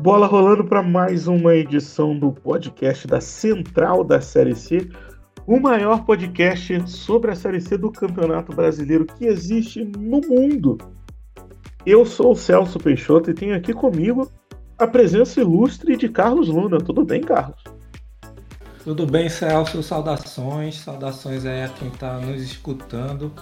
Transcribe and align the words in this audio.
Bola 0.00 0.28
rolando 0.28 0.64
para 0.64 0.80
mais 0.80 1.26
uma 1.26 1.56
edição 1.56 2.16
do 2.16 2.30
podcast 2.30 3.04
da 3.08 3.20
Central 3.20 4.04
da 4.04 4.20
Série 4.20 4.54
C, 4.54 4.88
o 5.44 5.58
maior 5.58 6.04
podcast 6.04 6.88
sobre 6.88 7.32
a 7.32 7.34
Série 7.34 7.60
C 7.60 7.76
do 7.76 7.90
Campeonato 7.90 8.54
Brasileiro 8.54 9.04
que 9.04 9.26
existe 9.26 9.84
no 9.84 10.20
mundo. 10.20 10.78
Eu 11.84 12.06
sou 12.06 12.30
o 12.30 12.36
Celso 12.36 12.78
Peixoto 12.78 13.30
e 13.30 13.34
tenho 13.34 13.56
aqui 13.56 13.72
comigo 13.72 14.30
a 14.78 14.86
presença 14.86 15.40
ilustre 15.40 15.96
de 15.96 16.08
Carlos 16.08 16.48
Luna. 16.48 16.78
Tudo 16.78 17.04
bem, 17.04 17.20
Carlos? 17.20 17.62
Tudo 18.84 19.04
bem, 19.04 19.28
Celso? 19.28 19.82
Saudações, 19.82 20.78
saudações 20.78 21.44
aí 21.44 21.64
a 21.64 21.68
quem 21.68 21.88
está 21.88 22.20
nos 22.20 22.40
escutando. 22.40 23.32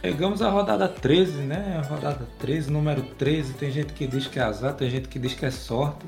Chegamos 0.00 0.42
à 0.42 0.48
rodada 0.48 0.88
13, 0.88 1.32
né? 1.38 1.82
Rodada 1.88 2.24
13, 2.38 2.70
número 2.70 3.02
13. 3.02 3.54
Tem 3.54 3.70
gente 3.70 3.92
que 3.92 4.06
diz 4.06 4.28
que 4.28 4.38
é 4.38 4.42
azar, 4.42 4.74
tem 4.74 4.88
gente 4.88 5.08
que 5.08 5.18
diz 5.18 5.34
que 5.34 5.44
é 5.44 5.50
sorte. 5.50 6.06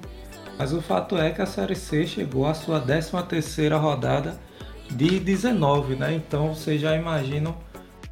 Mas 0.57 0.73
o 0.73 0.80
fato 0.80 1.19
é 1.19 1.30
que 1.30 1.43
a 1.43 1.47
Série 1.47 1.75
C 1.75 2.07
chegou 2.07 2.47
à 2.47 2.55
sua 2.55 2.80
13 2.80 3.11
terceira 3.29 3.77
rodada 3.77 4.39
de 4.89 5.19
19, 5.19 5.97
né? 5.97 6.15
Então 6.15 6.55
vocês 6.55 6.80
já 6.80 6.95
imaginam 6.95 7.57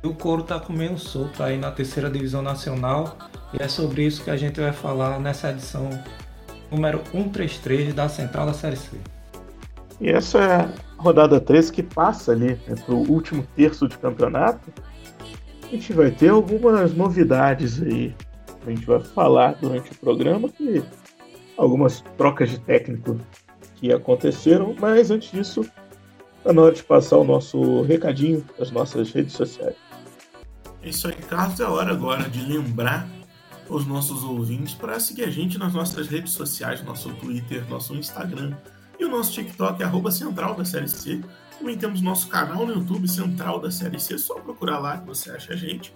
que 0.02 0.08
o 0.08 0.14
couro 0.14 0.42
tá 0.42 0.58
comendo 0.58 0.98
solto 0.98 1.42
aí 1.44 1.56
na 1.56 1.70
terceira 1.70 2.10
divisão 2.10 2.42
nacional. 2.42 3.16
E 3.52 3.62
é 3.62 3.68
sobre 3.68 4.04
isso 4.04 4.24
que 4.24 4.30
a 4.30 4.36
gente 4.36 4.60
vai 4.60 4.72
falar 4.72 5.20
nessa 5.20 5.50
edição 5.50 5.88
número 6.72 7.00
133 7.12 7.94
da 7.94 8.08
Central 8.08 8.46
da 8.46 8.52
Série 8.52 8.76
C. 8.76 8.96
E 10.00 10.10
essa 10.10 10.38
é 10.38 10.54
a 10.56 10.68
rodada 10.96 11.40
13 11.40 11.72
que 11.72 11.82
passa 11.84 12.32
ali 12.32 12.58
né, 12.66 12.74
para 12.84 12.94
o 12.94 13.08
último 13.08 13.46
terço 13.54 13.86
de 13.86 13.96
campeonato 13.96 14.72
a 15.68 15.70
gente 15.70 15.92
vai 15.92 16.10
ter 16.10 16.30
algumas 16.30 16.94
novidades 16.94 17.82
aí. 17.82 18.14
A 18.66 18.70
gente 18.70 18.86
vai 18.86 19.00
falar 19.00 19.54
durante 19.60 19.92
o 19.92 19.94
programa 19.96 20.48
que 20.48 20.82
algumas 21.56 22.00
trocas 22.16 22.50
de 22.50 22.60
técnico 22.60 23.20
que 23.76 23.92
aconteceram, 23.92 24.74
mas 24.78 25.10
antes 25.10 25.30
disso, 25.30 25.64
tá 26.42 26.52
na 26.52 26.62
hora 26.62 26.74
de 26.74 26.82
passar 26.82 27.18
o 27.18 27.24
nosso 27.24 27.82
recadinho 27.82 28.44
das 28.58 28.70
nossas 28.70 29.12
redes 29.12 29.34
sociais. 29.34 29.76
É 30.82 30.88
isso 30.88 31.06
aí, 31.06 31.14
Carlos. 31.14 31.60
É 31.60 31.64
hora 31.64 31.92
agora 31.92 32.28
de 32.28 32.40
lembrar 32.40 33.08
os 33.68 33.86
nossos 33.86 34.24
ouvintes 34.24 34.74
para 34.74 34.98
seguir 34.98 35.24
a 35.24 35.30
gente 35.30 35.58
nas 35.58 35.74
nossas 35.74 36.08
redes 36.08 36.32
sociais, 36.32 36.82
nosso 36.82 37.10
Twitter, 37.14 37.68
nosso 37.68 37.94
Instagram 37.94 38.56
e 38.98 39.04
o 39.04 39.08
nosso 39.08 39.32
TikTok, 39.32 39.82
arroba 39.82 40.10
Central 40.10 40.54
da 40.54 40.64
Série 40.64 40.88
C. 40.88 41.20
Também 41.58 41.76
temos 41.76 42.00
nosso 42.00 42.28
canal 42.28 42.64
no 42.64 42.72
YouTube 42.72 43.08
Central 43.08 43.58
da 43.58 43.70
Série 43.70 43.98
C, 43.98 44.16
só 44.16 44.34
procurar 44.34 44.78
lá 44.78 44.98
que 44.98 45.06
você 45.06 45.30
acha 45.30 45.54
a 45.54 45.56
gente. 45.56 45.92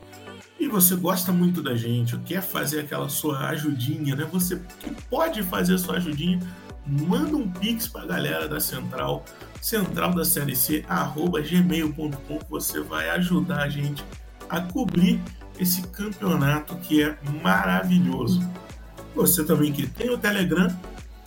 E 0.58 0.66
você 0.66 0.96
gosta 0.96 1.30
muito 1.30 1.62
da 1.62 1.77
gente, 1.77 2.19
quer 2.19 2.42
fazer 2.42 2.80
aquela 2.80 3.08
sua 3.08 3.48
ajudinha, 3.48 4.16
né? 4.16 4.28
Você 4.32 4.60
pode 5.08 5.42
fazer 5.42 5.74
a 5.74 5.78
sua 5.78 5.96
ajudinha, 5.96 6.41
manda 6.84 7.36
um 7.36 7.48
pix 7.48 7.86
para 7.86 8.02
a 8.02 8.06
galera 8.06 8.48
da 8.48 8.58
Central, 8.58 9.24
central 9.60 10.12
da 10.12 10.24
série 10.24 10.56
C, 10.56 10.84
arroba 10.88 11.41
gmail.com, 11.41 12.38
você 12.50 12.80
vai 12.80 13.08
ajudar 13.10 13.62
a 13.62 13.69
gente 13.69 14.04
a 14.50 14.60
cobrir 14.60 15.20
esse 15.58 15.82
campeonato 15.88 16.76
que 16.76 17.02
é 17.02 17.16
maravilhoso. 17.42 18.42
Você 19.14 19.44
também 19.44 19.72
que 19.72 19.86
tem 19.86 20.10
o 20.10 20.19
Telegram, 20.19 20.69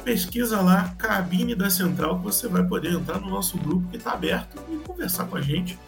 pesquisa 0.06 0.62
lá 0.62 0.94
Cabine 1.00 1.56
da 1.56 1.68
Central 1.68 2.20
que 2.20 2.26
você 2.26 2.48
vai 2.48 2.64
poder 2.64 2.94
entrar 2.94 3.20
no 3.20 3.28
nosso 3.28 3.58
grupo 3.58 3.90
que 3.90 3.98
está 3.98 4.12
aberto 4.12 4.62
e 4.72 4.78
conversar 4.78 5.26
com 5.26 5.36
a 5.36 5.42
gente. 5.42 5.80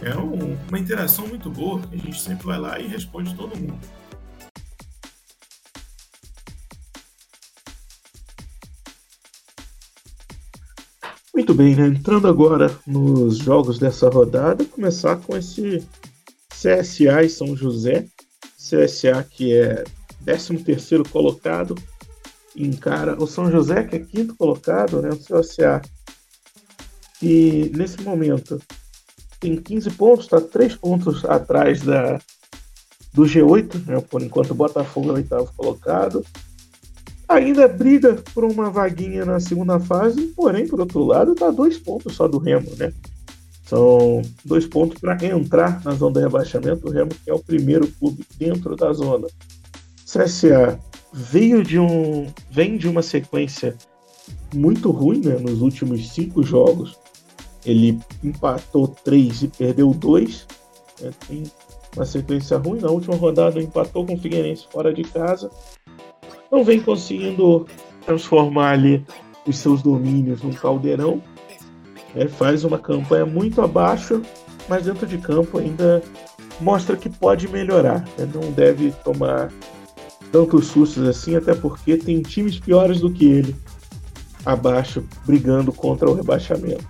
É 0.00 0.16
um, 0.16 0.56
uma 0.66 0.78
interação 0.78 1.26
muito 1.26 1.50
boa, 1.50 1.82
a 1.92 1.96
gente 1.96 2.18
sempre 2.18 2.46
vai 2.46 2.58
lá 2.58 2.80
e 2.80 2.86
responde 2.86 3.34
todo 3.34 3.54
mundo. 3.54 3.78
Muito 11.34 11.52
bem, 11.52 11.76
né? 11.76 11.86
entrando 11.86 12.26
agora 12.28 12.74
nos 12.86 13.36
jogos 13.36 13.78
dessa 13.78 14.08
rodada, 14.08 14.64
começar 14.64 15.16
com 15.16 15.36
esse 15.36 15.86
CSA 16.48 17.24
e 17.24 17.28
São 17.28 17.54
José. 17.54 18.06
CSA 18.56 19.22
que 19.22 19.54
é 19.54 19.84
13 20.24 20.58
terceiro 20.58 21.06
colocado, 21.08 21.74
encara 22.56 23.20
o 23.22 23.26
São 23.26 23.50
José, 23.50 23.84
que 23.84 23.96
é 23.96 23.98
quinto 24.00 24.34
colocado, 24.34 25.00
né, 25.00 25.10
o 25.10 25.16
CSA, 25.16 25.80
e 27.22 27.70
nesse 27.76 28.00
momento 28.02 28.60
tem 29.38 29.56
15 29.56 29.90
pontos, 29.90 30.24
está 30.24 30.40
3 30.40 30.76
pontos 30.76 31.24
atrás 31.24 31.82
da, 31.82 32.18
do 33.12 33.22
G8, 33.22 33.86
né, 33.86 34.00
por 34.00 34.22
enquanto 34.22 34.52
o 34.52 34.54
Botafogo 34.54 35.08
é 35.08 35.12
o 35.12 35.14
oitavo 35.16 35.52
colocado. 35.56 36.24
Ainda 37.28 37.68
briga 37.68 38.14
por 38.34 38.44
uma 38.44 38.70
vaguinha 38.70 39.24
na 39.24 39.38
segunda 39.38 39.78
fase, 39.78 40.20
porém, 40.34 40.66
por 40.66 40.80
outro 40.80 41.04
lado, 41.04 41.32
está 41.32 41.50
dois 41.50 41.78
pontos 41.78 42.16
só 42.16 42.26
do 42.26 42.38
Remo, 42.38 42.74
né? 42.76 42.92
São 43.64 44.20
dois 44.44 44.66
pontos 44.66 44.98
para 44.98 45.16
entrar 45.24 45.80
na 45.84 45.92
zona 45.92 46.14
de 46.14 46.20
rebaixamento. 46.22 46.88
O 46.88 46.90
Remo 46.90 47.10
que 47.10 47.30
é 47.30 47.32
o 47.32 47.38
primeiro 47.38 47.86
clube 47.86 48.26
dentro 48.36 48.74
da 48.74 48.92
zona. 48.92 49.28
CSA 50.04 50.76
veio 51.12 51.62
de 51.62 51.78
um. 51.78 52.26
vem 52.50 52.76
de 52.76 52.88
uma 52.88 53.02
sequência 53.02 53.76
muito 54.54 54.90
ruim 54.90 55.20
né, 55.20 55.36
nos 55.38 55.60
últimos 55.60 56.08
cinco 56.10 56.42
jogos. 56.42 56.98
Ele 57.64 57.98
empatou 58.22 58.88
três 58.88 59.42
e 59.42 59.48
perdeu 59.48 59.92
dois. 59.92 60.46
Né, 61.00 61.10
tem 61.26 61.44
uma 61.96 62.06
sequência 62.06 62.56
ruim. 62.56 62.80
Na 62.80 62.90
última 62.90 63.16
rodada 63.16 63.60
empatou 63.60 64.06
com 64.06 64.14
o 64.14 64.18
Figueirense 64.18 64.66
fora 64.70 64.92
de 64.92 65.02
casa. 65.02 65.50
Não 66.50 66.64
vem 66.64 66.80
conseguindo 66.80 67.66
transformar 68.04 68.72
ali 68.72 69.04
os 69.46 69.58
seus 69.58 69.82
domínios 69.82 70.42
num 70.42 70.52
caldeirão. 70.52 71.22
Né, 72.14 72.28
faz 72.28 72.64
uma 72.64 72.78
campanha 72.78 73.26
muito 73.26 73.60
abaixo, 73.60 74.22
mas 74.68 74.84
dentro 74.84 75.06
de 75.06 75.18
campo 75.18 75.58
ainda 75.58 76.02
mostra 76.60 76.96
que 76.96 77.08
pode 77.08 77.48
melhorar. 77.48 78.00
Né, 78.16 78.28
não 78.32 78.52
deve 78.52 78.92
tomar 79.04 79.50
tantos 80.30 80.66
sustos 80.66 81.06
assim, 81.08 81.36
até 81.36 81.54
porque 81.54 81.96
tem 81.96 82.22
times 82.22 82.58
piores 82.58 83.00
do 83.00 83.10
que 83.10 83.26
ele 83.26 83.56
abaixo, 84.44 85.04
brigando 85.26 85.72
contra 85.72 86.08
o 86.08 86.14
rebaixamento. 86.14 86.84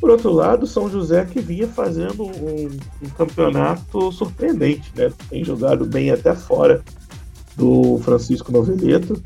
Por 0.00 0.10
outro 0.10 0.32
lado, 0.32 0.66
São 0.66 0.88
José 0.88 1.24
que 1.26 1.40
vinha 1.40 1.68
fazendo 1.68 2.24
um, 2.24 2.70
um 3.02 3.08
campeonato 3.16 4.10
surpreendente, 4.12 4.90
né? 4.96 5.12
Tem 5.28 5.44
jogado 5.44 5.84
bem 5.84 6.10
até 6.10 6.34
fora 6.34 6.82
do 7.54 7.98
Francisco 7.98 8.50
Noveleto. 8.50 9.22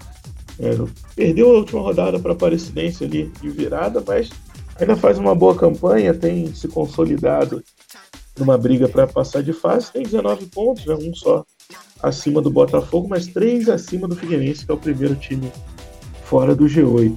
É, 0.58 0.70
perdeu 1.14 1.50
a 1.50 1.58
última 1.58 1.80
rodada 1.80 2.18
para 2.18 2.32
a 2.32 2.34
Aparecidense 2.34 3.04
ali 3.04 3.32
de 3.40 3.50
virada, 3.50 4.02
mas 4.04 4.30
ainda 4.78 4.96
faz 4.96 5.18
uma 5.18 5.34
boa 5.34 5.54
campanha, 5.54 6.12
tem 6.12 6.52
se 6.52 6.66
consolidado 6.66 7.62
numa 8.36 8.58
briga 8.58 8.88
para 8.88 9.06
passar 9.06 9.42
de 9.42 9.52
fase, 9.52 9.92
tem 9.92 10.02
19 10.02 10.46
pontos, 10.46 10.86
né? 10.86 10.94
um 10.94 11.14
só 11.14 11.44
acima 12.02 12.40
do 12.42 12.50
Botafogo, 12.50 13.08
mas 13.08 13.26
três 13.26 13.68
acima 13.68 14.06
do 14.06 14.14
Figueirense, 14.14 14.66
que 14.66 14.70
é 14.70 14.74
o 14.74 14.78
primeiro 14.78 15.14
time 15.16 15.50
fora 16.24 16.54
do 16.54 16.66
G8. 16.66 17.16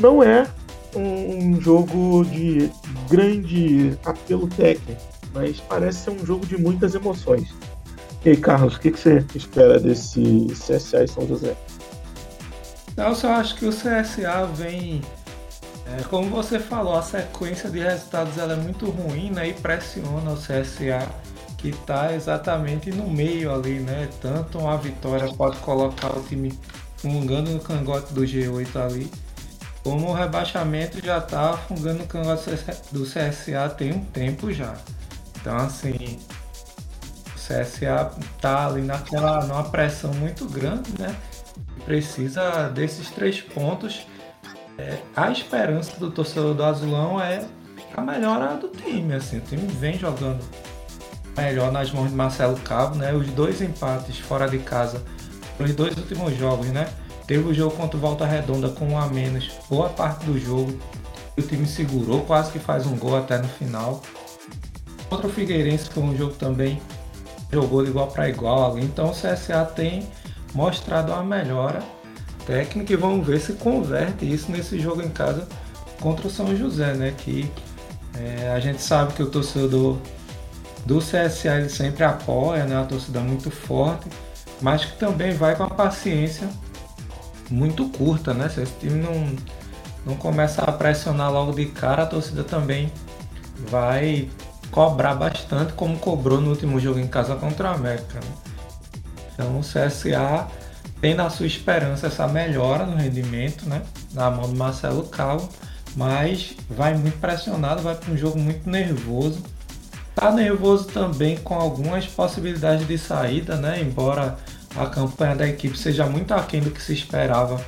Não 0.00 0.22
é 0.22 0.46
um 0.94 1.60
jogo 1.60 2.24
de 2.24 2.70
grande 3.08 3.98
apelo 4.04 4.48
técnico, 4.48 5.00
mas 5.34 5.60
parece 5.60 6.04
ser 6.04 6.10
um 6.10 6.24
jogo 6.24 6.46
de 6.46 6.58
muitas 6.58 6.94
emoções. 6.94 7.54
E 8.24 8.30
aí, 8.30 8.36
Carlos, 8.36 8.76
o 8.76 8.80
que, 8.80 8.90
você 8.90 9.24
espera 9.34 9.80
desse 9.80 10.46
CSA 10.50 11.04
e 11.04 11.08
São 11.08 11.26
José? 11.26 11.56
Eu 12.96 13.14
só 13.14 13.32
acho 13.32 13.56
que 13.56 13.64
o 13.64 13.70
CSA 13.70 14.46
vem, 14.54 15.00
é, 15.86 16.02
como 16.04 16.28
você 16.30 16.58
falou, 16.58 16.94
a 16.94 17.02
sequência 17.02 17.68
de 17.70 17.80
resultados 17.80 18.36
é 18.38 18.54
muito 18.56 18.86
ruim 18.90 19.30
né, 19.30 19.48
e 19.48 19.54
pressiona 19.54 20.30
o 20.30 20.36
CSA 20.36 21.10
que 21.62 21.68
está 21.68 22.12
exatamente 22.12 22.90
no 22.90 23.08
meio 23.08 23.54
ali, 23.54 23.78
né? 23.78 24.08
Tanto 24.20 24.58
uma 24.58 24.76
vitória 24.76 25.32
pode 25.32 25.56
colocar 25.58 26.08
o 26.08 26.20
time 26.24 26.52
fungando 26.96 27.52
no 27.52 27.60
cangote 27.60 28.12
do 28.12 28.22
G8 28.22 28.76
ali, 28.84 29.10
como 29.84 30.08
o 30.08 30.12
rebaixamento 30.12 31.04
já 31.04 31.18
está 31.18 31.56
fungando 31.56 32.00
no 32.00 32.06
cangote 32.06 32.50
do 32.90 33.04
CSA 33.04 33.68
tem 33.78 33.92
um 33.92 34.04
tempo 34.04 34.52
já. 34.52 34.74
Então 35.40 35.56
assim, 35.56 36.18
o 37.28 37.38
CSA 37.38 38.10
está 38.34 38.66
ali 38.66 38.82
naquela 38.82 39.44
numa 39.46 39.62
pressão 39.62 40.12
muito 40.14 40.46
grande, 40.46 40.90
né? 40.98 41.14
Precisa 41.84 42.68
desses 42.70 43.08
três 43.10 43.40
pontos. 43.40 44.04
É, 44.76 44.98
a 45.14 45.30
esperança 45.30 45.96
do 46.00 46.10
torcedor 46.10 46.54
do 46.54 46.64
Azulão 46.64 47.20
é 47.20 47.46
a 47.96 48.00
melhora 48.00 48.56
do 48.56 48.68
time, 48.68 49.14
assim, 49.14 49.38
o 49.38 49.40
time 49.42 49.66
vem 49.66 49.96
jogando 49.96 50.42
melhor 51.36 51.72
nas 51.72 51.90
mãos 51.90 52.10
de 52.10 52.14
Marcelo 52.14 52.56
Cabo, 52.60 52.96
né? 52.96 53.12
Os 53.12 53.26
dois 53.28 53.60
empates 53.60 54.18
fora 54.18 54.48
de 54.48 54.58
casa, 54.58 55.02
os 55.58 55.74
dois 55.74 55.96
últimos 55.96 56.36
jogos, 56.36 56.66
né? 56.68 56.88
Teve 57.26 57.48
o 57.48 57.54
jogo 57.54 57.76
contra 57.76 57.96
o 57.96 58.00
Volta 58.00 58.26
Redonda 58.26 58.68
com 58.68 58.88
um 58.88 58.98
a 58.98 59.06
menos, 59.06 59.50
boa 59.68 59.88
parte 59.88 60.26
do 60.26 60.38
jogo. 60.38 60.78
O 61.36 61.42
time 61.42 61.66
segurou, 61.66 62.22
quase 62.22 62.52
que 62.52 62.58
faz 62.58 62.86
um 62.86 62.96
gol 62.96 63.16
até 63.16 63.38
no 63.38 63.48
final. 63.48 64.02
Contra 65.08 65.26
o 65.26 65.30
Figueirense 65.30 65.88
foi 65.88 66.02
um 66.02 66.16
jogo 66.16 66.34
também 66.34 66.80
jogou 67.52 67.84
de 67.84 67.90
igual 67.90 68.08
para 68.08 68.28
igual. 68.28 68.78
Então 68.78 69.10
o 69.10 69.12
CSA 69.12 69.64
tem 69.64 70.08
mostrado 70.54 71.12
uma 71.12 71.22
melhora 71.22 71.82
técnica 72.46 72.92
e 72.92 72.96
vamos 72.96 73.26
ver 73.26 73.40
se 73.40 73.52
converte 73.54 74.30
isso 74.30 74.50
nesse 74.50 74.80
jogo 74.80 75.02
em 75.02 75.10
casa 75.10 75.46
contra 76.00 76.26
o 76.26 76.30
São 76.30 76.56
José, 76.56 76.94
né? 76.94 77.14
Que 77.16 77.50
é, 78.18 78.50
a 78.50 78.58
gente 78.58 78.82
sabe 78.82 79.12
que 79.12 79.22
o 79.22 79.30
torcedor 79.30 79.98
do 80.84 80.98
CSA 80.98 81.58
ele 81.58 81.68
sempre 81.68 82.04
apoia, 82.04 82.64
né? 82.64 82.76
Uma 82.76 82.86
torcida 82.86 83.20
muito 83.20 83.50
forte, 83.50 84.08
mas 84.60 84.84
que 84.84 84.96
também 84.98 85.34
vai 85.34 85.54
com 85.54 85.64
a 85.64 85.70
paciência 85.70 86.48
muito 87.50 87.88
curta, 87.90 88.34
né? 88.34 88.48
Se 88.48 88.62
esse 88.62 88.72
time 88.80 89.00
não, 89.00 89.36
não 90.06 90.16
começa 90.16 90.62
a 90.62 90.72
pressionar 90.72 91.30
logo 91.32 91.52
de 91.52 91.66
cara, 91.66 92.02
a 92.02 92.06
torcida 92.06 92.42
também 92.42 92.92
vai 93.68 94.28
cobrar 94.70 95.14
bastante, 95.14 95.74
como 95.74 95.98
cobrou 95.98 96.40
no 96.40 96.50
último 96.50 96.80
jogo 96.80 96.98
em 96.98 97.06
casa 97.06 97.36
contra 97.36 97.70
o 97.70 97.74
América. 97.74 98.14
Né? 98.14 98.32
Então 99.34 99.58
o 99.58 99.60
CSA 99.60 100.48
tem 101.00 101.14
na 101.14 101.28
sua 101.30 101.46
esperança 101.46 102.06
essa 102.06 102.26
melhora 102.26 102.86
no 102.86 102.96
rendimento, 102.96 103.68
né? 103.68 103.82
Na 104.12 104.30
mão 104.30 104.48
do 104.48 104.56
Marcelo 104.56 105.04
Calo, 105.04 105.48
mas 105.94 106.56
vai 106.70 106.94
muito 106.94 107.18
pressionado, 107.18 107.82
vai 107.82 107.94
para 107.94 108.12
um 108.12 108.16
jogo 108.16 108.38
muito 108.38 108.68
nervoso. 108.68 109.42
Tá 110.22 110.30
nervoso 110.30 110.84
também 110.84 111.36
com 111.38 111.52
algumas 111.52 112.06
possibilidades 112.06 112.86
de 112.86 112.96
saída, 112.96 113.56
né? 113.56 113.80
Embora 113.80 114.36
a 114.76 114.86
campanha 114.86 115.34
da 115.34 115.48
equipe 115.48 115.76
seja 115.76 116.06
muito 116.06 116.32
aquém 116.32 116.60
do 116.60 116.70
que 116.70 116.80
se 116.80 116.92
esperava 116.92 117.60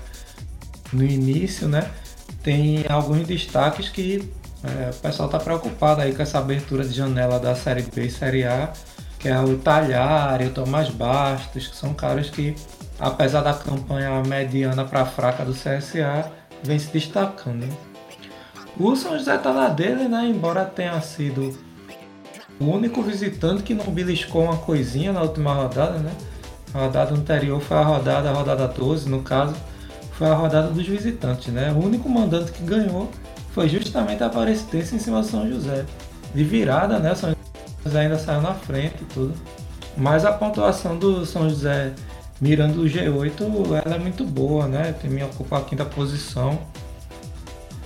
no 0.93 1.03
início, 1.03 1.67
né? 1.67 1.91
Tem 2.45 2.85
alguns 2.89 3.27
destaques 3.27 3.89
que 3.89 4.33
é, 4.63 4.91
o 4.91 4.95
pessoal 4.95 5.27
está 5.27 5.41
preocupado 5.41 6.01
aí 6.01 6.15
com 6.15 6.23
essa 6.23 6.39
abertura 6.39 6.85
de 6.85 6.95
janela 6.95 7.41
da 7.41 7.57
Série 7.57 7.83
B 7.83 8.05
e 8.05 8.11
Série 8.13 8.45
A, 8.45 8.73
que 9.19 9.29
é 9.29 9.37
o 9.41 9.59
Talhari, 9.59 10.47
o 10.47 10.51
Tomás 10.51 10.91
Bastos, 10.91 11.67
que 11.67 11.75
são 11.75 11.93
caras 11.93 12.31
que, 12.31 12.55
apesar 13.01 13.41
da 13.41 13.53
campanha 13.53 14.23
mediana 14.23 14.85
para 14.85 15.05
fraca 15.05 15.45
do 15.45 15.55
CSA, 15.55 16.31
vem 16.63 16.79
se 16.79 16.93
destacando. 16.93 17.67
O 18.79 18.95
São 18.95 19.19
José 19.19 19.35
está 19.35 19.53
na 19.53 19.71
dele, 19.71 20.07
né? 20.07 20.25
Embora 20.29 20.65
tenha 20.65 21.01
sido 21.01 21.74
o 22.61 22.67
único 22.67 23.03
visitante 23.03 23.63
que 23.63 23.75
não 23.75 23.87
beliscou 23.87 24.45
uma 24.45 24.57
coisinha 24.57 25.13
na 25.13 25.23
última 25.23 25.53
rodada, 25.53 25.99
né? 25.99 26.13
A 26.73 26.81
rodada 26.81 27.15
anterior 27.15 27.61
foi 27.61 27.77
a 27.77 27.83
rodada, 27.83 28.31
a 28.31 28.33
rodada 28.33 28.69
12, 28.69 29.09
no 29.09 29.23
caso, 29.23 29.55
foi 30.13 30.29
a 30.29 30.35
rodada 30.35 30.69
dos 30.69 30.87
visitantes, 30.87 31.53
né? 31.53 31.73
O 31.73 31.85
único 31.85 32.09
mandante 32.09 32.53
que 32.53 32.63
ganhou 32.63 33.11
foi 33.53 33.69
justamente 33.69 34.23
a 34.23 34.27
Aparecidense 34.27 34.95
em 34.95 34.99
cima 34.99 35.21
do 35.21 35.27
São 35.27 35.49
José. 35.49 35.85
De 36.35 36.43
virada, 36.43 36.99
né? 36.99 37.15
São 37.15 37.35
José 37.85 38.01
ainda 38.01 38.19
saiu 38.19 38.41
na 38.41 38.55
frente 38.55 38.97
e 39.03 39.05
tudo. 39.07 39.35
Mas 39.97 40.25
a 40.25 40.33
pontuação 40.33 40.99
do 40.99 41.25
São 41.25 41.49
José 41.49 41.93
mirando 42.41 42.83
o 42.83 42.85
G8, 42.85 43.85
ela 43.85 43.95
é 43.97 43.99
muito 43.99 44.25
boa, 44.25 44.67
né? 44.67 44.95
Tem 45.01 45.11
me 45.11 45.23
ocupa 45.23 45.59
a 45.59 45.61
quinta 45.63 45.85
posição. 45.85 46.59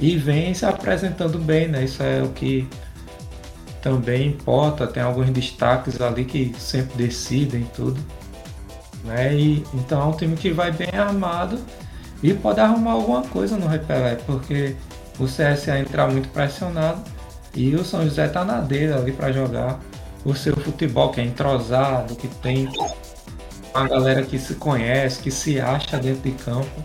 E 0.00 0.17
vem 0.17 0.55
se 0.55 0.65
apresentando 0.65 1.38
bem, 1.38 1.69
né? 1.69 1.85
Isso 1.85 2.03
é 2.03 2.23
o 2.23 2.29
que 2.29 2.69
também 3.82 4.28
importa. 4.28 4.86
Tem 4.86 5.02
alguns 5.02 5.30
destaques 5.30 6.00
ali 6.00 6.25
que 6.25 6.54
sempre 6.58 6.96
decidem 6.96 7.64
tudo. 7.75 8.00
Né? 9.04 9.34
E, 9.34 9.64
então 9.75 10.02
é 10.02 10.04
um 10.04 10.12
time 10.12 10.36
que 10.36 10.50
vai 10.50 10.70
bem 10.70 10.90
armado 10.92 11.58
e 12.22 12.34
pode 12.34 12.60
arrumar 12.60 12.92
alguma 12.92 13.22
coisa 13.22 13.56
no 13.56 13.66
Repelé, 13.66 14.16
porque 14.26 14.75
o 15.19 15.25
CSA 15.25 15.78
entrar 15.78 16.10
muito 16.10 16.28
pressionado 16.30 17.02
e 17.54 17.75
o 17.75 17.84
São 17.84 18.04
José 18.04 18.28
tá 18.28 18.44
na 18.44 18.60
dele 18.60 18.92
ali 18.92 19.12
para 19.12 19.32
jogar 19.32 19.81
o 20.24 20.34
seu 20.34 20.56
futebol, 20.56 21.10
que 21.10 21.20
é 21.20 21.24
entrosado, 21.24 22.14
que 22.16 22.28
tem 22.28 22.69
uma 23.74 23.88
galera 23.88 24.22
que 24.22 24.38
se 24.38 24.54
conhece, 24.54 25.20
que 25.22 25.31
se 25.31 25.60
acha 25.60 25.96
dentro 25.98 26.22
de 26.22 26.32
campo. 26.32 26.82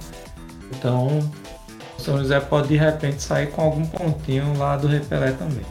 Então, 0.72 1.20
o 1.98 2.02
São 2.02 2.18
José 2.18 2.40
pode 2.40 2.70
de 2.70 2.78
repente 2.78 3.22
sair 3.22 3.48
com 3.48 3.62
algum 3.62 3.86
pontinho 3.86 4.58
lá 4.58 4.78
do 4.78 4.88
Repelé 4.88 5.32
também. 5.32 5.66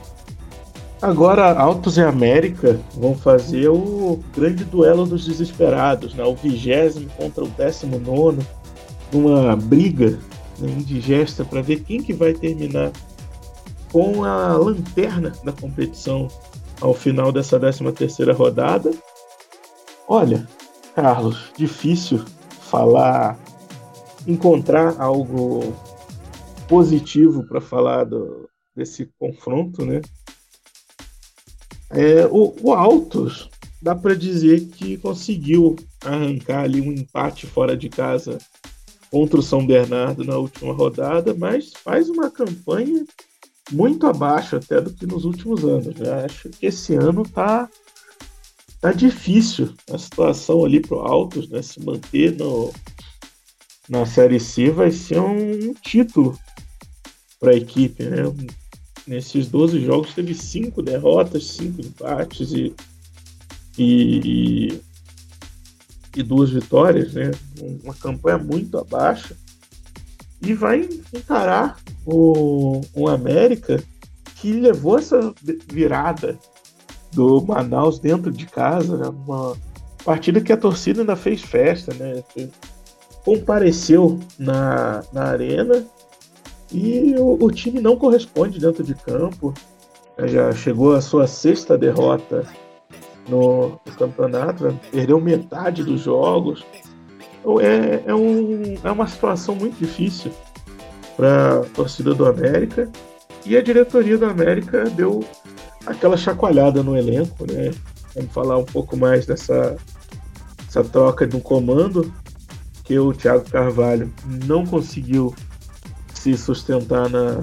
Agora, 1.02 1.52
Altos 1.58 1.96
e 1.96 2.00
América 2.00 2.80
vão 2.94 3.12
fazer 3.12 3.68
o 3.68 4.20
grande 4.32 4.64
duelo 4.64 5.04
dos 5.04 5.26
desesperados, 5.26 6.14
né? 6.14 6.22
o 6.22 6.36
vigésimo 6.36 7.10
contra 7.16 7.42
o 7.42 7.48
décimo 7.48 7.98
nono, 7.98 8.38
uma 9.12 9.56
briga 9.56 10.16
né, 10.60 10.70
indigesta 10.70 11.44
para 11.44 11.60
ver 11.60 11.80
quem 11.80 12.00
que 12.00 12.12
vai 12.12 12.32
terminar 12.32 12.92
com 13.90 14.22
a 14.22 14.56
lanterna 14.56 15.32
da 15.42 15.50
competição 15.50 16.28
ao 16.80 16.94
final 16.94 17.32
dessa 17.32 17.58
13 17.58 17.90
terceira 17.90 18.32
rodada. 18.32 18.92
Olha, 20.06 20.46
Carlos, 20.94 21.50
difícil 21.56 22.24
falar, 22.60 23.36
encontrar 24.24 24.94
algo 25.00 25.74
positivo 26.68 27.42
para 27.42 27.60
falar 27.60 28.04
do, 28.04 28.48
desse 28.76 29.10
confronto, 29.18 29.84
né? 29.84 30.00
É, 31.92 32.26
o, 32.26 32.54
o 32.62 32.72
Altos 32.72 33.50
dá 33.80 33.94
para 33.94 34.14
dizer 34.14 34.66
que 34.68 34.96
conseguiu 34.96 35.76
arrancar 36.04 36.62
ali 36.62 36.80
um 36.80 36.92
empate 36.92 37.46
fora 37.46 37.76
de 37.76 37.88
casa 37.88 38.38
contra 39.10 39.38
o 39.38 39.42
São 39.42 39.66
Bernardo 39.66 40.24
na 40.24 40.36
última 40.36 40.72
rodada, 40.72 41.34
mas 41.34 41.72
faz 41.84 42.08
uma 42.08 42.30
campanha 42.30 43.04
muito 43.70 44.06
abaixo 44.06 44.56
até 44.56 44.80
do 44.80 44.92
que 44.92 45.06
nos 45.06 45.24
últimos 45.24 45.64
anos. 45.64 46.00
Eu 46.00 46.14
acho 46.24 46.48
que 46.48 46.66
esse 46.66 46.94
ano 46.94 47.22
tá 47.24 47.68
tá 48.80 48.90
difícil 48.90 49.72
a 49.92 49.98
situação 49.98 50.64
ali 50.64 50.80
pro 50.80 50.98
Altos, 50.98 51.48
né, 51.48 51.62
se 51.62 51.78
manter 51.84 52.36
no 52.36 52.72
na 53.88 54.06
Série 54.06 54.40
C 54.40 54.70
vai 54.70 54.90
ser 54.90 55.20
um 55.20 55.74
título 55.74 56.38
para 57.38 57.50
a 57.50 57.56
equipe, 57.56 58.04
né? 58.04 58.22
Nesses 59.06 59.48
12 59.48 59.84
jogos 59.84 60.14
teve 60.14 60.34
cinco 60.34 60.80
derrotas, 60.80 61.44
cinco 61.44 61.80
empates 61.80 62.52
e, 62.52 62.74
e, 63.76 64.80
e 66.16 66.22
duas 66.22 66.50
vitórias, 66.50 67.12
né? 67.12 67.32
Uma 67.82 67.94
campanha 67.94 68.38
muito 68.38 68.78
abaixo. 68.78 69.34
E 70.40 70.54
vai 70.54 70.88
encarar 71.12 71.76
o, 72.06 72.80
o 72.94 73.08
América 73.08 73.82
que 74.36 74.52
levou 74.52 74.98
essa 74.98 75.32
virada 75.68 76.38
do 77.12 77.40
Manaus 77.42 77.98
dentro 77.98 78.30
de 78.30 78.46
casa, 78.46 78.96
né? 78.96 79.08
uma 79.08 79.56
partida 80.04 80.40
que 80.40 80.52
a 80.52 80.56
torcida 80.56 81.02
ainda 81.02 81.14
fez 81.14 81.42
festa, 81.42 81.94
né? 81.94 82.24
Compareceu 83.24 84.18
na, 84.38 85.04
na 85.12 85.24
arena 85.24 85.86
e 86.72 87.14
o, 87.18 87.44
o 87.44 87.50
time 87.50 87.80
não 87.80 87.96
corresponde 87.96 88.58
dentro 88.58 88.82
de 88.82 88.94
campo. 88.94 89.52
Já 90.24 90.52
chegou 90.52 90.94
a 90.94 91.00
sua 91.00 91.26
sexta 91.26 91.76
derrota 91.76 92.44
no, 93.28 93.80
no 93.84 93.92
campeonato, 93.98 94.64
né? 94.64 94.78
perdeu 94.90 95.20
metade 95.20 95.82
dos 95.82 96.02
jogos. 96.02 96.64
Então 97.40 97.60
é, 97.60 98.02
é, 98.06 98.14
um, 98.14 98.76
é 98.82 98.90
uma 98.90 99.06
situação 99.06 99.54
muito 99.54 99.78
difícil 99.78 100.30
para 101.16 101.60
a 101.60 101.64
torcida 101.74 102.14
do 102.14 102.26
América. 102.26 102.90
E 103.44 103.56
a 103.56 103.62
diretoria 103.62 104.16
do 104.16 104.26
América 104.26 104.84
deu 104.90 105.24
aquela 105.84 106.16
chacoalhada 106.16 106.82
no 106.82 106.96
elenco, 106.96 107.44
né? 107.50 107.72
Vamos 108.14 108.32
falar 108.32 108.58
um 108.58 108.64
pouco 108.64 108.96
mais 108.96 109.26
dessa 109.26 109.76
essa 110.68 110.82
troca 110.82 111.26
no 111.26 111.38
comando, 111.38 112.10
que 112.82 112.98
o 112.98 113.12
Thiago 113.12 113.44
Carvalho 113.50 114.10
não 114.46 114.64
conseguiu 114.64 115.34
se 116.22 116.36
sustentar 116.36 117.08
na, 117.08 117.42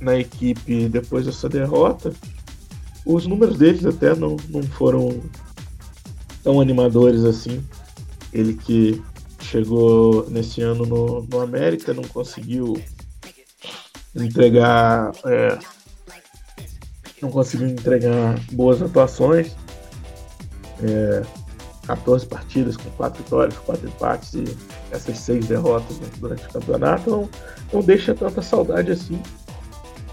na 0.00 0.16
equipe 0.16 0.88
depois 0.88 1.26
dessa 1.26 1.48
derrota. 1.48 2.12
Os 3.04 3.26
números 3.26 3.58
deles 3.58 3.84
até 3.84 4.14
não, 4.14 4.36
não 4.48 4.62
foram 4.62 5.20
tão 6.44 6.60
animadores 6.60 7.24
assim. 7.24 7.64
Ele 8.32 8.54
que 8.54 9.02
chegou 9.40 10.30
nesse 10.30 10.62
ano 10.62 10.86
no, 10.86 11.22
no 11.24 11.40
América 11.40 11.92
não 11.92 12.04
conseguiu 12.04 12.80
entregar 14.14 15.10
é, 15.26 15.58
não 17.20 17.30
conseguiu 17.30 17.66
entregar 17.68 18.38
boas 18.52 18.80
atuações. 18.80 19.56
É, 20.84 21.22
14 21.86 22.26
partidas 22.26 22.76
com 22.76 22.88
4 22.90 23.24
vitórias, 23.24 23.58
4 23.58 23.88
empates 23.88 24.34
e 24.34 24.44
essas 24.92 25.18
6 25.18 25.46
derrotas 25.46 25.98
durante 26.20 26.46
o 26.46 26.52
campeonato. 26.52 27.10
Não, 27.10 27.28
não 27.72 27.80
deixa 27.80 28.14
tanta 28.14 28.42
saudade 28.42 28.90
assim. 28.92 29.20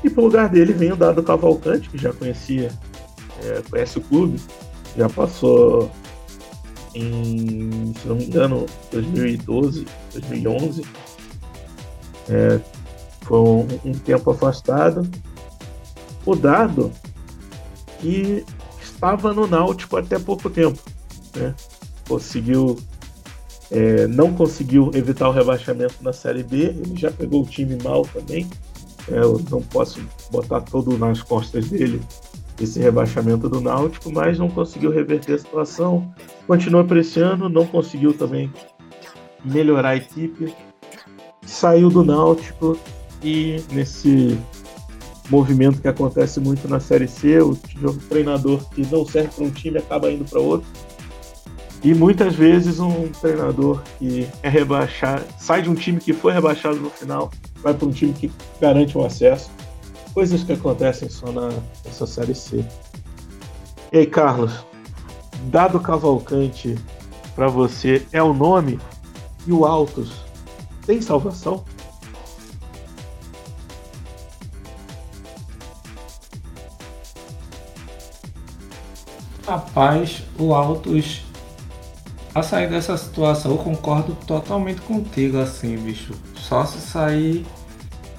E 0.03 0.09
pro 0.09 0.23
lugar 0.23 0.49
dele 0.49 0.73
vem 0.73 0.91
o 0.91 0.95
Dado 0.95 1.21
Cavalcante, 1.21 1.89
que 1.89 1.97
já 1.97 2.13
conhecia, 2.13 2.71
é, 3.43 3.61
conhece 3.69 3.97
o 3.97 4.01
clube, 4.01 4.39
já 4.95 5.09
passou 5.09 5.91
em, 6.95 7.93
se 8.01 8.07
não 8.07 8.15
me 8.15 8.25
engano, 8.25 8.65
2012, 8.91 9.85
2011. 10.13 10.85
É, 12.29 12.59
foi 13.21 13.39
um, 13.39 13.67
um 13.85 13.93
tempo 13.93 14.31
afastado. 14.31 15.09
O 16.25 16.35
Dado, 16.35 16.91
que 17.99 18.45
estava 18.81 19.33
no 19.33 19.47
Náutico 19.47 19.97
até 19.97 20.17
pouco 20.17 20.49
tempo 20.49 20.79
né? 21.35 21.53
Conseguiu 22.07 22.77
é, 23.71 24.07
não 24.07 24.33
conseguiu 24.33 24.91
evitar 24.93 25.29
o 25.29 25.31
rebaixamento 25.31 25.95
na 26.01 26.11
Série 26.11 26.43
B, 26.43 26.57
ele 26.57 26.95
já 26.95 27.11
pegou 27.11 27.43
o 27.43 27.45
time 27.45 27.77
mal 27.83 28.03
também. 28.05 28.47
É, 29.11 29.19
eu 29.19 29.41
não 29.49 29.61
posso 29.61 29.99
botar 30.31 30.61
todo 30.61 30.97
nas 30.97 31.21
costas 31.21 31.69
dele 31.69 32.01
esse 32.59 32.79
rebaixamento 32.79 33.47
do 33.47 33.61
Náutico, 33.61 34.11
mas 34.11 34.37
não 34.37 34.49
conseguiu 34.49 34.91
reverter 34.91 35.33
a 35.33 35.39
situação. 35.39 36.13
Esse 36.99 37.19
ano, 37.19 37.47
não 37.47 37.65
conseguiu 37.65 38.13
também 38.13 38.51
melhorar 39.45 39.89
a 39.89 39.95
equipe. 39.95 40.53
Saiu 41.45 41.89
do 41.89 42.03
Náutico 42.03 42.77
e 43.23 43.63
nesse 43.71 44.37
movimento 45.29 45.81
que 45.81 45.87
acontece 45.87 46.39
muito 46.39 46.67
na 46.67 46.79
Série 46.79 47.07
C, 47.07 47.39
o 47.39 47.55
treinador 48.09 48.67
que 48.69 48.81
não 48.91 49.05
serve 49.05 49.29
para 49.29 49.45
um 49.45 49.51
time 49.51 49.77
acaba 49.77 50.11
indo 50.11 50.25
para 50.25 50.39
outro. 50.39 50.67
E 51.83 51.93
muitas 51.93 52.35
vezes 52.35 52.79
um 52.79 53.07
treinador 53.07 53.81
que 53.97 54.27
é 54.43 54.49
rebaixado, 54.49 55.23
sai 55.37 55.61
de 55.61 55.69
um 55.69 55.75
time 55.75 55.99
que 55.99 56.11
foi 56.11 56.33
rebaixado 56.33 56.75
no 56.75 56.89
final, 56.89 57.31
vai 57.63 57.73
para 57.73 57.87
um 57.87 57.91
time 57.91 58.13
que 58.13 58.31
garante 58.59 58.97
o 58.97 59.01
um 59.01 59.05
acesso. 59.05 59.49
Coisas 60.13 60.43
que 60.43 60.51
acontecem 60.51 61.07
só 61.09 61.31
na, 61.31 61.49
nessa 61.85 62.05
série 62.05 62.35
C. 62.35 62.65
E 63.93 63.99
aí, 63.99 64.05
Carlos, 64.05 64.65
dado 65.43 65.79
Cavalcante 65.79 66.75
para 67.33 67.47
você 67.47 68.05
é 68.11 68.21
o 68.21 68.33
nome 68.33 68.77
e 69.47 69.51
o 69.53 69.65
Altos 69.65 70.29
tem 70.85 71.01
salvação? 71.01 71.63
Rapaz, 79.45 80.23
o 80.37 80.53
Altos 80.53 81.28
a 82.39 82.43
sair 82.43 82.69
dessa 82.69 82.97
situação, 82.97 83.51
eu 83.51 83.57
concordo 83.57 84.15
totalmente 84.25 84.81
contigo, 84.81 85.39
assim, 85.39 85.77
bicho. 85.77 86.13
Só 86.35 86.65
se 86.65 86.79
sair 86.79 87.45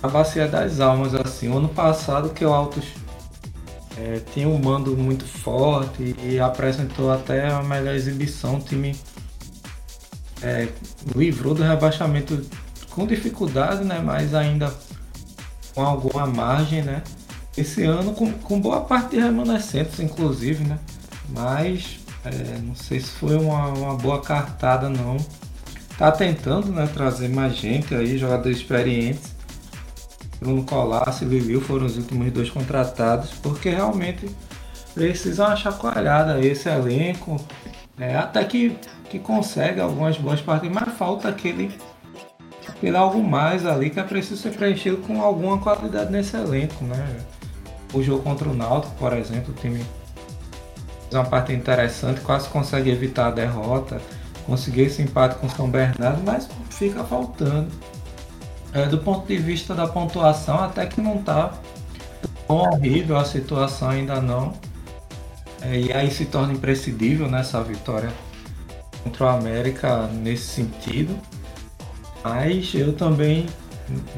a 0.03 0.09
bacia 0.09 0.47
das 0.47 0.81
almas, 0.81 1.15
assim. 1.15 1.49
O 1.49 1.59
ano 1.59 1.69
passado 1.69 2.31
que 2.31 2.45
o 2.45 2.53
Altos 2.53 2.85
é, 3.97 4.21
tinha 4.33 4.49
um 4.49 4.59
mando 4.59 4.97
muito 4.97 5.25
forte 5.25 6.17
e 6.23 6.39
apresentou 6.39 7.11
até 7.11 7.49
a 7.49 7.63
melhor 7.63 7.95
exibição. 7.95 8.57
O 8.57 8.61
time 8.61 8.97
é, 10.43 10.69
livrou 11.15 11.55
do 11.55 11.63
rebaixamento 11.63 12.45
com 12.91 13.07
dificuldade, 13.07 13.85
né? 13.85 14.01
Mas 14.03 14.35
ainda 14.35 14.73
com 15.75 15.83
alguma 15.83 16.27
margem, 16.27 16.83
né? 16.83 17.03
Esse 17.57 17.85
ano 17.85 18.13
com, 18.15 18.33
com 18.33 18.61
boa 18.61 18.81
parte 18.81 19.11
de 19.11 19.21
remanescentes, 19.21 20.01
inclusive, 20.01 20.65
né? 20.65 20.79
Mas 21.29 22.00
é, 22.25 22.59
não 22.63 22.75
sei 22.75 23.01
se 23.01 23.11
foi 23.11 23.37
uma, 23.37 23.69
uma 23.69 23.95
boa 23.97 24.21
cartada 24.21 24.89
não. 24.89 25.17
Tá 25.97 26.11
tentando 26.11 26.69
né, 26.69 26.89
trazer 26.93 27.29
mais 27.29 27.57
gente 27.57 27.95
aí, 27.95 28.19
jogadores 28.19 28.59
experientes. 28.59 29.35
Bruno 30.39 30.65
Colasso 30.65 31.25
e 31.25 31.27
Liliu 31.27 31.61
foram 31.61 31.85
os 31.85 31.99
últimos 31.99 32.33
dois 32.33 32.49
contratados, 32.49 33.31
porque 33.43 33.69
realmente 33.69 34.31
precisam 34.95 35.47
uma 35.47 35.57
chacoalhada 35.57 36.41
esse 36.41 36.69
elenco. 36.69 37.39
É, 37.99 38.17
até 38.17 38.43
que, 38.45 38.77
que 39.11 39.19
consegue 39.19 39.79
algumas 39.79 40.17
boas 40.17 40.41
partidas, 40.41 40.75
mas 40.75 40.95
falta 40.97 41.29
aquele, 41.29 41.71
aquele 42.67 42.97
algo 42.97 43.23
mais 43.23 43.67
ali 43.67 43.91
que 43.91 44.01
é 44.01 44.03
preciso 44.03 44.41
ser 44.41 44.53
preenchido 44.53 44.97
com 44.99 45.21
alguma 45.21 45.59
qualidade 45.59 46.11
nesse 46.11 46.35
elenco. 46.35 46.83
Né? 46.85 47.19
O 47.93 48.03
jogo 48.03 48.23
contra 48.23 48.49
o 48.49 48.55
Náutico, 48.55 48.95
por 48.95 49.13
exemplo, 49.13 49.53
o 49.53 49.61
time 49.61 49.85
uma 51.13 51.25
parte 51.25 51.53
interessante, 51.53 52.21
quase 52.21 52.49
consegue 52.49 52.91
evitar 52.91 53.29
a 53.29 53.31
derrota, 53.31 54.01
conseguir 54.47 54.83
esse 54.83 55.03
empate 55.03 55.37
com 55.37 55.49
São 55.49 55.69
Bernardo, 55.69 56.23
mas 56.25 56.49
fica 56.71 57.05
faltando. 57.05 57.69
É, 58.73 58.87
do 58.87 58.99
ponto 58.99 59.27
de 59.27 59.37
vista 59.37 59.75
da 59.75 59.87
pontuação, 59.87 60.61
até 60.61 60.87
que 60.87 61.01
não 61.01 61.17
está 61.17 61.53
horrível 62.47 63.17
a 63.17 63.25
situação 63.25 63.91
ainda 63.91 64.21
não. 64.21 64.53
É, 65.63 65.79
e 65.79 65.93
aí 65.93 66.11
se 66.11 66.25
torna 66.25 66.53
imprescindível 66.53 67.29
nessa 67.29 67.63
vitória 67.63 68.11
contra 69.03 69.25
o 69.25 69.29
América 69.29 70.07
nesse 70.07 70.45
sentido. 70.45 71.17
Mas 72.23 72.73
eu 72.75 72.93
também 72.93 73.47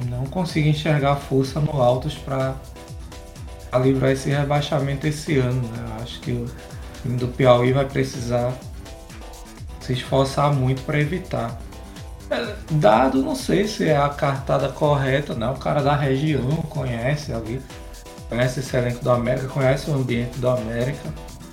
não 0.08 0.26
consigo 0.26 0.68
enxergar 0.68 1.16
força 1.16 1.60
no 1.60 1.80
Altos 1.80 2.14
para 2.14 2.54
livrar 3.80 4.10
esse 4.10 4.28
rebaixamento 4.28 5.06
esse 5.06 5.38
ano. 5.38 5.62
Né? 5.62 5.86
Eu 5.88 6.02
acho 6.02 6.20
que 6.20 6.46
time 7.02 7.16
do 7.16 7.28
Piauí 7.28 7.72
vai 7.72 7.84
precisar 7.84 8.52
se 9.80 9.92
esforçar 9.92 10.52
muito 10.52 10.82
para 10.82 10.98
evitar. 11.00 11.60
É, 12.30 12.54
dado, 12.70 13.22
não 13.22 13.34
sei 13.34 13.66
se 13.66 13.88
é 13.88 13.96
a 13.96 14.08
cartada 14.08 14.68
correta, 14.68 15.34
né? 15.34 15.48
O 15.48 15.54
cara 15.54 15.82
da 15.82 15.94
região 15.94 16.48
conhece 16.68 17.32
ali, 17.32 17.60
conhece 18.28 18.60
esse 18.60 18.76
elenco 18.76 19.04
do 19.04 19.10
América, 19.10 19.48
conhece 19.48 19.90
o 19.90 19.94
ambiente 19.94 20.38
do 20.38 20.48
América, 20.48 21.08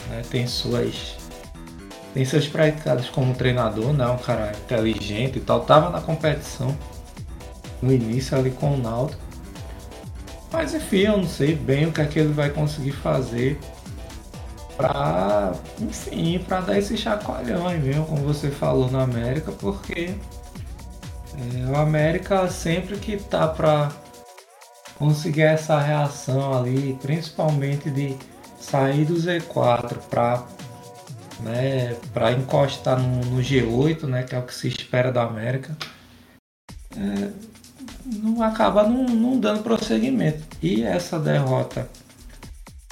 né? 0.09 0.21
tem 0.29 0.47
suas 0.47 1.17
tem 2.13 2.25
seus 2.25 2.47
predicados 2.47 3.09
como 3.09 3.35
treinador, 3.35 3.93
né? 3.93 4.07
Um 4.07 4.17
cara 4.17 4.51
inteligente 4.51 5.37
e 5.37 5.41
tal. 5.41 5.61
Tava 5.61 5.89
na 5.89 6.01
competição 6.01 6.75
no 7.81 7.93
início 7.93 8.37
ali 8.37 8.51
com 8.51 8.73
o 8.73 8.77
Naldo. 8.77 9.15
Mas 10.51 10.73
enfim, 10.73 11.01
eu 11.01 11.17
não 11.17 11.27
sei 11.27 11.55
bem 11.55 11.85
o 11.85 11.91
que 11.91 12.01
é 12.01 12.05
que 12.05 12.17
ele 12.19 12.33
vai 12.33 12.49
conseguir 12.49 12.93
fazer 12.93 13.59
para, 14.79 15.51
enfim, 15.81 16.39
para 16.39 16.61
dar 16.61 16.77
esse 16.77 16.95
chacoalhão 16.95 17.69
mesmo, 17.77 18.05
como 18.05 18.23
você 18.23 18.49
falou 18.49 18.89
na 18.89 19.03
América, 19.03 19.51
porque 19.51 20.15
é, 21.35 21.69
o 21.69 21.75
América 21.75 22.47
sempre 22.47 22.95
que 22.95 23.17
tá 23.17 23.45
para 23.45 23.91
conseguir 24.97 25.41
essa 25.41 25.77
reação 25.77 26.57
ali, 26.57 26.97
principalmente 27.01 27.89
de 27.89 28.15
sair 28.57 29.03
do 29.03 29.15
Z4 29.15 29.97
para 30.09 30.45
né, 31.41 31.97
para 32.13 32.31
encostar 32.31 32.97
no, 32.97 33.19
no, 33.25 33.41
G8, 33.41 34.03
né, 34.03 34.23
que 34.23 34.33
é 34.33 34.39
o 34.39 34.43
que 34.43 34.53
se 34.53 34.69
espera 34.69 35.11
da 35.11 35.23
América, 35.23 35.77
é, 36.95 37.29
não 38.05 38.41
acaba 38.41 38.83
não, 38.83 39.03
não 39.03 39.39
dando 39.39 39.61
prosseguimento. 39.61 40.39
E 40.61 40.83
essa 40.83 41.19
derrota 41.19 41.87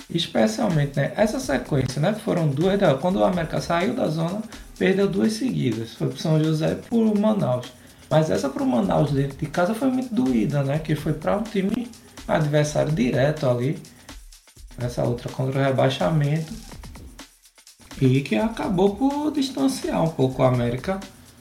Especialmente, 0.10 0.96
né? 0.96 1.12
Essa 1.18 1.40
sequência, 1.40 2.02
né? 2.02 2.14
Foram 2.14 2.48
duas. 2.48 2.80
Quando 3.02 3.18
o 3.18 3.24
América 3.24 3.60
saiu 3.60 3.94
da 3.94 4.08
zona, 4.08 4.42
perdeu 4.78 5.08
duas 5.08 5.34
seguidas. 5.34 5.94
Foi 5.96 6.08
para 6.08 6.18
São 6.18 6.42
José 6.42 6.72
e 6.72 6.76
por 6.76 7.14
Manaus. 7.20 7.74
Mas 8.10 8.30
essa 8.30 8.48
para 8.48 8.64
o 8.64 8.68
Manaus 8.68 9.12
dentro 9.12 9.38
de 9.38 9.46
casa 9.48 9.74
foi 9.74 9.90
muito 9.90 10.14
doída, 10.14 10.64
né? 10.64 10.80
Que 10.80 10.96
foi 10.96 11.12
para 11.12 11.38
um 11.38 11.44
time 11.44 11.90
adversário 12.28 12.94
direto 12.94 13.50
ali. 13.50 13.78
Essa 14.78 15.04
outra 15.04 15.30
contra 15.30 15.60
o 15.60 15.64
rebaixamento. 15.64 16.54
E 18.02 18.22
que 18.22 18.36
acabou 18.38 18.96
por 18.96 19.32
distanciar 19.32 20.02
um 20.04 20.10
pouco 20.10 20.42
o 20.42 20.46
América. 20.46 21.00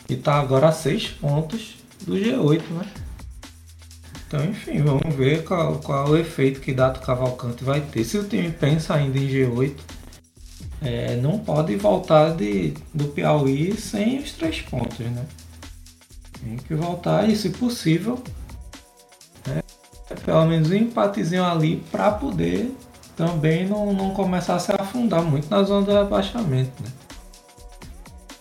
E 0.09 0.15
está 0.15 0.41
agora 0.41 0.69
a 0.69 0.73
seis 0.73 1.09
pontos 1.09 1.77
do 2.05 2.15
G8, 2.15 2.63
né? 2.71 3.06
Então, 4.27 4.45
enfim, 4.45 4.83
vamos 4.83 5.15
ver 5.15 5.45
qual, 5.45 5.79
qual 5.79 6.09
o 6.09 6.17
efeito 6.17 6.61
que 6.61 6.75
Dato 6.75 7.01
Cavalcante 7.01 7.63
vai 7.63 7.81
ter. 7.81 8.05
Se 8.05 8.19
o 8.19 8.25
time 8.25 8.51
pensa 8.51 8.95
ainda 8.95 9.19
em 9.19 9.29
G8, 9.29 9.75
é, 10.83 11.17
não 11.17 11.39
pode 11.39 11.77
voltar 11.77 12.35
de, 12.35 12.75
do 12.93 13.05
Piauí 13.09 13.77
sem 13.77 14.19
os 14.19 14.33
três 14.33 14.61
pontos, 14.63 14.99
né? 14.99 15.25
Tem 16.43 16.57
que 16.57 16.75
voltar 16.75 17.29
e, 17.29 17.37
se 17.37 17.51
possível, 17.51 18.23
né, 19.47 19.63
pelo 20.25 20.45
menos 20.45 20.71
um 20.71 20.75
empatezinho 20.75 21.45
ali 21.45 21.77
para 21.91 22.11
poder 22.11 22.75
também 23.17 23.67
não, 23.67 23.93
não 23.93 24.11
começar 24.13 24.57
a 24.57 24.59
se 24.59 24.73
afundar 24.73 25.23
muito 25.23 25.49
na 25.49 25.63
zona 25.63 25.87
do 25.87 25.93
rebaixamento, 25.93 26.83
né? 26.83 26.91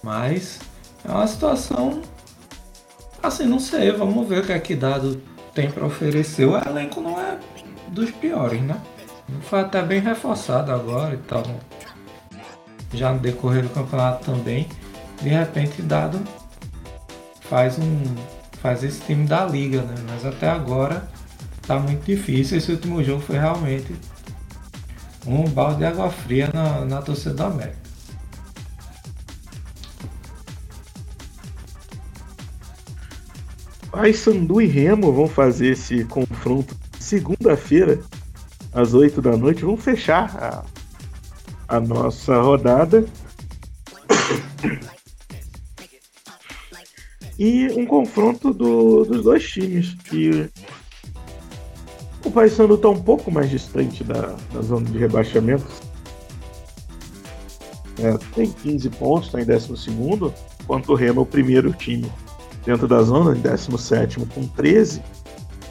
Mas 0.03 0.59
é 1.03 1.11
uma 1.11 1.25
situação 1.27 2.01
assim, 3.23 3.45
não 3.45 3.59
sei, 3.59 3.91
vamos 3.91 4.27
ver 4.27 4.43
o 4.43 4.45
que 4.45 4.51
é 4.51 4.59
que 4.59 4.75
dado 4.75 5.21
tem 5.55 5.71
para 5.71 5.85
oferecer. 5.85 6.45
O 6.45 6.57
elenco 6.57 7.01
não 7.01 7.19
é 7.19 7.39
dos 7.87 8.11
piores, 8.11 8.61
né? 8.61 8.79
Foi 9.43 9.61
até 9.61 9.81
bem 9.81 10.01
reforçado 10.01 10.71
agora 10.71 11.15
e 11.15 11.17
tal. 11.17 11.43
Já 12.93 13.11
no 13.11 13.19
decorrer 13.19 13.63
do 13.63 13.69
campeonato 13.69 14.31
também. 14.31 14.67
De 15.21 15.29
repente 15.29 15.81
dado 15.81 16.21
faz 17.39 17.79
um. 17.79 18.03
faz 18.61 18.83
esse 18.83 19.01
time 19.01 19.25
da 19.25 19.45
liga, 19.45 19.81
né? 19.81 19.95
Mas 20.07 20.25
até 20.25 20.49
agora 20.49 21.07
tá 21.65 21.79
muito 21.79 22.05
difícil. 22.05 22.57
Esse 22.57 22.71
último 22.71 23.03
jogo 23.03 23.21
foi 23.21 23.39
realmente 23.39 23.95
um 25.25 25.43
balde 25.49 25.77
de 25.77 25.85
água 25.85 26.11
fria 26.11 26.51
na, 26.53 26.85
na 26.85 27.01
torcida 27.01 27.33
do 27.33 27.43
América. 27.43 27.84
Paysandu 33.95 34.61
e 34.61 34.67
Remo 34.67 35.13
vão 35.13 35.25
fazer 35.25 35.67
esse 35.67 36.03
confronto 36.03 36.75
segunda-feira, 36.99 38.01
às 38.73 38.93
8 38.93 39.21
da 39.21 39.37
noite. 39.37 39.63
Vamos 39.63 39.81
fechar 39.81 40.35
a, 40.35 41.77
a 41.77 41.79
nossa 41.79 42.41
rodada. 42.41 43.05
E 47.39 47.69
um 47.69 47.85
confronto 47.85 48.53
do, 48.53 49.05
dos 49.05 49.23
dois 49.23 49.49
times, 49.49 49.93
que 50.03 50.49
o 52.25 52.29
Paysandu 52.29 52.75
está 52.75 52.89
um 52.89 53.01
pouco 53.01 53.31
mais 53.31 53.49
distante 53.49 54.03
da, 54.03 54.35
da 54.53 54.61
zona 54.61 54.89
de 54.89 54.97
rebaixamento. 54.97 55.65
É, 57.99 58.17
tem 58.33 58.51
15 58.51 58.89
pontos, 58.89 59.27
está 59.27 59.41
em 59.41 59.45
12, 59.45 59.89
enquanto 60.61 60.89
o 60.89 60.95
Remo 60.95 61.21
é 61.21 61.23
o 61.23 61.25
primeiro 61.25 61.71
time 61.71 62.11
dentro 62.65 62.87
da 62.87 63.01
zona, 63.03 63.37
em 63.37 63.41
17 63.41 64.19
com 64.25 64.47
13. 64.47 65.01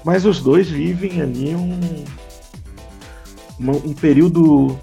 Mas 0.04 0.24
os 0.24 0.40
dois 0.40 0.68
vivem 0.68 1.20
ali 1.20 1.54
um, 1.54 2.04
um 3.58 3.94
período, 3.94 4.78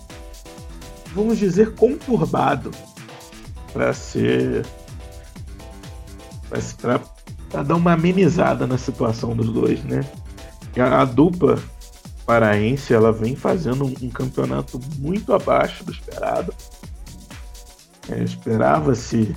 vamos 1.13 1.37
dizer, 1.37 1.75
conturbado 1.75 2.71
para 3.71 3.93
ser 3.93 4.65
para 7.49 7.63
dar 7.63 7.75
uma 7.75 7.93
amenizada 7.93 8.67
na 8.67 8.77
situação 8.77 9.35
dos 9.35 9.49
dois, 9.49 9.83
né? 9.83 10.05
A, 10.77 11.01
a 11.01 11.05
dupla 11.05 11.61
paraense 12.25 12.93
ela 12.93 13.11
vem 13.11 13.35
fazendo 13.35 13.85
um, 13.85 13.93
um 14.01 14.09
campeonato 14.09 14.79
muito 14.97 15.33
abaixo 15.33 15.83
do 15.83 15.91
esperado. 15.91 16.53
É, 18.09 18.23
Esperava-se, 18.23 19.35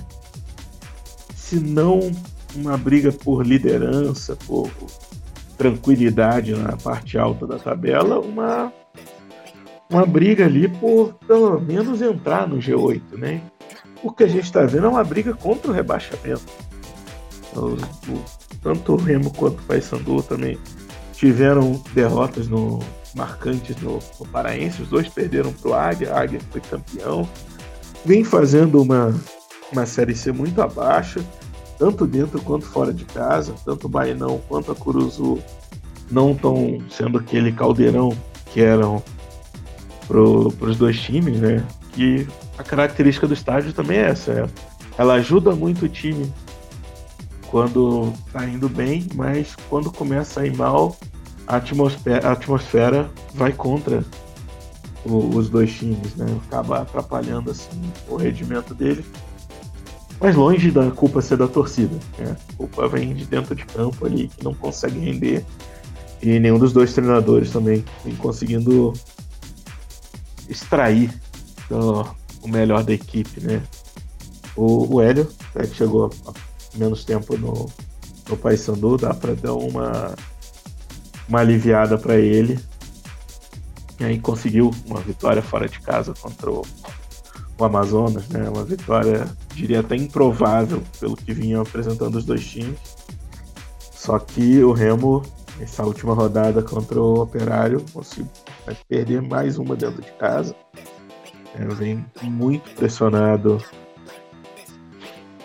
se 1.35 1.59
não 1.59 2.11
uma 2.55 2.77
briga 2.77 3.11
por 3.11 3.45
liderança, 3.45 4.35
por 4.47 4.69
tranquilidade 5.57 6.53
na 6.53 6.75
parte 6.75 7.17
alta 7.17 7.47
da 7.47 7.57
tabela, 7.57 8.19
uma 8.19 8.71
uma 9.89 10.05
briga 10.05 10.45
ali 10.45 10.67
por 10.67 11.13
pelo 11.27 11.59
menos 11.59 12.01
entrar 12.01 12.47
no 12.47 12.57
G8, 12.57 13.01
né? 13.17 13.41
O 14.01 14.11
que 14.11 14.23
a 14.23 14.27
gente 14.27 14.45
está 14.45 14.65
vendo 14.65 14.87
é 14.87 14.89
uma 14.89 15.03
briga 15.03 15.33
contra 15.33 15.69
o 15.69 15.73
rebaixamento. 15.73 16.45
O, 17.55 17.77
tanto 18.61 18.93
o 18.93 18.97
Remo 18.97 19.31
quanto 19.31 19.59
o 19.59 19.63
Paysandu 19.63 20.21
também 20.23 20.57
tiveram 21.13 21.81
derrotas 21.93 22.47
no, 22.47 22.79
marcantes 23.15 23.75
no, 23.77 23.99
no 24.19 24.27
Paraense. 24.27 24.81
Os 24.81 24.89
dois 24.89 25.07
perderam 25.07 25.53
para 25.53 25.69
o 25.69 25.73
Águia. 25.73 26.13
A 26.13 26.21
Águia 26.21 26.39
foi 26.51 26.61
campeão. 26.61 27.27
Vem 28.03 28.23
fazendo 28.23 28.81
uma, 28.81 29.15
uma 29.71 29.85
Série 29.85 30.13
C 30.13 30.31
muito 30.31 30.61
abaixo, 30.61 31.25
tanto 31.77 32.05
dentro 32.05 32.41
quanto 32.41 32.65
fora 32.65 32.93
de 32.93 33.05
casa. 33.05 33.53
Tanto 33.65 33.85
o 33.85 33.89
Bainão 33.89 34.41
quanto 34.47 34.71
a 34.71 34.75
Curuzu 34.75 35.39
não 36.09 36.31
estão 36.31 36.79
sendo 36.89 37.17
aquele 37.17 37.51
caldeirão 37.51 38.15
que 38.51 38.61
eram 38.61 39.03
para 40.07 40.21
os 40.21 40.77
dois 40.77 40.99
times, 40.99 41.39
né? 41.39 41.65
Que 41.93 42.27
a 42.57 42.63
característica 42.63 43.27
do 43.27 43.33
estádio 43.33 43.73
também 43.73 43.97
é 43.97 44.09
essa. 44.09 44.31
É, 44.31 44.49
ela 44.97 45.15
ajuda 45.15 45.55
muito 45.55 45.85
o 45.85 45.89
time 45.89 46.31
quando 47.47 48.13
tá 48.31 48.45
indo 48.45 48.69
bem, 48.69 49.07
mas 49.15 49.55
quando 49.69 49.91
começa 49.91 50.41
a 50.41 50.45
ir 50.45 50.55
mal, 50.55 50.95
a 51.47 51.57
atmosfera, 51.57 52.27
a 52.27 52.31
atmosfera 52.31 53.09
vai 53.33 53.51
contra 53.51 54.03
o, 55.05 55.35
os 55.35 55.49
dois 55.49 55.71
times, 55.73 56.15
né? 56.15 56.25
Acaba 56.47 56.81
atrapalhando 56.81 57.51
assim, 57.51 57.81
o 58.07 58.15
rendimento 58.15 58.73
dele. 58.73 59.05
Mas 60.19 60.35
longe 60.35 60.71
da 60.71 60.89
culpa 60.91 61.21
ser 61.21 61.37
da 61.37 61.47
torcida. 61.47 61.95
Né? 62.17 62.35
A 62.49 62.53
culpa 62.53 62.87
vem 62.87 63.13
de 63.13 63.25
dentro 63.25 63.53
de 63.53 63.65
campo 63.65 64.05
ali, 64.05 64.27
que 64.29 64.43
não 64.43 64.53
consegue 64.53 64.99
render. 64.99 65.45
E 66.21 66.39
nenhum 66.39 66.57
dos 66.57 66.73
dois 66.73 66.93
treinadores 66.93 67.51
também 67.51 67.83
vem 68.03 68.15
conseguindo 68.15 68.93
extrair 70.49 71.13
o, 71.69 72.05
o 72.41 72.47
melhor 72.47 72.83
da 72.83 72.93
equipe, 72.93 73.41
né? 73.41 73.61
O, 74.55 74.95
o 74.95 75.01
Hélio, 75.01 75.29
né, 75.53 75.67
que 75.67 75.75
chegou 75.75 76.09
há 76.25 76.33
menos 76.77 77.03
tempo 77.03 77.37
no, 77.37 77.69
no 78.29 78.37
Paysandu, 78.37 78.97
dá 78.97 79.13
para 79.13 79.35
dar 79.35 79.53
uma, 79.53 80.15
uma 81.27 81.39
aliviada 81.39 81.97
para 81.97 82.15
ele. 82.15 82.57
E 83.99 84.05
aí 84.05 84.19
conseguiu 84.19 84.71
uma 84.85 85.01
vitória 85.01 85.41
fora 85.41 85.67
de 85.67 85.79
casa 85.79 86.13
contra 86.13 86.49
o, 86.49 86.61
o 87.57 87.63
Amazonas, 87.63 88.27
né? 88.29 88.49
Uma 88.49 88.63
vitória, 88.63 89.27
diria 89.53 89.79
até 89.79 89.95
improvável 89.95 90.81
pelo 90.99 91.15
que 91.15 91.33
vinham 91.33 91.61
apresentando 91.61 92.15
os 92.15 92.25
dois 92.25 92.45
times. 92.45 92.77
Só 93.79 94.19
que 94.19 94.63
o 94.63 94.71
Remo, 94.71 95.23
nessa 95.57 95.83
última 95.83 96.13
rodada 96.13 96.61
contra 96.61 96.99
o 96.99 97.21
Operário, 97.21 97.83
conseguiu 97.93 98.29
perder 98.87 99.21
mais 99.21 99.57
uma 99.57 99.75
dentro 99.75 100.01
de 100.01 100.11
casa. 100.13 100.55
É, 101.55 101.65
vem 101.65 102.05
muito 102.23 102.69
pressionado 102.75 103.63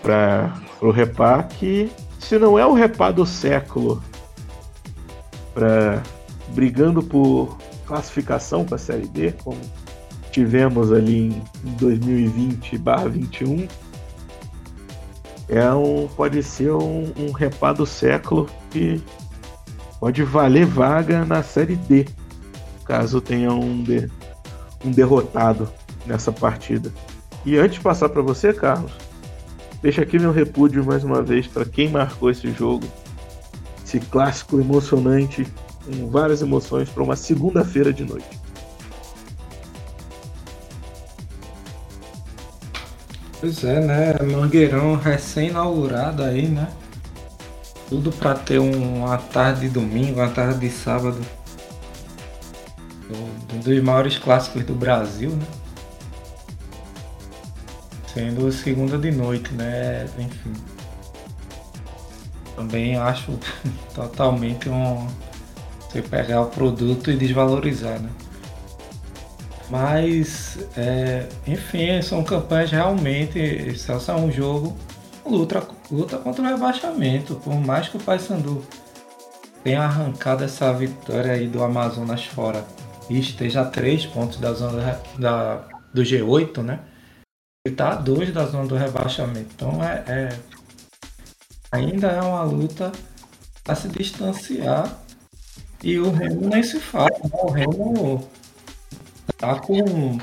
para 0.02 0.60
o 0.80 0.90
Repá, 0.90 1.42
que 1.42 1.90
se 2.18 2.38
não 2.38 2.58
é 2.58 2.66
o 2.66 2.72
Repá 2.72 3.10
do 3.10 3.24
século, 3.24 4.02
para 5.54 6.02
brigando 6.48 7.02
por 7.02 7.56
classificação 7.86 8.64
para 8.64 8.76
a 8.76 8.78
Série 8.78 9.06
D, 9.06 9.32
como 9.32 9.58
tivemos 10.30 10.92
ali 10.92 11.28
em 11.28 11.42
2020/21, 11.76 13.68
é 15.48 15.70
um 15.72 16.08
pode 16.08 16.42
ser 16.42 16.72
um, 16.72 17.12
um 17.16 17.32
Repá 17.32 17.72
do 17.72 17.84
século 17.84 18.48
que 18.70 19.02
pode 19.98 20.22
valer 20.22 20.64
vaga 20.64 21.24
na 21.24 21.42
Série 21.42 21.76
D, 21.76 22.06
caso 22.84 23.20
tenha 23.20 23.52
um, 23.52 23.82
de, 23.82 24.08
um 24.84 24.90
derrotado 24.90 25.68
nessa 26.06 26.32
partida. 26.32 26.92
E 27.44 27.56
antes 27.56 27.74
de 27.74 27.80
passar 27.80 28.08
para 28.08 28.22
você, 28.22 28.52
Carlos, 28.52 28.92
deixa 29.82 30.02
aqui 30.02 30.18
meu 30.18 30.32
repúdio 30.32 30.84
mais 30.84 31.04
uma 31.04 31.22
vez 31.22 31.46
para 31.46 31.64
quem 31.64 31.88
marcou 31.88 32.30
esse 32.30 32.50
jogo, 32.52 32.86
esse 33.84 33.98
clássico 33.98 34.60
emocionante, 34.60 35.46
com 35.84 36.08
várias 36.08 36.42
emoções 36.42 36.88
para 36.88 37.02
uma 37.02 37.16
segunda-feira 37.16 37.92
de 37.92 38.04
noite. 38.04 38.39
Pois 43.40 43.64
é, 43.64 43.80
né? 43.80 44.14
Mangueirão 44.22 44.96
recém-inaugurado 44.96 46.22
aí, 46.22 46.46
né? 46.46 46.68
Tudo 47.88 48.12
para 48.12 48.34
ter 48.34 48.58
uma 48.58 49.16
tarde 49.16 49.62
de 49.62 49.70
domingo, 49.70 50.20
uma 50.20 50.28
tarde 50.28 50.60
de 50.60 50.70
sábado. 50.70 51.18
Um 53.54 53.58
dos 53.60 53.82
maiores 53.82 54.18
clássicos 54.18 54.62
do 54.64 54.74
Brasil, 54.74 55.30
né? 55.30 55.46
Sendo 58.12 58.52
segunda 58.52 58.98
de 58.98 59.10
noite, 59.10 59.54
né? 59.54 60.06
Enfim. 60.18 60.52
Também 62.54 62.96
acho 62.98 63.38
totalmente 63.94 64.68
um. 64.68 65.08
Você 65.80 66.02
pegar 66.02 66.42
o 66.42 66.46
produto 66.46 67.10
e 67.10 67.16
desvalorizar, 67.16 67.98
né? 67.98 68.10
Mas, 69.70 70.58
é, 70.76 71.28
enfim, 71.46 72.02
são 72.02 72.24
campanhas 72.24 72.72
realmente. 72.72 73.78
Celso 73.78 74.10
é 74.10 74.16
um 74.16 74.30
jogo 74.30 74.76
luta, 75.24 75.66
luta 75.90 76.18
contra 76.18 76.42
o 76.42 76.46
rebaixamento. 76.46 77.36
Por 77.36 77.54
mais 77.54 77.88
que 77.88 77.96
o 77.96 78.00
Paysandu 78.00 78.64
tenha 79.62 79.82
arrancado 79.82 80.42
essa 80.42 80.72
vitória 80.72 81.32
aí 81.32 81.46
do 81.46 81.62
Amazonas 81.62 82.24
fora 82.24 82.64
e 83.08 83.20
esteja 83.20 83.62
a 83.62 83.64
três 83.64 84.04
pontos 84.06 84.38
da 84.38 84.52
zona 84.52 85.00
da, 85.18 85.68
do 85.94 86.02
G8, 86.02 86.62
né? 86.62 86.80
Ele 87.64 87.76
tá 87.76 87.92
a 87.92 87.94
dois 87.94 88.32
da 88.32 88.46
zona 88.46 88.66
do 88.66 88.76
rebaixamento. 88.76 89.50
Então 89.54 89.84
é, 89.84 90.04
é 90.08 90.38
ainda 91.70 92.08
é 92.08 92.20
uma 92.20 92.42
luta 92.42 92.90
a 93.68 93.74
se 93.74 93.88
distanciar. 93.88 94.98
E 95.82 95.98
o 95.98 96.10
Remo 96.10 96.48
nem 96.48 96.62
se 96.62 96.80
fala. 96.80 97.10
Né? 97.10 97.30
O 97.32 97.50
Remo 97.50 98.28
tá 99.36 99.58
com 99.58 100.18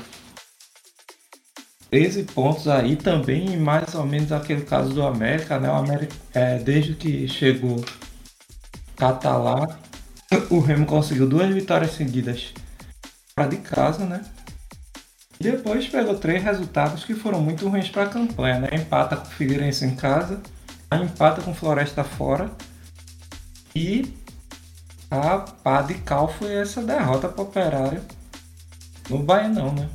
13 1.90 2.24
pontos 2.24 2.68
aí 2.68 2.96
também, 2.96 3.56
mais 3.56 3.94
ou 3.94 4.04
menos 4.04 4.30
aquele 4.30 4.62
caso 4.62 4.92
do 4.92 5.02
América, 5.02 5.58
né? 5.58 5.70
O 5.70 5.74
América, 5.74 6.14
é, 6.34 6.58
desde 6.58 6.94
que 6.94 7.26
chegou 7.26 7.82
Catalá, 8.96 9.78
o 10.50 10.60
Remo 10.60 10.84
conseguiu 10.84 11.26
duas 11.26 11.52
vitórias 11.52 11.92
seguidas 11.92 12.52
para 13.34 13.48
de 13.48 13.56
casa, 13.58 14.04
né? 14.04 14.24
Depois 15.40 15.88
pegou 15.88 16.16
três 16.16 16.42
resultados 16.42 17.04
que 17.04 17.14
foram 17.14 17.40
muito 17.40 17.68
ruins 17.68 17.88
para 17.88 18.02
a 18.02 18.08
campanha, 18.08 18.60
né? 18.60 18.68
Empata 18.72 19.16
com 19.16 19.26
o 19.26 19.30
Figueirense 19.30 19.84
em 19.84 19.94
casa, 19.94 20.40
empata 20.92 21.40
com 21.40 21.54
Floresta 21.54 22.02
fora 22.02 22.50
e 23.74 24.12
a 25.10 25.38
pá 25.38 25.80
de 25.80 25.94
cal 25.94 26.28
foi 26.28 26.54
essa 26.54 26.82
derrota 26.82 27.28
para 27.28 27.40
o 27.40 27.44
Operário 27.44 28.02
no 29.08 29.18
Baianão, 29.18 29.72
né? 29.72 29.88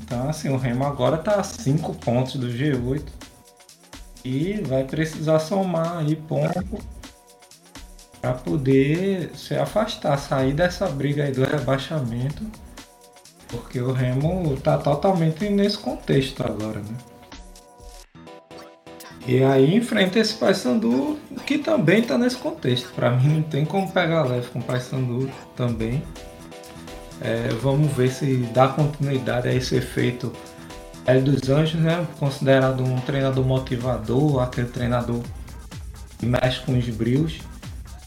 Então 0.00 0.28
assim, 0.28 0.48
o 0.48 0.56
Remo 0.56 0.84
agora 0.84 1.18
tá 1.18 1.36
a 1.36 1.42
5 1.42 1.94
pontos 1.96 2.36
do 2.36 2.48
G8 2.48 3.02
e 4.24 4.54
vai 4.62 4.84
precisar 4.84 5.38
somar 5.38 5.98
aí 5.98 6.16
ponto 6.16 6.78
para 8.20 8.34
poder 8.34 9.32
se 9.34 9.54
afastar, 9.54 10.16
sair 10.18 10.52
dessa 10.52 10.86
briga 10.88 11.24
aí 11.24 11.32
do 11.32 11.44
rebaixamento 11.44 12.44
porque 13.52 13.78
o 13.80 13.92
Remo 13.92 14.56
tá 14.56 14.78
totalmente 14.78 15.48
nesse 15.50 15.76
contexto 15.76 16.42
agora, 16.42 16.80
né? 16.80 16.96
E 19.26 19.44
aí 19.44 19.76
enfrenta 19.76 20.18
esse 20.18 20.34
Paysandu 20.34 21.18
que 21.46 21.58
também 21.58 22.00
está 22.00 22.18
nesse 22.18 22.36
contexto. 22.36 22.92
Para 22.94 23.10
mim 23.10 23.28
não 23.28 23.42
tem 23.42 23.64
como 23.64 23.92
pegar 23.92 24.24
leve 24.24 24.48
com 24.48 24.58
o 24.58 24.62
Paysandu 24.62 25.30
também. 25.54 26.02
É, 27.24 27.48
vamos 27.62 27.92
ver 27.92 28.10
se 28.10 28.38
dá 28.52 28.66
continuidade 28.66 29.48
a 29.48 29.54
esse 29.54 29.76
efeito 29.76 30.32
Hélio 31.06 31.32
dos 31.32 31.48
Anjos, 31.48 31.80
né? 31.80 32.04
Considerado 32.18 32.82
um 32.82 33.00
treinador 33.00 33.44
motivador, 33.44 34.42
aquele 34.42 34.68
treinador 34.68 35.22
que 36.18 36.26
mexe 36.26 36.60
com 36.60 36.76
os 36.76 36.88
brios. 36.88 37.38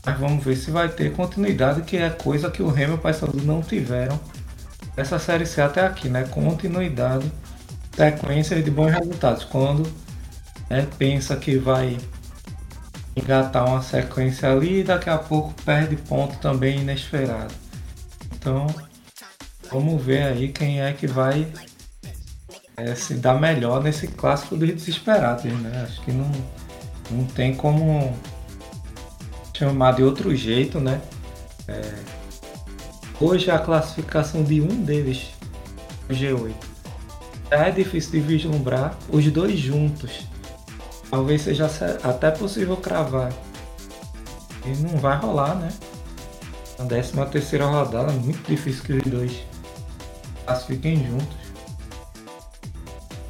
Mas 0.05 0.19
vamos 0.19 0.43
ver 0.43 0.55
se 0.55 0.69
vai 0.69 0.89
ter 0.89 1.13
continuidade, 1.13 1.81
que 1.81 1.97
é 1.97 2.09
coisa 2.09 2.51
que 2.51 2.61
o 2.61 2.69
Remo 2.69 2.93
e 2.93 2.95
o 2.95 2.97
Paysandu 2.99 3.41
não 3.41 3.61
tiveram 3.61 4.19
essa 4.95 5.17
série 5.17 5.45
C 5.45 5.61
até 5.61 5.85
aqui, 5.85 6.09
né? 6.09 6.25
Continuidade, 6.25 7.31
sequência 7.95 8.61
de 8.61 8.69
bons 8.69 8.91
resultados. 8.91 9.45
Quando 9.45 9.89
né, 10.69 10.87
pensa 10.97 11.35
que 11.37 11.57
vai 11.57 11.97
engatar 13.15 13.65
uma 13.65 13.81
sequência 13.81 14.51
ali 14.51 14.81
e 14.81 14.83
daqui 14.83 15.09
a 15.09 15.17
pouco 15.17 15.53
perde 15.63 15.95
ponto 15.95 16.37
também 16.37 16.81
inesperado. 16.81 17.53
Então, 18.33 18.67
vamos 19.71 20.01
ver 20.01 20.23
aí 20.23 20.49
quem 20.49 20.81
é 20.81 20.93
que 20.93 21.07
vai 21.07 21.47
é, 22.77 22.93
se 22.95 23.15
dar 23.15 23.39
melhor 23.39 23.81
nesse 23.81 24.07
clássico 24.07 24.55
dos 24.55 24.69
desesperados, 24.69 25.45
né? 25.45 25.83
Acho 25.87 26.01
que 26.01 26.11
não, 26.11 26.31
não 27.11 27.25
tem 27.25 27.55
como 27.55 28.17
chamar 29.55 29.93
de 29.93 30.03
outro 30.03 30.35
jeito, 30.35 30.79
né? 30.79 31.01
É, 31.67 31.81
hoje 33.19 33.49
a 33.49 33.59
classificação 33.59 34.43
de 34.43 34.61
um 34.61 34.83
deles, 34.83 35.29
o 36.09 36.13
G8, 36.13 36.53
já 37.49 37.67
é 37.67 37.71
difícil 37.71 38.11
de 38.11 38.19
vislumbrar 38.19 38.97
os 39.09 39.25
dois 39.31 39.57
juntos. 39.57 40.27
Talvez 41.09 41.43
seja 41.43 41.69
até 42.03 42.31
possível 42.31 42.75
cravar. 42.77 43.31
E 44.65 44.69
não 44.81 44.97
vai 44.97 45.17
rolar, 45.17 45.55
né? 45.55 45.69
Na 46.77 46.85
13 46.85 47.13
terceira 47.31 47.65
rodada 47.65 48.11
é 48.11 48.15
muito 48.15 48.45
difícil 48.49 48.83
que 48.83 48.93
os 48.93 49.03
dois 49.03 49.43
classifiquem 50.45 51.05
juntos. 51.05 51.37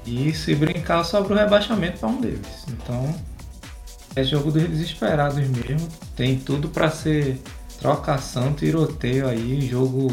E 0.05 0.33
se 0.33 0.53
brincar 0.53 1.03
sobre 1.03 1.33
o 1.33 1.35
rebaixamento 1.35 1.99
para 1.99 2.09
um 2.09 2.21
deles. 2.21 2.65
Então 2.69 3.15
é 4.15 4.23
jogo 4.23 4.51
dos 4.51 4.63
desesperados 4.63 5.37
mesmo. 5.47 5.87
Tem 6.15 6.37
tudo 6.37 6.69
para 6.69 6.89
ser 6.91 7.41
trocação, 7.79 8.53
tiroteio 8.53 9.27
aí, 9.27 9.61
jogo 9.67 10.07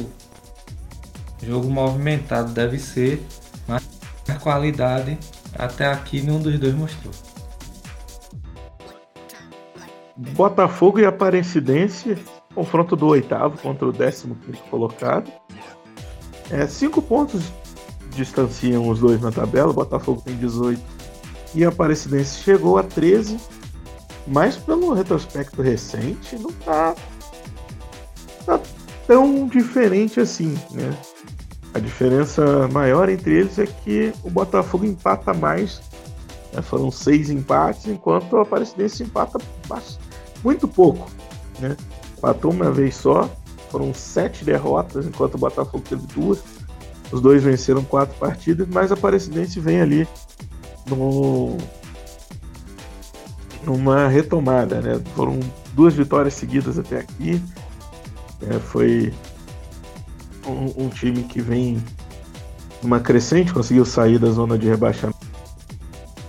jogo 1.43 1.69
movimentado 1.69 2.53
deve 2.53 2.79
ser, 2.79 3.21
mas 3.67 3.89
a 4.29 4.35
qualidade 4.35 5.19
até 5.59 5.87
aqui 5.87 6.23
nenhum 6.23 6.41
dos 6.41 6.59
dois 6.59 6.75
mostrou. 6.75 7.13
Botafogo 10.17 11.01
e 11.01 11.05
Aparecidense, 11.05 12.17
confronto 12.55 12.95
do 12.95 13.07
oitavo 13.07 13.59
contra 13.59 13.87
o 13.89 13.93
décimo 13.93 14.37
quinto 14.37 14.63
colocado. 14.71 15.31
É, 16.51 16.67
cinco 16.67 17.01
pontos 17.01 17.43
distanciam 18.11 18.89
os 18.89 18.99
dois 18.99 19.21
na 19.21 19.33
tabela, 19.33 19.71
o 19.71 19.75
Botafogo 19.75 20.23
tem 20.23 20.37
18 20.37 20.81
e 21.55 21.65
a 21.65 21.69
Aparecidense 21.69 22.43
chegou 22.43 22.79
a 22.79 22.83
13 22.83 23.39
mas 24.27 24.57
pelo 24.57 24.93
retrospecto 24.93 25.63
recente, 25.63 26.37
não 26.39 26.53
tá, 26.53 26.95
tá 28.47 28.61
tão 29.07 29.47
diferente 29.47 30.21
assim, 30.21 30.57
né? 30.71 30.97
A 31.75 31.79
diferença 31.79 32.69
maior 32.69 33.09
entre 33.09 33.35
eles 33.35 33.59
é 33.59 33.67
que 33.67 34.13
o 34.23 34.31
Botafogo 34.31 34.85
empata 34.85 35.33
mais, 35.33 35.81
né? 36.53 36.61
foram 36.61 36.91
seis 36.91 37.31
empates, 37.31 37.87
enquanto 37.87 38.37
a 38.37 38.43
Aparecidense 38.43 39.03
empata 39.03 39.39
muito 40.45 40.69
pouco, 40.69 41.11
né? 41.59 41.77
Empatou 42.17 42.53
uma 42.53 42.71
vez 42.71 42.95
só, 42.95 43.29
foram 43.73 43.95
sete 43.95 44.45
derrotas, 44.45 45.07
enquanto 45.07 45.35
o 45.35 45.39
Botafogo 45.39 45.83
teve 45.89 46.07
duas. 46.15 46.45
Os 47.11 47.21
dois 47.23 47.43
venceram 47.43 47.83
quatro 47.83 48.15
partidas, 48.19 48.69
mas 48.69 48.93
a 48.93 48.95
Aparecidense 48.95 49.59
vem 49.59 49.81
ali 49.81 50.07
no, 50.87 51.57
numa 53.65 54.09
retomada, 54.09 54.81
né? 54.81 55.01
Foram 55.17 55.41
duas 55.73 55.95
vitórias 55.95 56.35
seguidas 56.35 56.79
até 56.79 57.01
aqui. 57.01 57.43
É, 58.49 58.59
foi 58.59 59.13
um, 60.47 60.85
um, 60.85 60.89
time 60.89 61.23
que 61.23 61.41
vem 61.41 61.83
numa 62.83 63.01
crescente, 63.01 63.53
conseguiu 63.53 63.85
sair 63.85 64.19
da 64.19 64.31
zona 64.31 64.59
de 64.59 64.69
rebaixamento. 64.69 65.19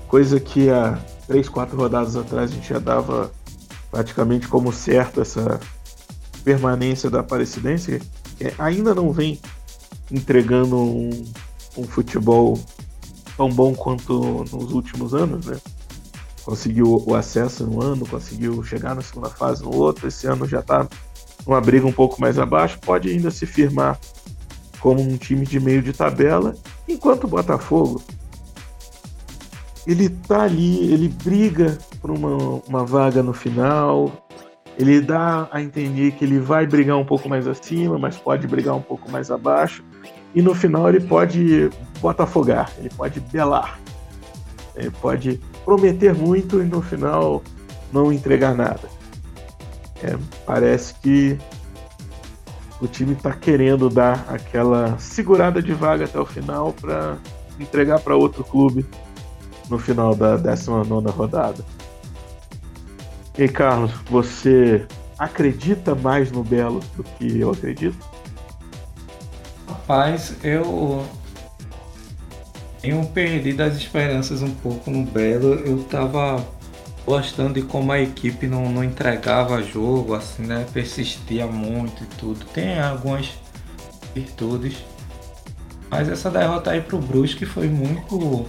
Coisa 0.07 0.39
que 0.39 0.69
há 0.69 0.97
três, 1.27 1.49
quatro 1.49 1.75
rodadas 1.75 2.15
atrás 2.15 2.51
a 2.51 2.53
gente 2.53 2.69
já 2.69 2.79
dava 2.79 3.31
praticamente 3.89 4.47
como 4.47 4.71
certo 4.71 5.21
essa 5.21 5.59
permanência 6.43 7.09
da 7.09 7.19
Aparecidense, 7.21 8.01
que 8.37 8.53
ainda 8.57 8.93
não 8.93 9.11
vem 9.11 9.39
entregando 10.11 10.77
um, 10.77 11.09
um 11.77 11.83
futebol 11.83 12.59
tão 13.37 13.49
bom 13.49 13.73
quanto 13.73 14.45
nos 14.51 14.71
últimos 14.71 15.13
anos, 15.13 15.45
né? 15.45 15.57
conseguiu 16.43 17.03
o 17.05 17.15
acesso 17.15 17.65
no 17.65 17.81
ano, 17.81 18.05
conseguiu 18.05 18.61
chegar 18.63 18.95
na 18.95 19.01
segunda 19.01 19.29
fase 19.29 19.63
no 19.63 19.73
outro. 19.73 20.07
Esse 20.07 20.27
ano 20.27 20.47
já 20.47 20.59
está 20.59 20.87
numa 21.47 21.61
briga 21.61 21.87
um 21.87 21.91
pouco 21.91 22.19
mais 22.21 22.37
abaixo, 22.37 22.79
pode 22.79 23.09
ainda 23.09 23.31
se 23.31 23.45
firmar 23.45 23.99
como 24.79 25.01
um 25.01 25.17
time 25.17 25.45
de 25.45 25.59
meio 25.59 25.81
de 25.81 25.93
tabela, 25.93 26.55
enquanto 26.87 27.23
o 27.23 27.27
Botafogo 27.29 28.01
ele 29.85 30.09
tá 30.09 30.43
ali, 30.43 30.93
ele 30.93 31.09
briga 31.09 31.77
por 32.01 32.11
uma, 32.11 32.61
uma 32.67 32.85
vaga 32.85 33.21
no 33.21 33.33
final, 33.33 34.22
ele 34.77 35.01
dá 35.01 35.47
a 35.51 35.61
entender 35.61 36.11
que 36.11 36.25
ele 36.25 36.39
vai 36.39 36.65
brigar 36.65 36.97
um 36.97 37.05
pouco 37.05 37.29
mais 37.29 37.47
acima, 37.47 37.97
mas 37.97 38.17
pode 38.17 38.47
brigar 38.47 38.75
um 38.75 38.81
pouco 38.81 39.09
mais 39.11 39.29
abaixo, 39.29 39.83
e 40.33 40.41
no 40.41 40.55
final 40.55 40.89
ele 40.89 40.99
pode 40.99 41.69
botafogar, 42.01 42.71
ele 42.79 42.89
pode 42.89 43.19
belar, 43.19 43.79
ele 44.75 44.89
pode 44.89 45.39
prometer 45.63 46.13
muito 46.13 46.61
e 46.61 46.65
no 46.65 46.81
final 46.81 47.43
não 47.91 48.11
entregar 48.11 48.55
nada. 48.55 48.89
É, 50.01 50.17
parece 50.45 50.95
que 50.95 51.37
o 52.81 52.87
time 52.87 53.13
está 53.13 53.31
querendo 53.31 53.89
dar 53.89 54.25
aquela 54.27 54.97
segurada 54.97 55.61
de 55.61 55.73
vaga 55.73 56.05
até 56.05 56.19
o 56.19 56.25
final 56.25 56.73
para 56.73 57.17
entregar 57.59 57.99
para 57.99 58.15
outro 58.15 58.43
clube 58.43 58.85
no 59.69 59.77
final 59.77 60.15
da 60.15 60.35
19 60.35 61.09
rodada. 61.11 61.63
E 63.37 63.47
Carlos, 63.47 63.91
você 64.09 64.85
acredita 65.17 65.95
mais 65.95 66.31
no 66.31 66.43
Belo 66.43 66.81
do 66.95 67.03
que 67.03 67.39
eu 67.39 67.51
acredito? 67.51 67.97
Rapaz, 69.67 70.35
eu 70.43 71.05
tenho 72.79 73.03
perdido 73.07 73.61
as 73.61 73.75
esperanças 73.75 74.43
um 74.43 74.53
pouco 74.53 74.91
no 74.91 75.03
Belo. 75.03 75.55
Eu 75.55 75.83
tava 75.85 76.45
gostando 77.05 77.55
de 77.55 77.63
como 77.63 77.91
a 77.91 77.99
equipe 77.99 78.45
não, 78.45 78.69
não 78.71 78.83
entregava 78.83 79.63
jogo, 79.63 80.13
assim, 80.13 80.43
né? 80.43 80.65
Persistia 80.71 81.47
muito 81.47 82.03
e 82.03 82.07
tudo. 82.17 82.45
Tem 82.53 82.79
algumas 82.79 83.31
virtudes. 84.13 84.77
Mas 85.89 86.07
essa 86.07 86.29
derrota 86.29 86.71
aí 86.71 86.81
pro 86.81 86.99
Brusque 86.99 87.45
foi 87.45 87.67
muito 87.67 88.47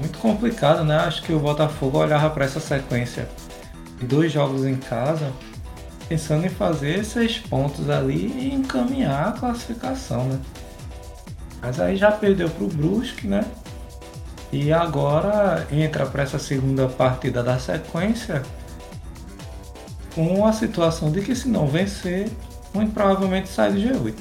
muito 0.00 0.18
complicado, 0.18 0.84
né? 0.84 0.96
Acho 0.96 1.22
que 1.22 1.32
o 1.32 1.38
Botafogo 1.38 1.98
olhava 1.98 2.30
para 2.30 2.44
essa 2.44 2.60
sequência 2.60 3.28
dois 4.02 4.32
jogos 4.32 4.64
em 4.64 4.76
casa, 4.76 5.32
pensando 6.08 6.46
em 6.46 6.50
fazer 6.50 7.04
seis 7.04 7.38
pontos 7.38 7.88
ali 7.88 8.26
e 8.26 8.54
encaminhar 8.54 9.28
a 9.28 9.32
classificação, 9.32 10.24
né? 10.24 10.40
Mas 11.62 11.80
aí 11.80 11.96
já 11.96 12.12
perdeu 12.12 12.50
para 12.50 12.64
o 12.64 12.68
Brusque, 12.68 13.26
né? 13.26 13.44
E 14.52 14.72
agora 14.72 15.66
entra 15.72 16.06
para 16.06 16.22
essa 16.22 16.38
segunda 16.38 16.86
partida 16.88 17.42
da 17.42 17.58
sequência 17.58 18.42
com 20.14 20.46
a 20.46 20.52
situação 20.52 21.10
de 21.10 21.22
que 21.22 21.34
se 21.34 21.48
não 21.48 21.66
vencer, 21.66 22.30
muito 22.72 22.92
provavelmente 22.92 23.48
sai 23.48 23.72
do 23.72 23.78
G8. 23.78 24.14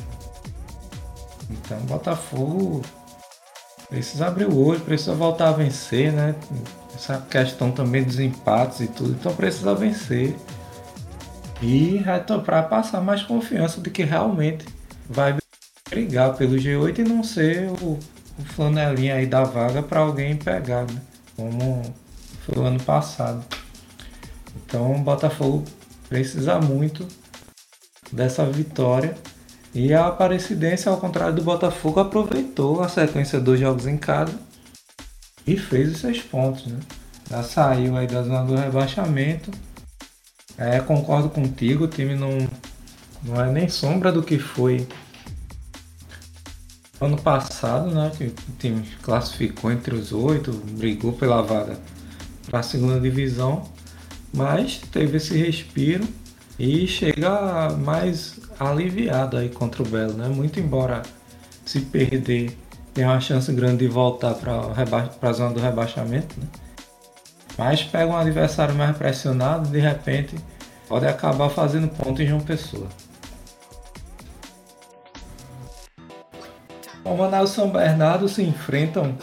Então 1.51 1.77
Botafogo 1.81 2.81
precisa 3.89 4.27
abrir 4.27 4.45
o 4.45 4.65
olho, 4.65 4.79
precisa 4.79 5.13
voltar 5.13 5.49
a 5.49 5.51
vencer, 5.51 6.11
né? 6.11 6.33
Essa 6.95 7.19
questão 7.29 7.71
também 7.71 8.03
dos 8.03 8.19
empates 8.19 8.81
e 8.81 8.87
tudo, 8.87 9.11
então 9.11 9.35
precisa 9.35 9.73
vencer. 9.73 10.35
E 11.61 12.03
para 12.45 12.63
passar 12.63 13.01
mais 13.01 13.23
confiança 13.23 13.81
de 13.81 13.89
que 13.89 14.03
realmente 14.03 14.65
vai 15.09 15.37
brigar 15.89 16.35
pelo 16.35 16.55
G8 16.55 16.99
e 16.99 17.03
não 17.03 17.23
ser 17.23 17.69
o, 17.81 17.97
o 18.37 18.43
flanelinha 18.43 19.15
aí 19.15 19.25
da 19.25 19.43
vaga 19.43 19.81
para 19.81 20.01
alguém 20.01 20.35
pegar, 20.35 20.83
né? 20.83 21.01
Como 21.35 21.81
foi 22.45 22.61
o 22.61 22.65
ano 22.65 22.79
passado. 22.81 23.43
Então 24.55 24.95
o 24.95 24.99
Botafogo 24.99 25.63
precisa 26.09 26.59
muito 26.59 27.07
dessa 28.11 28.45
vitória. 28.45 29.15
E 29.73 29.93
a 29.93 30.07
Aparecidense, 30.07 30.87
ao 30.87 30.97
contrário 30.97 31.33
do 31.33 31.41
Botafogo, 31.41 31.99
aproveitou 31.99 32.81
a 32.81 32.89
sequência 32.89 33.39
dos 33.39 33.59
jogos 33.59 33.87
em 33.87 33.97
casa 33.97 34.37
e 35.45 35.57
fez 35.57 35.91
os 35.91 35.99
seis 35.99 36.21
pontos. 36.21 36.65
Né? 36.67 36.79
Já 37.29 37.43
saiu 37.43 37.97
aí 37.97 38.07
da 38.07 38.23
zona 38.23 38.43
do 38.43 38.55
rebaixamento. 38.55 39.51
É, 40.57 40.79
concordo 40.79 41.29
contigo, 41.29 41.85
o 41.85 41.87
time 41.87 42.15
não, 42.15 42.47
não 43.23 43.43
é 43.43 43.51
nem 43.51 43.67
sombra 43.67 44.11
do 44.11 44.21
que 44.21 44.37
foi 44.37 44.87
ano 47.01 47.21
passado, 47.21 47.91
né? 47.91 48.11
Que 48.15 48.25
o 48.25 48.33
time 48.59 48.83
classificou 49.01 49.71
entre 49.71 49.95
os 49.95 50.11
oito, 50.11 50.51
brigou 50.51 51.13
pela 51.13 51.41
vaga 51.41 51.77
para 52.45 52.59
a 52.59 52.63
segunda 52.63 52.99
divisão, 52.99 53.67
mas 54.33 54.77
teve 54.91 55.17
esse 55.17 55.37
respiro 55.37 56.07
e 56.59 56.87
chega 56.87 57.69
mais 57.77 58.39
aliviado 58.59 59.37
aí 59.37 59.49
contra 59.49 59.81
o 59.81 59.87
Belo, 59.87 60.13
né? 60.13 60.27
Muito 60.27 60.59
embora 60.59 61.01
se 61.65 61.81
perder 61.81 62.57
tem 62.93 63.05
uma 63.05 63.19
chance 63.19 63.51
grande 63.51 63.77
de 63.77 63.87
voltar 63.87 64.35
para 64.35 65.29
a 65.29 65.33
zona 65.33 65.53
do 65.53 65.59
rebaixamento, 65.59 66.39
né? 66.39 66.47
Mas 67.57 67.83
pega 67.83 68.11
um 68.11 68.17
adversário 68.17 68.73
mais 68.75 68.95
pressionado, 68.97 69.69
de 69.69 69.79
repente 69.79 70.35
pode 70.87 71.05
acabar 71.05 71.49
fazendo 71.49 71.87
ponto 71.87 72.21
em 72.21 72.27
João 72.27 72.41
Pessoa. 72.41 72.87
O 77.03 77.15
Manaus 77.15 77.51
e 77.51 77.53
São 77.55 77.69
Bernardo 77.69 78.29
se 78.29 78.41
enfrentam 78.41 79.15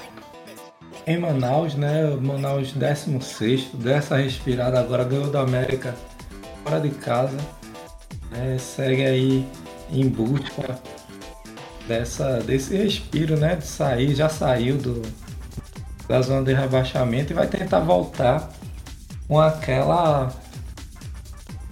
em 1.06 1.18
Manaus, 1.18 1.74
né? 1.74 2.04
Manaus 2.20 2.72
16, 2.72 3.70
dessa 3.74 4.16
respirada 4.16 4.78
agora 4.78 5.02
ganhou 5.02 5.30
da 5.30 5.40
América 5.40 5.94
fora 6.62 6.78
de 6.80 6.90
casa. 6.90 7.36
Né? 8.30 8.58
Segue 8.58 9.04
aí 9.04 9.48
em 9.90 10.08
busca 10.08 10.78
dessa, 11.90 12.38
desse 12.38 12.76
respiro, 12.76 13.36
né? 13.36 13.56
De 13.56 13.66
sair, 13.66 14.14
já 14.14 14.28
saiu 14.28 14.78
do, 14.78 15.02
da 16.06 16.22
zona 16.22 16.44
de 16.44 16.54
rebaixamento 16.54 17.32
e 17.32 17.34
vai 17.34 17.48
tentar 17.48 17.80
voltar 17.80 18.48
com 19.26 19.40
aquela 19.40 20.32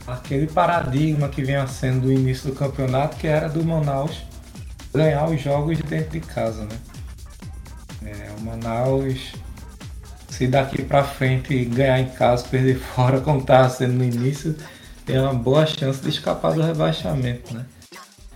aquele 0.05 0.47
paradigma 0.47 1.29
que 1.29 1.45
vinha 1.45 1.67
sendo 1.69 2.07
do 2.07 2.13
início 2.13 2.51
do 2.51 2.57
campeonato, 2.57 3.17
que 3.17 3.27
era 3.29 3.49
do 3.49 3.63
Manaus 3.63 4.23
ganhar 4.93 5.29
os 5.29 5.41
jogos 5.41 5.79
dentro 5.79 6.11
de 6.11 6.21
casa, 6.21 6.65
né? 6.65 6.77
É, 8.05 8.31
o 8.39 8.41
Manaus, 8.41 9.35
se 10.31 10.49
daqui 10.49 10.83
para 10.83 11.05
frente 11.05 11.65
ganhar 11.67 12.01
em 12.01 12.09
casa, 12.09 12.43
perder 12.49 12.79
fora, 12.97 13.21
como 13.21 13.41
estava 13.41 13.69
sendo 13.69 13.93
no 13.93 14.05
início, 14.05 14.57
tem 15.07 15.21
uma 15.21 15.35
boa 15.35 15.65
chance 15.67 16.01
de 16.01 16.09
escapar 16.09 16.55
do 16.55 16.63
rebaixamento, 16.63 17.55
né? 17.55 17.67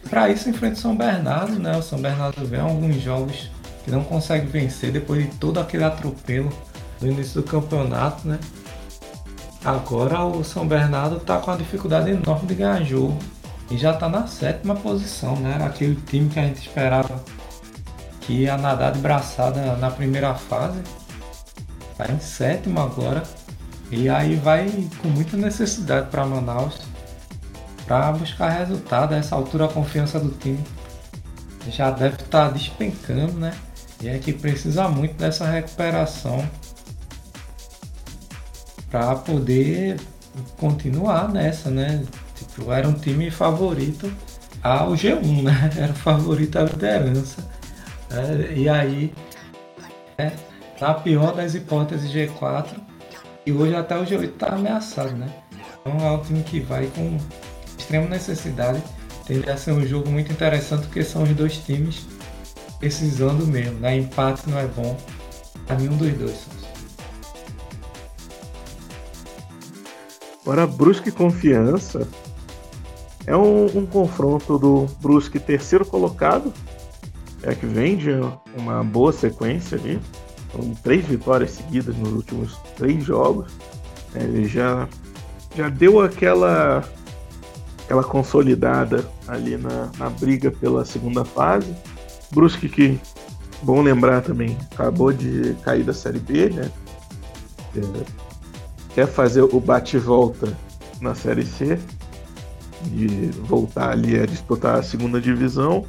Para 0.09 0.29
isso 0.29 0.49
enfrenta 0.49 0.75
o 0.75 0.79
São 0.79 0.97
Bernardo, 0.97 1.59
né? 1.59 1.77
O 1.77 1.83
São 1.83 2.01
Bernardo 2.01 2.45
vem 2.47 2.61
alguns 2.61 3.01
jogos 3.01 3.51
que 3.85 3.91
não 3.91 4.05
consegue 4.05 4.47
vencer 4.47 4.93
depois 4.93 5.25
de 5.25 5.37
todo 5.37 5.59
aquele 5.59 5.85
atropelo 5.85 6.53
no 7.01 7.09
início 7.11 7.41
do 7.41 7.49
campeonato, 7.49 8.27
né? 8.27 8.38
Agora 9.65 10.25
o 10.25 10.45
São 10.45 10.67
Bernardo 10.67 11.17
está 11.17 11.38
com 11.38 11.51
uma 11.51 11.57
dificuldade 11.57 12.11
enorme 12.11 12.47
de 12.47 12.55
ganhar 12.55 12.83
jogo 12.83 13.17
e 13.71 13.79
já 13.79 13.93
está 13.93 14.09
na 14.09 14.27
sétima 14.27 14.75
posição, 14.75 15.37
né? 15.37 15.59
Aquele 15.65 15.95
time 15.95 16.29
que 16.29 16.38
a 16.38 16.43
gente 16.43 16.61
esperava 16.61 17.23
que 18.21 18.33
ia 18.33 18.57
nadar 18.57 18.93
de 18.93 18.99
braçada 18.99 19.77
na 19.77 19.91
primeira 19.91 20.35
fase. 20.35 20.81
Está 21.91 22.12
em 22.12 22.19
sétimo 22.21 22.81
agora. 22.81 23.23
E 23.91 24.09
aí 24.09 24.37
vai 24.37 24.69
com 25.01 25.09
muita 25.09 25.37
necessidade 25.37 26.09
para 26.09 26.25
Manaus 26.25 26.81
para 27.87 28.12
buscar 28.12 28.49
resultado. 28.51 29.14
A 29.14 29.16
essa 29.16 29.35
altura 29.35 29.66
a 29.66 29.68
confiança 29.68 30.18
do 30.18 30.31
time 30.31 30.62
já 31.68 31.90
deve 31.90 32.14
estar 32.16 32.47
tá 32.47 32.51
despencando, 32.51 33.33
né? 33.35 33.53
E 34.01 34.09
é 34.09 34.18
que 34.18 34.33
precisa 34.33 34.88
muito 34.88 35.14
dessa 35.14 35.49
recuperação 35.49 36.49
para 38.90 39.14
poder 39.16 40.01
continuar 40.59 41.29
nessa, 41.29 41.71
né? 41.71 42.05
Tipo, 42.37 42.73
era 42.73 42.88
um 42.88 42.95
time 42.95 43.31
favorito 43.31 44.12
ao 44.62 44.92
G1, 44.92 45.42
né? 45.42 45.71
Era 45.77 45.92
o 45.92 45.97
favorito 45.97 46.59
à 46.59 46.62
liderança. 46.62 47.49
É, 48.11 48.53
e 48.55 48.68
aí, 48.68 49.14
é, 50.18 50.33
na 50.81 50.95
pior 50.95 51.35
das 51.35 51.55
hipóteses, 51.55 52.11
G4. 52.11 52.66
E 53.47 53.53
hoje 53.53 53.75
até 53.75 53.97
o 53.97 54.05
G8 54.05 54.35
está 54.35 54.49
ameaçado, 54.49 55.12
né? 55.16 55.29
Então 55.81 56.07
é 56.07 56.11
um 56.12 56.18
time 56.18 56.42
que 56.42 56.61
vai 56.61 56.87
com 56.87 57.18
extrema 57.92 58.09
necessidade. 58.09 58.83
Tende 59.26 59.48
a 59.50 59.57
ser 59.57 59.72
um 59.72 59.87
jogo 59.87 60.11
muito 60.11 60.33
interessante 60.33 60.87
porque 60.87 61.05
são 61.05 61.22
os 61.22 61.31
dois 61.31 61.59
times 61.59 62.07
precisando 62.78 63.46
mesmo, 63.46 63.78
né? 63.78 63.96
Empate 63.96 64.48
não 64.48 64.59
é 64.59 64.66
bom 64.66 64.96
para 65.66 65.76
nenhum 65.76 65.96
dos 65.96 66.12
dois. 66.14 66.46
Agora, 70.42 70.66
Brusque 70.66 71.12
Confiança 71.12 72.09
é 73.26 73.37
um, 73.37 73.66
um 73.66 73.87
confronto 73.87 74.59
do 74.59 74.87
Brusque 75.00 75.38
terceiro 75.38 75.87
colocado, 75.87 76.52
é 77.44 77.55
que 77.55 77.64
vem 77.64 77.96
de 77.96 78.11
uma 78.57 78.83
boa 78.83 79.12
sequência 79.12 79.78
ali. 79.78 80.00
São 80.50 80.74
três 80.83 81.07
vitórias 81.07 81.52
seguidas 81.52 81.96
nos 81.96 82.12
últimos 82.12 82.57
três 82.76 83.05
jogos. 83.05 83.52
É, 84.14 84.24
ele 84.24 84.48
já, 84.48 84.88
já 85.57 85.68
deu 85.68 86.00
aquela, 86.00 86.85
aquela 87.92 88.02
consolidada 88.02 89.07
ali 89.28 89.59
na, 89.59 89.90
na 89.98 90.09
briga 90.09 90.50
pela 90.50 90.83
segunda 90.83 91.26
fase. 91.26 91.74
Brusque 92.31 92.66
que, 92.66 92.98
bom 93.62 93.83
lembrar 93.83 94.22
também, 94.22 94.57
acabou 94.72 95.12
de 95.12 95.55
cair 95.62 95.85
da 95.85 95.92
Série 95.92 96.18
B, 96.18 96.48
né? 96.48 96.72
É, 97.76 98.05
quer 98.94 99.07
fazer 99.07 99.42
o 99.42 99.61
bate-volta 99.61 100.57
na 101.02 101.14
Série 101.14 101.44
C 101.44 101.78
de 102.85 103.26
voltar 103.42 103.90
ali 103.90 104.18
a 104.18 104.24
disputar 104.24 104.78
a 104.78 104.83
segunda 104.83 105.20
divisão, 105.20 105.87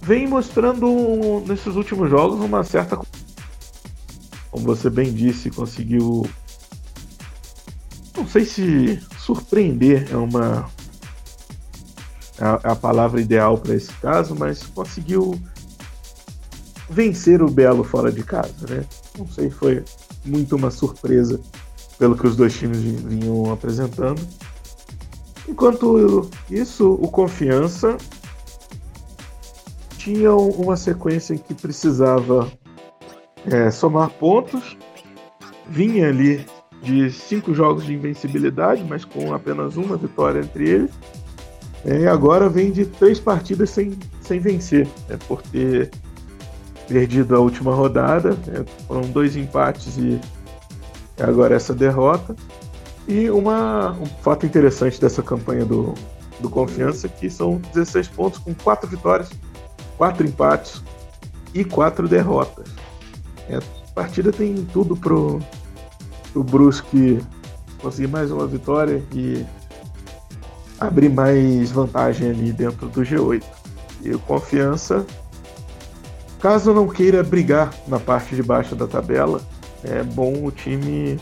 vem 0.00 0.26
mostrando 0.26 1.44
nesses 1.46 1.76
últimos 1.76 2.08
jogos 2.08 2.40
uma 2.40 2.64
certa. 2.64 2.98
Como 4.50 4.64
você 4.64 4.88
bem 4.88 5.12
disse, 5.12 5.50
conseguiu. 5.50 6.26
Não 8.16 8.26
sei 8.26 8.44
se 8.44 9.00
surpreender 9.22 10.08
é 10.10 10.16
uma. 10.16 10.68
É 12.38 12.68
a 12.68 12.74
palavra 12.74 13.20
ideal 13.20 13.56
para 13.56 13.74
esse 13.74 13.92
caso, 13.94 14.34
mas 14.34 14.64
conseguiu 14.64 15.38
vencer 16.90 17.40
o 17.40 17.48
Belo 17.48 17.84
fora 17.84 18.10
de 18.10 18.24
casa, 18.24 18.66
né? 18.68 18.84
Não 19.16 19.28
sei, 19.28 19.48
foi 19.48 19.84
muito 20.24 20.56
uma 20.56 20.70
surpresa 20.70 21.40
pelo 21.98 22.16
que 22.16 22.26
os 22.26 22.34
dois 22.34 22.52
times 22.52 22.78
vinham 22.78 23.52
apresentando. 23.52 24.20
Enquanto 25.48 26.28
isso, 26.50 26.92
o 26.94 27.08
Confiança 27.08 27.96
tinha 29.96 30.34
uma 30.34 30.76
sequência 30.76 31.34
em 31.34 31.38
que 31.38 31.54
precisava 31.54 32.50
é, 33.46 33.70
somar 33.70 34.10
pontos, 34.10 34.76
vinha 35.68 36.08
ali 36.08 36.44
de 36.82 37.10
cinco 37.10 37.54
jogos 37.54 37.84
de 37.84 37.94
invencibilidade, 37.94 38.84
mas 38.84 39.04
com 39.04 39.32
apenas 39.32 39.76
uma 39.76 39.96
vitória 39.96 40.40
entre 40.40 40.68
eles. 40.68 40.90
É, 41.84 42.00
e 42.00 42.06
agora 42.06 42.48
vem 42.48 42.70
de 42.70 42.84
três 42.84 43.18
partidas 43.18 43.70
sem, 43.70 43.98
sem 44.20 44.38
vencer, 44.38 44.88
né, 45.08 45.16
por 45.26 45.42
ter 45.42 45.90
perdido 46.88 47.36
a 47.36 47.38
última 47.38 47.74
rodada. 47.74 48.30
Né, 48.46 48.64
foram 48.86 49.02
dois 49.02 49.36
empates 49.36 49.96
e 49.96 50.20
agora 51.20 51.54
essa 51.54 51.72
derrota. 51.72 52.34
E 53.06 53.30
uma, 53.30 53.92
um 53.92 54.06
fato 54.06 54.46
interessante 54.46 55.00
dessa 55.00 55.22
campanha 55.22 55.64
do, 55.64 55.94
do 56.40 56.50
Confiança 56.50 57.08
que 57.08 57.30
são 57.30 57.60
16 57.72 58.08
pontos 58.08 58.38
com 58.40 58.54
4 58.54 58.88
vitórias, 58.88 59.30
4 59.96 60.26
empates 60.26 60.82
e 61.54 61.64
4 61.64 62.08
derrotas. 62.08 62.66
É, 63.48 63.56
a 63.56 63.62
partida 63.94 64.32
tem 64.32 64.64
tudo 64.72 64.96
pro, 64.96 65.40
pro 66.32 66.42
Brusque 66.42 67.20
conseguir 67.80 68.08
mais 68.08 68.30
uma 68.30 68.46
vitória 68.46 69.02
e 69.12 69.44
abrir 70.80 71.08
mais 71.08 71.70
vantagem 71.70 72.30
ali 72.30 72.52
dentro 72.52 72.88
do 72.88 73.02
G8. 73.02 73.42
E 74.02 74.14
o 74.14 74.18
Confiança, 74.18 75.06
caso 76.40 76.72
não 76.72 76.88
queira 76.88 77.22
brigar 77.22 77.72
na 77.86 78.00
parte 78.00 78.34
de 78.34 78.42
baixo 78.42 78.74
da 78.74 78.86
tabela, 78.86 79.40
é 79.84 80.02
bom 80.02 80.44
o 80.44 80.50
time 80.50 81.20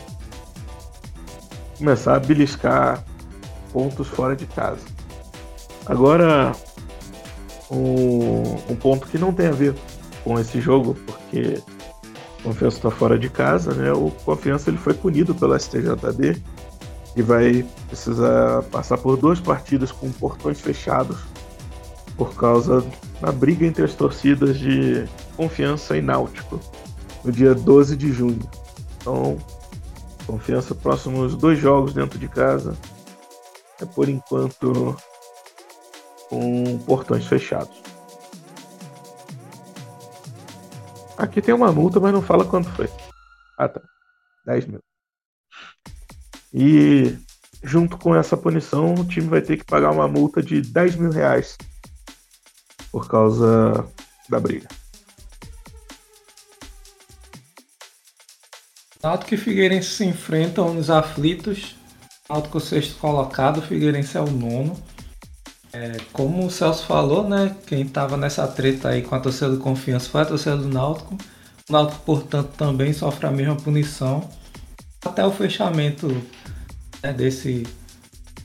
começar 1.78 2.16
a 2.16 2.20
beliscar 2.20 3.04
pontos 3.72 4.06
fora 4.08 4.36
de 4.36 4.46
casa. 4.46 4.84
Agora, 5.86 6.52
um, 7.70 8.72
um 8.72 8.76
ponto 8.76 9.06
que 9.06 9.18
não 9.18 9.32
tem 9.32 9.46
a 9.46 9.52
ver 9.52 9.74
com 10.22 10.38
esse 10.38 10.60
jogo, 10.60 10.94
porque 11.06 11.62
o 11.62 11.79
Confiança 12.42 12.76
está 12.78 12.90
fora 12.90 13.18
de 13.18 13.28
casa, 13.28 13.74
né? 13.74 13.92
O 13.92 14.10
Confiança 14.24 14.70
ele 14.70 14.78
foi 14.78 14.94
punido 14.94 15.34
pela 15.34 15.58
STJD 15.58 16.42
e 17.16 17.22
vai 17.22 17.66
precisar 17.88 18.62
passar 18.64 18.98
por 18.98 19.16
duas 19.16 19.40
partidas 19.40 19.92
com 19.92 20.10
portões 20.10 20.60
fechados 20.60 21.18
por 22.16 22.34
causa 22.34 22.84
da 23.20 23.32
briga 23.32 23.66
entre 23.66 23.84
as 23.84 23.94
torcidas 23.94 24.58
de 24.58 25.04
Confiança 25.36 25.96
e 25.96 26.02
Náutico 26.02 26.60
no 27.24 27.32
dia 27.32 27.54
12 27.54 27.96
de 27.96 28.12
junho. 28.12 28.40
Então, 28.96 29.38
confiança 30.26 30.74
próximos 30.74 31.34
dois 31.34 31.58
jogos 31.58 31.92
dentro 31.92 32.18
de 32.18 32.28
casa. 32.28 32.76
É 33.80 33.84
por 33.84 34.08
enquanto 34.08 34.94
com 36.28 36.78
portões 36.86 37.26
fechados. 37.26 37.79
Aqui 41.20 41.42
tem 41.42 41.54
uma 41.54 41.70
multa, 41.70 42.00
mas 42.00 42.14
não 42.14 42.22
fala 42.22 42.46
quanto 42.46 42.70
foi. 42.70 42.88
Ah 43.58 43.68
tá. 43.68 43.82
10 44.46 44.66
mil. 44.68 44.80
E 46.54 47.14
junto 47.62 47.98
com 47.98 48.14
essa 48.14 48.38
punição, 48.38 48.94
o 48.94 49.04
time 49.04 49.28
vai 49.28 49.42
ter 49.42 49.58
que 49.58 49.64
pagar 49.64 49.90
uma 49.90 50.08
multa 50.08 50.42
de 50.42 50.62
10 50.62 50.96
mil 50.96 51.10
reais 51.10 51.58
por 52.90 53.06
causa 53.06 53.86
da 54.30 54.40
briga. 54.40 54.66
Náutico 59.02 59.34
e 59.34 59.36
Figueirense 59.36 59.90
se 59.90 60.04
enfrentam 60.06 60.72
nos 60.72 60.88
aflitos. 60.88 61.76
Náutico 62.30 62.60
sexto 62.60 62.98
colocado, 62.98 63.60
Figueirense 63.60 64.16
é 64.16 64.20
o 64.20 64.30
nono. 64.30 64.82
É, 65.72 65.98
como 66.12 66.46
o 66.46 66.50
Celso 66.50 66.84
falou, 66.84 67.28
né? 67.28 67.54
Quem 67.66 67.82
estava 67.82 68.16
nessa 68.16 68.46
treta 68.46 68.88
aí 68.88 69.02
com 69.02 69.14
a 69.14 69.20
torcida 69.20 69.50
do 69.50 69.58
Confiança 69.58 70.08
foi 70.08 70.22
a 70.22 70.26
torcida 70.26 70.56
do 70.56 70.68
Náutico. 70.68 71.16
O 71.68 71.72
Náutico, 71.72 72.02
portanto, 72.04 72.48
também 72.56 72.92
sofre 72.92 73.26
a 73.26 73.30
mesma 73.30 73.56
punição. 73.56 74.28
Até 75.04 75.24
o 75.24 75.30
fechamento 75.30 76.08
né, 77.02 77.12
desse 77.12 77.64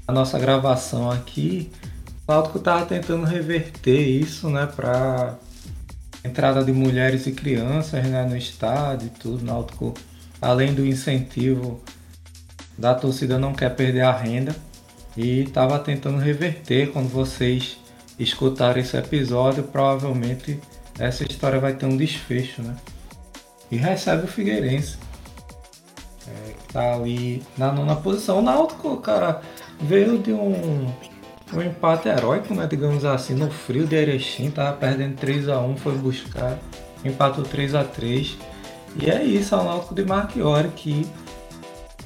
a 0.07 0.13
nossa 0.13 0.37
gravação 0.37 1.09
aqui, 1.09 1.71
o 2.27 2.31
Náutico 2.31 2.59
estava 2.59 2.85
tentando 2.85 3.25
reverter 3.25 4.01
isso, 4.01 4.49
né, 4.49 4.67
para 4.67 5.35
entrada 6.23 6.63
de 6.63 6.71
mulheres 6.71 7.25
e 7.25 7.31
crianças 7.31 8.05
né, 8.05 8.23
no 8.23 8.37
estádio 8.37 9.07
e 9.07 9.09
tudo. 9.09 9.41
O 9.41 9.45
Náutico, 9.45 9.93
além 10.39 10.73
do 10.73 10.85
incentivo 10.85 11.81
da 12.77 12.93
torcida, 12.93 13.39
não 13.39 13.53
quer 13.53 13.75
perder 13.75 14.01
a 14.01 14.11
renda 14.11 14.55
e 15.15 15.41
estava 15.41 15.79
tentando 15.79 16.17
reverter. 16.17 16.91
Quando 16.91 17.09
vocês 17.09 17.77
escutarem 18.19 18.83
esse 18.83 18.97
episódio, 18.97 19.63
provavelmente 19.63 20.59
essa 20.99 21.23
história 21.23 21.59
vai 21.59 21.73
ter 21.73 21.85
um 21.85 21.97
desfecho, 21.97 22.61
né? 22.61 22.75
E 23.71 23.77
recebe 23.77 24.25
o 24.25 24.27
Figueirense. 24.27 24.97
É, 26.27 26.53
que 26.53 26.73
tá 26.73 26.95
ali 26.95 27.43
na 27.57 27.71
nona 27.71 27.95
posição. 27.95 28.39
O 28.39 28.41
Náutico, 28.41 28.97
cara, 28.97 29.41
veio 29.79 30.17
de 30.17 30.33
um, 30.33 30.91
um 31.53 31.61
empate 31.61 32.07
heróico, 32.07 32.53
né? 32.53 32.67
Digamos 32.67 33.05
assim, 33.05 33.35
no 33.35 33.49
frio 33.51 33.85
de 33.85 33.95
Erechim, 33.95 34.49
tava 34.49 34.75
perdendo 34.75 35.15
3 35.17 35.49
a 35.49 35.59
1 35.59 35.77
foi 35.77 35.95
buscar, 35.97 36.57
empatou 37.03 37.43
3 37.43 37.75
a 37.75 37.83
3 37.83 38.37
E 38.99 39.09
é 39.09 39.23
isso, 39.23 39.53
é 39.53 39.57
o 39.57 39.63
Náutico 39.63 39.93
de 39.93 40.03
Marchiori 40.03 40.69
que 40.69 41.07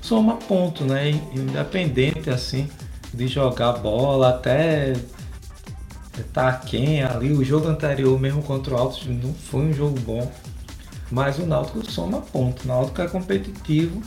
soma 0.02 0.36
ponto, 0.36 0.84
né? 0.84 1.12
Independente 1.34 2.30
assim 2.30 2.70
de 3.14 3.28
jogar 3.28 3.74
bola, 3.74 4.30
até 4.30 4.94
tá 6.34 6.54
quem 6.54 7.04
ali. 7.04 7.32
O 7.32 7.44
jogo 7.44 7.68
anterior, 7.68 8.20
mesmo 8.20 8.42
contra 8.44 8.74
o 8.74 8.78
Altos, 8.78 9.06
não 9.08 9.34
foi 9.34 9.62
um 9.62 9.74
jogo 9.74 10.00
bom. 10.02 10.32
Mas 11.12 11.40
o 11.40 11.46
Náutico 11.46 11.90
soma 11.90 12.22
ponto. 12.22 12.64
O 12.64 12.68
Náutico 12.68 13.02
é 13.02 13.08
competitivo, 13.08 14.02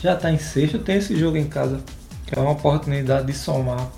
já 0.00 0.14
está 0.14 0.30
em 0.30 0.38
sexto, 0.38 0.78
tem 0.78 0.96
esse 0.96 1.16
jogo 1.16 1.36
em 1.36 1.46
casa, 1.46 1.80
que 2.26 2.38
é 2.38 2.40
uma 2.40 2.52
oportunidade 2.52 3.26
de 3.26 3.32
somar 3.32 3.90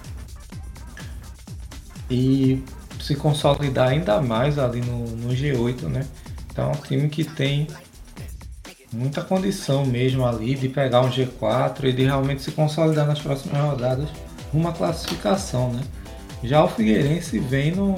e 2.11 2.63
se 3.01 3.15
consolidar 3.15 3.89
ainda 3.89 4.21
mais 4.23 4.59
ali 4.59 4.81
no, 4.81 5.05
no 5.17 5.35
G8, 5.35 5.83
né? 5.83 6.07
Então 6.51 6.71
é 6.71 6.73
um 6.75 6.81
time 6.81 7.09
que 7.09 7.25
tem 7.25 7.67
muita 8.93 9.21
condição 9.21 9.85
mesmo 9.85 10.25
ali 10.25 10.55
de 10.55 10.69
pegar 10.69 11.03
um 11.03 11.11
G4 11.11 11.85
e 11.85 11.93
de 11.93 12.05
realmente 12.05 12.43
se 12.43 12.53
consolidar 12.53 13.07
nas 13.07 13.21
próximas 13.21 13.61
rodadas 13.61 14.09
uma 14.53 14.73
classificação, 14.73 15.73
né? 15.73 15.83
Já 16.43 16.65
o 16.65 16.69
Figueirense 16.69 17.39
vem 17.39 17.73
no, 17.73 17.95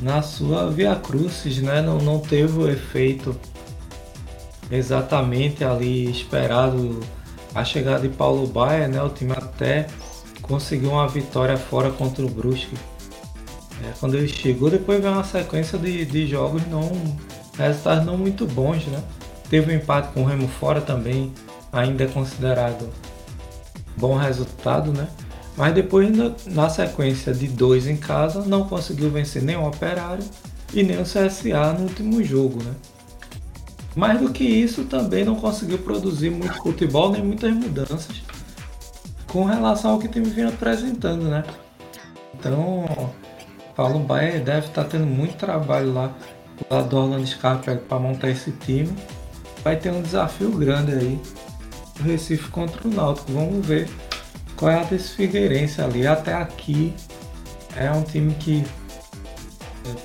na 0.00 0.22
sua 0.22 0.70
Via 0.70 0.96
Crucis, 0.96 1.58
né? 1.58 1.80
Não, 1.80 1.98
não 1.98 2.18
teve 2.18 2.58
o 2.58 2.68
efeito 2.68 3.38
exatamente 4.70 5.64
ali 5.64 6.10
esperado 6.10 7.00
a 7.54 7.64
chegada 7.64 8.08
de 8.08 8.08
Paulo 8.08 8.46
Baia, 8.46 8.88
né? 8.88 9.02
O 9.02 9.10
time 9.10 9.32
até 9.32 9.86
conseguiu 10.40 10.90
uma 10.90 11.08
vitória 11.08 11.56
fora 11.56 11.90
contra 11.90 12.24
o 12.24 12.28
Brusque. 12.28 12.76
É, 13.84 13.92
quando 13.98 14.16
ele 14.16 14.28
chegou, 14.28 14.70
depois 14.70 15.00
veio 15.00 15.12
uma 15.12 15.24
sequência 15.24 15.78
de, 15.78 16.04
de 16.04 16.26
jogos 16.26 16.66
não 16.68 16.90
resultados 17.56 18.04
não 18.04 18.16
muito 18.16 18.46
bons, 18.46 18.86
né? 18.86 19.02
Teve 19.50 19.72
um 19.72 19.76
empate 19.76 20.12
com 20.12 20.22
o 20.22 20.24
Remo 20.24 20.48
fora 20.48 20.80
também, 20.80 21.32
ainda 21.70 22.04
é 22.04 22.06
considerado 22.06 22.88
bom 23.96 24.16
resultado, 24.16 24.92
né? 24.92 25.08
Mas 25.56 25.74
depois, 25.74 26.10
na 26.46 26.70
sequência 26.70 27.32
de 27.32 27.46
dois 27.46 27.86
em 27.86 27.96
casa, 27.96 28.42
não 28.42 28.64
conseguiu 28.64 29.10
vencer 29.10 29.42
o 29.56 29.66
Operário 29.66 30.24
e 30.72 30.82
nem 30.82 30.98
o 30.98 31.04
CSA 31.04 31.74
no 31.78 31.84
último 31.84 32.22
jogo. 32.22 32.62
Né? 32.62 32.74
Mais 33.94 34.18
do 34.18 34.30
que 34.30 34.44
isso, 34.44 34.84
também 34.84 35.24
não 35.24 35.34
conseguiu 35.34 35.78
produzir 35.78 36.30
muito 36.30 36.54
futebol 36.62 37.10
nem 37.10 37.22
muitas 37.22 37.52
mudanças 37.52 38.22
com 39.26 39.44
relação 39.44 39.92
ao 39.92 39.98
que 39.98 40.08
tem 40.08 40.22
vindo 40.22 40.48
apresentando. 40.48 41.24
Né? 41.24 41.44
Então, 42.34 43.10
Paulo 43.76 43.98
Baia 44.00 44.40
deve 44.40 44.68
estar 44.68 44.84
tendo 44.84 45.06
muito 45.06 45.36
trabalho 45.36 45.92
lá 45.92 46.14
lado 46.70 46.88
do 46.88 46.96
Orlando 46.96 47.26
Scarpa 47.26 47.76
para 47.76 47.98
montar 47.98 48.30
esse 48.30 48.52
time. 48.52 48.92
Vai 49.64 49.76
ter 49.76 49.90
um 49.90 50.02
desafio 50.02 50.50
grande 50.50 50.92
aí 50.92 51.20
o 52.00 52.02
Recife 52.04 52.48
contra 52.48 52.86
o 52.86 52.90
Náutico. 52.90 53.32
Vamos 53.32 53.66
ver 53.66 53.88
qual 54.62 54.70
é 54.70 54.84
Figueirense 54.84 55.82
ali. 55.82 56.06
Até 56.06 56.32
aqui 56.34 56.94
é 57.74 57.90
um 57.90 58.04
time 58.04 58.32
que, 58.34 58.64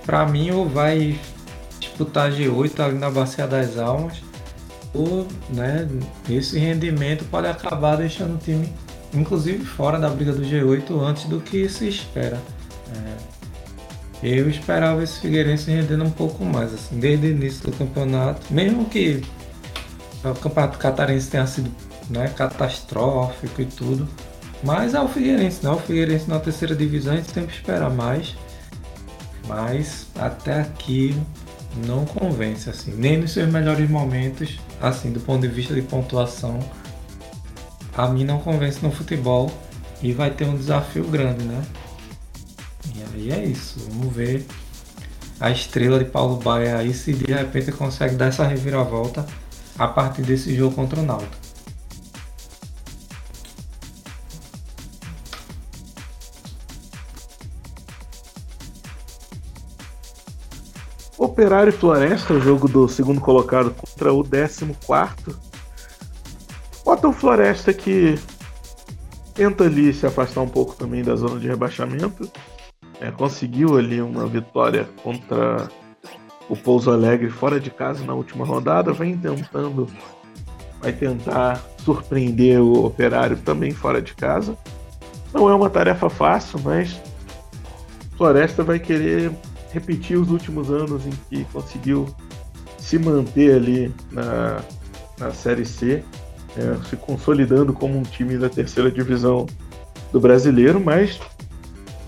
para 0.03 0.25
mim, 0.25 0.49
ou 0.49 0.67
vai 0.67 1.19
disputar 1.79 2.31
G8 2.31 2.79
ali 2.79 2.97
na 2.97 3.11
Bacia 3.11 3.45
das 3.45 3.77
Almas, 3.77 4.17
ou 4.95 5.27
né, 5.51 5.87
esse 6.27 6.57
rendimento 6.57 7.23
pode 7.25 7.45
acabar 7.45 7.97
deixando 7.97 8.33
o 8.33 8.37
time, 8.39 8.73
inclusive, 9.13 9.63
fora 9.63 9.99
da 9.99 10.09
briga 10.09 10.33
do 10.33 10.41
G8 10.41 11.01
antes 11.03 11.25
do 11.25 11.39
que 11.39 11.69
se 11.69 11.87
espera. 11.87 12.41
É, 14.23 14.27
eu 14.27 14.49
esperava 14.49 15.03
esse 15.03 15.19
Figueirense 15.19 15.69
rendendo 15.69 16.03
um 16.03 16.09
pouco 16.09 16.43
mais, 16.43 16.73
assim, 16.73 16.99
desde 16.99 17.27
o 17.27 17.29
início 17.29 17.69
do 17.69 17.77
campeonato, 17.77 18.41
mesmo 18.51 18.85
que 18.85 19.23
o 20.23 20.33
campeonato 20.33 20.79
catarense 20.79 21.29
tenha 21.29 21.45
sido 21.45 21.71
né, 22.09 22.27
catastrófico 22.29 23.61
e 23.61 23.65
tudo, 23.65 24.09
mas 24.63 24.93
é 24.93 24.99
o 24.99 25.07
Figueirense, 25.07 25.63
né? 25.63 25.71
O 25.71 25.77
Figueirense 25.77 26.29
na 26.29 26.39
terceira 26.39 26.75
divisão 26.75 27.13
a 27.13 27.17
gente 27.17 27.31
sempre 27.31 27.55
espera 27.55 27.89
mais. 27.89 28.35
Mas 29.47 30.07
até 30.19 30.61
aqui 30.61 31.15
não 31.85 32.05
convence, 32.05 32.69
assim. 32.69 32.93
Nem 32.95 33.17
nos 33.17 33.31
seus 33.31 33.49
melhores 33.49 33.89
momentos, 33.89 34.59
assim, 34.81 35.11
do 35.11 35.19
ponto 35.19 35.41
de 35.41 35.47
vista 35.47 35.73
de 35.73 35.81
pontuação. 35.81 36.59
A 37.95 38.07
mim 38.07 38.25
não 38.25 38.39
convence 38.39 38.79
no 38.83 38.91
futebol. 38.91 39.51
E 40.01 40.11
vai 40.11 40.29
ter 40.29 40.45
um 40.45 40.55
desafio 40.55 41.05
grande, 41.05 41.43
né? 41.43 41.63
E 42.85 43.31
aí 43.31 43.31
é 43.31 43.45
isso. 43.45 43.79
Vamos 43.89 44.13
ver 44.13 44.45
a 45.39 45.49
estrela 45.51 45.99
de 45.99 46.05
Paulo 46.05 46.37
Baia 46.37 46.77
aí 46.77 46.93
se 46.93 47.13
de 47.13 47.31
repente 47.31 47.71
consegue 47.71 48.15
dar 48.15 48.27
essa 48.27 48.45
reviravolta 48.45 49.25
a 49.77 49.87
partir 49.87 50.23
desse 50.23 50.55
jogo 50.55 50.75
contra 50.75 50.99
o 50.99 51.03
Náutico. 51.03 51.46
Operário 61.37 61.71
Floresta, 61.71 62.33
o 62.33 62.41
jogo 62.41 62.67
do 62.67 62.89
segundo 62.89 63.21
colocado 63.21 63.69
contra 63.69 64.11
o 64.11 64.23
décimo 64.23 64.75
quarto. 64.87 65.37
Bota 66.83 67.07
o 67.07 67.13
Floresta 67.13 67.71
que 67.71 68.17
tenta 69.35 69.65
ali 69.65 69.93
se 69.93 70.07
afastar 70.07 70.41
um 70.41 70.47
pouco 70.47 70.73
também 70.73 71.03
da 71.03 71.15
zona 71.15 71.39
de 71.39 71.47
rebaixamento. 71.47 72.27
É, 72.99 73.11
conseguiu 73.11 73.77
ali 73.77 74.01
uma 74.01 74.25
vitória 74.25 74.89
contra 75.03 75.69
o 76.49 76.57
Pouso 76.57 76.89
Alegre 76.89 77.29
fora 77.29 77.59
de 77.59 77.69
casa 77.69 78.03
na 78.03 78.15
última 78.15 78.43
rodada. 78.43 78.91
Vem 78.91 79.15
tentando, 79.15 79.87
vai 80.81 80.91
tentar 80.91 81.63
surpreender 81.85 82.59
o 82.59 82.83
Operário 82.83 83.37
também 83.37 83.71
fora 83.71 84.01
de 84.01 84.15
casa. 84.15 84.57
Não 85.31 85.47
é 85.47 85.53
uma 85.53 85.69
tarefa 85.69 86.09
fácil, 86.09 86.59
mas 86.63 86.99
Floresta 88.17 88.63
vai 88.63 88.79
querer 88.79 89.31
repetir 89.71 90.17
os 90.17 90.29
últimos 90.29 90.69
anos 90.69 91.05
em 91.05 91.13
que 91.29 91.43
conseguiu 91.45 92.07
se 92.77 92.97
manter 92.97 93.55
ali 93.55 93.93
na, 94.11 94.61
na 95.19 95.31
Série 95.31 95.65
C, 95.65 96.03
é, 96.55 96.87
se 96.89 96.95
consolidando 96.95 97.73
como 97.73 97.97
um 97.97 98.03
time 98.03 98.37
da 98.37 98.49
terceira 98.49 98.89
divisão 98.89 99.45
do 100.11 100.19
brasileiro, 100.19 100.79
mas 100.79 101.19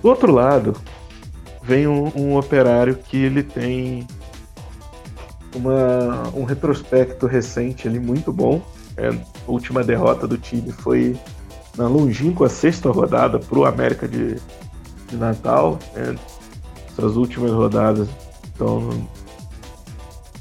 do 0.01 0.09
outro 0.09 0.31
lado 0.31 0.75
vem 1.61 1.87
um, 1.87 2.11
um 2.15 2.37
operário 2.37 2.95
que 2.95 3.17
ele 3.17 3.43
tem 3.43 4.07
uma, 5.55 6.29
um 6.33 6.43
retrospecto 6.43 7.27
recente 7.27 7.87
ali 7.87 7.99
muito 7.99 8.31
bom. 8.31 8.61
É, 8.95 9.09
a 9.09 9.51
última 9.51 9.83
derrota 9.83 10.27
do 10.27 10.37
time 10.37 10.71
foi 10.71 11.17
na 11.77 11.87
longínqua 11.87 12.49
sexta 12.49 12.89
rodada 12.89 13.39
para 13.39 13.59
o 13.59 13.65
América 13.65 14.07
de, 14.07 14.35
de 15.07 15.15
Natal. 15.17 15.79
É, 15.95 16.15
essas 16.99 17.15
últimas 17.15 17.51
rodadas, 17.51 18.07
então 18.53 18.89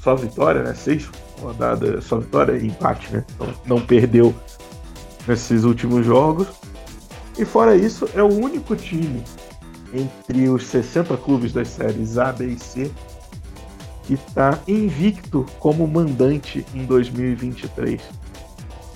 só 0.03 0.15
vitória, 0.15 0.63
né? 0.63 0.75
Seis 0.75 1.09
rodadas, 1.41 2.05
só 2.05 2.19
vitória 2.19 2.59
e 2.59 2.67
empate, 2.67 3.13
né? 3.13 3.25
Então 3.35 3.55
não 3.65 3.81
perdeu 3.81 4.35
nesses 5.27 5.65
últimos 5.65 6.05
jogos. 6.05 6.49
E 7.39 7.45
fora 7.45 7.77
isso, 7.77 8.09
é 8.15 8.23
o 8.23 8.29
único 8.29 8.75
time 8.75 9.23
entre 9.95 10.49
os 10.49 10.67
60 10.67 11.17
clubes 11.19 11.53
das 11.53 11.69
séries 11.69 12.19
A, 12.19 12.33
B 12.33 12.47
e 12.47 12.59
C 12.59 12.91
que 14.05 14.15
está 14.15 14.59
invicto 14.67 15.47
como 15.59 15.87
mandante 15.87 16.67
em 16.75 16.85
2023. 16.85 18.01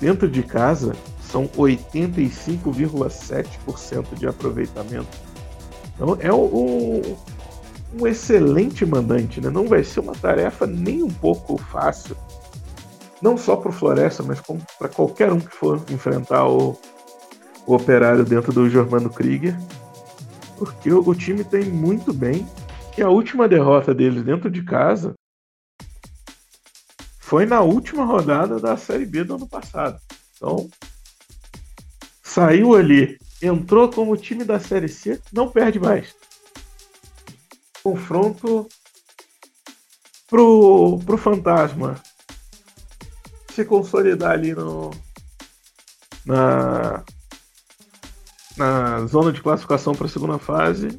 Dentro 0.00 0.28
de 0.28 0.42
casa, 0.42 0.96
são 1.32 1.48
85,7% 1.48 4.14
de 4.14 4.26
aproveitamento. 4.26 5.08
Então 5.94 6.16
é 6.20 6.32
um, 6.32 7.00
um 7.92 8.06
excelente 8.06 8.86
mandante, 8.86 9.40
né? 9.40 9.50
não 9.50 9.66
vai 9.66 9.84
ser 9.84 10.00
uma 10.00 10.14
tarefa 10.14 10.66
nem 10.66 11.02
um 11.02 11.10
pouco 11.10 11.58
fácil, 11.58 12.16
não 13.20 13.36
só 13.36 13.56
para 13.56 13.70
o 13.70 13.72
Floresta, 13.72 14.22
mas 14.22 14.40
para 14.78 14.88
qualquer 14.88 15.32
um 15.32 15.38
que 15.38 15.54
for 15.54 15.82
enfrentar 15.90 16.48
o, 16.48 16.78
o 17.66 17.74
operário 17.74 18.24
dentro 18.24 18.52
do 18.52 18.68
Germano 18.68 19.10
Krieger, 19.10 19.56
porque 20.56 20.92
o, 20.92 21.06
o 21.06 21.14
time 21.14 21.44
tem 21.44 21.64
muito 21.64 22.12
bem 22.12 22.46
e 22.96 23.02
a 23.02 23.08
última 23.08 23.48
derrota 23.48 23.94
deles 23.94 24.22
dentro 24.22 24.50
de 24.50 24.62
casa 24.62 25.14
foi 27.18 27.46
na 27.46 27.60
última 27.60 28.04
rodada 28.04 28.58
da 28.58 28.76
Série 28.76 29.06
B 29.06 29.24
do 29.24 29.36
ano 29.36 29.48
passado. 29.48 29.98
Então, 30.36 30.68
saiu 32.22 32.74
ali, 32.74 33.18
entrou 33.40 33.88
como 33.88 34.16
time 34.16 34.44
da 34.44 34.60
Série 34.60 34.88
C, 34.88 35.20
não 35.32 35.48
perde 35.48 35.80
mais. 35.80 36.14
Confronto 37.82 38.68
pro, 40.28 40.98
pro 41.04 41.18
Fantasma 41.18 42.00
se 43.52 43.64
consolidar 43.64 44.32
ali 44.32 44.54
no, 44.54 44.90
na, 46.24 47.04
na 48.56 49.06
zona 49.06 49.32
de 49.32 49.42
classificação 49.42 49.94
para 49.94 50.06
a 50.06 50.10
segunda 50.10 50.38
fase 50.38 50.98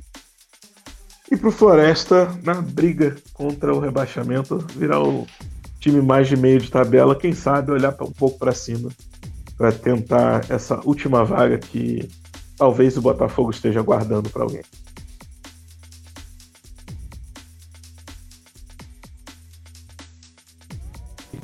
e 1.31 1.35
para 1.35 1.49
o 1.49 1.51
Floresta 1.51 2.31
na 2.43 2.61
briga 2.61 3.15
contra 3.33 3.73
o 3.73 3.79
rebaixamento, 3.79 4.59
virar 4.75 5.01
o 5.01 5.25
time 5.79 6.01
mais 6.01 6.27
de 6.27 6.37
meio 6.37 6.59
de 6.59 6.69
tabela, 6.69 7.15
quem 7.15 7.33
sabe 7.33 7.71
olhar 7.71 7.95
um 8.01 8.11
pouco 8.11 8.37
para 8.37 8.53
cima 8.53 8.89
para 9.57 9.71
tentar 9.71 10.49
essa 10.49 10.79
última 10.85 11.25
vaga 11.25 11.57
que 11.57 12.07
talvez 12.57 12.97
o 12.97 13.01
Botafogo 13.01 13.51
esteja 13.51 13.81
guardando 13.81 14.29
para 14.29 14.43
alguém. 14.43 14.63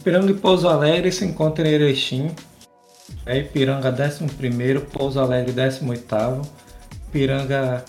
Ipiranga 0.10 0.32
e 0.32 0.34
Pouso 0.34 0.68
Alegre 0.68 1.12
se 1.12 1.24
encontram 1.24 1.68
em 1.68 1.70
Erechim. 1.70 2.32
É 3.28 3.38
Ipiranga 3.38 3.92
11, 3.92 4.80
Pouso 4.92 5.20
Alegre 5.20 5.54
18. 5.54 6.42
Ipiranga 7.08 7.86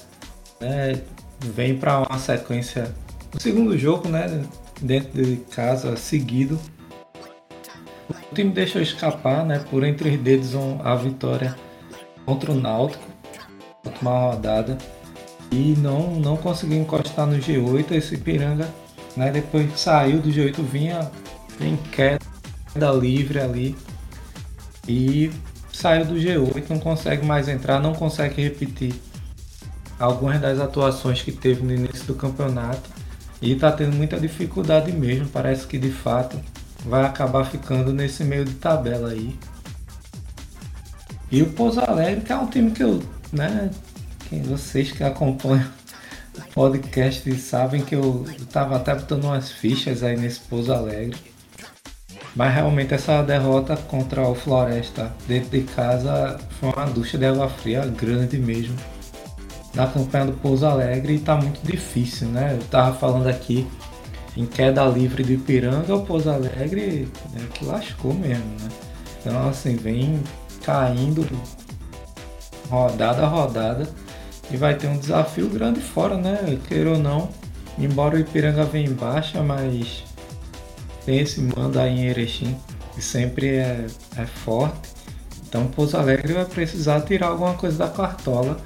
né, 0.61 1.01
vem 1.39 1.79
para 1.79 2.01
uma 2.01 2.19
sequência. 2.19 2.95
O 3.35 3.41
segundo 3.41 3.79
jogo, 3.79 4.11
né? 4.11 4.45
Dentro 4.83 5.25
de 5.25 5.37
casa, 5.51 5.97
seguido. 5.97 6.61
O 8.11 8.35
time 8.35 8.51
deixou 8.51 8.83
escapar, 8.83 9.47
né? 9.47 9.65
Por 9.71 9.83
entre 9.83 10.11
os 10.11 10.19
dedos 10.21 10.51
a 10.85 10.95
vitória 10.97 11.57
contra 12.27 12.53
o 12.53 12.55
Náutico, 12.55 13.03
última 13.83 14.11
rodada. 14.11 14.77
E 15.51 15.75
não, 15.79 16.17
não 16.17 16.37
conseguiu 16.37 16.83
encostar 16.83 17.27
no 17.27 17.39
G8. 17.39 17.93
Esse 17.93 18.17
Ipiranga, 18.17 18.69
né? 19.17 19.31
Depois 19.31 19.81
saiu 19.81 20.21
do 20.21 20.29
G8, 20.29 20.63
vinha 20.63 21.11
em 21.65 21.77
queda 21.77 22.21
livre 23.01 23.41
ali. 23.41 23.77
E 24.89 25.31
saiu 25.73 26.05
do 26.05 26.15
G8, 26.15 26.69
não 26.69 26.79
consegue 26.79 27.25
mais 27.25 27.49
entrar, 27.49 27.81
não 27.81 27.95
consegue 27.95 28.43
repetir 28.43 28.95
algumas 29.99 30.41
das 30.41 30.59
atuações 30.59 31.23
que 31.23 31.31
teve 31.31 31.63
no 31.63 31.73
início 31.73 32.07
do 32.07 32.15
campeonato 32.15 32.89
e 33.41 33.53
está 33.53 33.71
tendo 33.71 33.95
muita 33.95 34.19
dificuldade 34.19 34.93
mesmo. 34.93 35.29
Parece 35.29 35.67
que 35.67 35.79
de 35.79 35.91
fato 35.91 36.41
vai 36.85 37.05
acabar 37.05 37.45
ficando 37.45 37.93
nesse 37.93 38.25
meio 38.25 38.45
de 38.45 38.55
tabela 38.55 39.11
aí. 39.11 39.39
E 41.31 41.43
o 41.43 41.53
Pouso 41.53 41.81
Alegre, 41.81 42.23
que 42.23 42.33
é 42.33 42.37
um 42.37 42.47
time 42.47 42.71
que 42.73 42.83
eu, 42.83 43.01
né, 43.33 43.71
quem 44.29 44.43
vocês 44.43 44.91
que 44.91 45.05
acompanham 45.05 45.69
o 46.37 46.53
podcast 46.53 47.33
sabem 47.39 47.85
que 47.85 47.95
eu 47.95 48.25
estava 48.39 48.77
até 48.77 48.95
botando 48.95 49.25
umas 49.25 49.51
fichas 49.51 50.03
aí 50.03 50.17
nesse 50.17 50.41
Pouso 50.41 50.73
Alegre. 50.73 51.30
Mas 52.35 52.55
realmente 52.55 52.95
essa 52.95 53.23
derrota 53.23 53.77
contra 53.77 54.23
o 54.23 54.35
Floresta 54.35 55.13
dentro 55.27 55.51
de 55.51 55.63
casa 55.63 56.39
foi 56.61 56.71
uma 56.71 56.87
ducha 56.87 57.19
de 57.19 57.27
água 57.27 57.49
fria 57.49 57.85
grande 57.85 58.39
mesmo 58.39 58.77
na 59.75 59.87
campanha 59.87 60.27
do 60.27 60.33
Pouso 60.33 60.67
Alegre 60.67 61.15
e 61.15 61.19
tá 61.19 61.37
muito 61.37 61.61
difícil, 61.65 62.29
né? 62.29 62.57
Eu 62.59 62.65
tava 62.69 62.97
falando 62.97 63.29
aqui 63.29 63.67
em 64.37 64.47
queda 64.47 64.85
livre 64.87 65.23
do 65.23 65.33
Ipiranga, 65.33 65.95
o 65.95 66.05
Pouso 66.05 66.31
Alegre 66.31 67.09
né, 67.33 67.47
que 67.55 67.65
lascou 67.65 68.15
mesmo, 68.15 68.45
né? 68.61 68.69
Então 69.21 69.49
assim, 69.49 69.77
vem 69.77 70.21
caindo 70.65 71.27
rodada 72.69 73.23
a 73.23 73.27
rodada 73.27 73.89
e 74.51 74.57
vai 74.57 74.75
ter 74.75 74.87
um 74.87 74.99
desafio 74.99 75.49
grande 75.49 75.81
fora, 75.81 76.17
né? 76.17 76.59
Queira 76.69 76.91
ou 76.91 76.99
não, 76.99 77.29
embora 77.79 78.17
o 78.17 78.21
Ipiranga 78.21 78.65
venha 78.65 78.89
em 78.89 78.95
baixa, 78.95 79.43
mas 79.43 80.05
tem 81.05 81.21
esse 81.21 81.41
mando 81.41 81.79
aí 81.79 81.91
em 81.91 82.07
Erechim 82.07 82.57
que 82.95 83.03
sempre 83.03 83.49
é, 83.49 83.87
é 84.17 84.27
forte. 84.27 84.91
Então 85.49 85.67
Pouso 85.67 85.97
Alegre 85.97 86.33
vai 86.33 86.45
precisar 86.45 87.01
tirar 87.01 87.29
alguma 87.29 87.55
coisa 87.55 87.79
da 87.79 87.89
cartola 87.89 88.57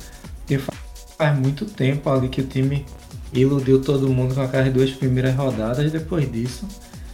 e 0.48 0.58
faz 0.58 1.38
muito 1.38 1.64
tempo 1.64 2.10
ali 2.10 2.28
que 2.28 2.40
o 2.40 2.46
time 2.46 2.84
iludiu 3.32 3.80
todo 3.80 4.08
mundo 4.08 4.34
com 4.34 4.42
aquelas 4.42 4.72
duas 4.72 4.90
primeiras 4.90 5.34
rodadas. 5.34 5.90
Depois 5.90 6.30
disso, 6.30 6.66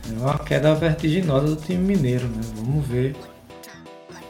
é 0.08 0.18
uma 0.18 0.38
queda 0.38 0.74
vertiginosa 0.74 1.54
do 1.54 1.56
time 1.56 1.96
mineiro. 1.96 2.26
Né? 2.26 2.40
Vamos 2.56 2.86
ver 2.86 3.14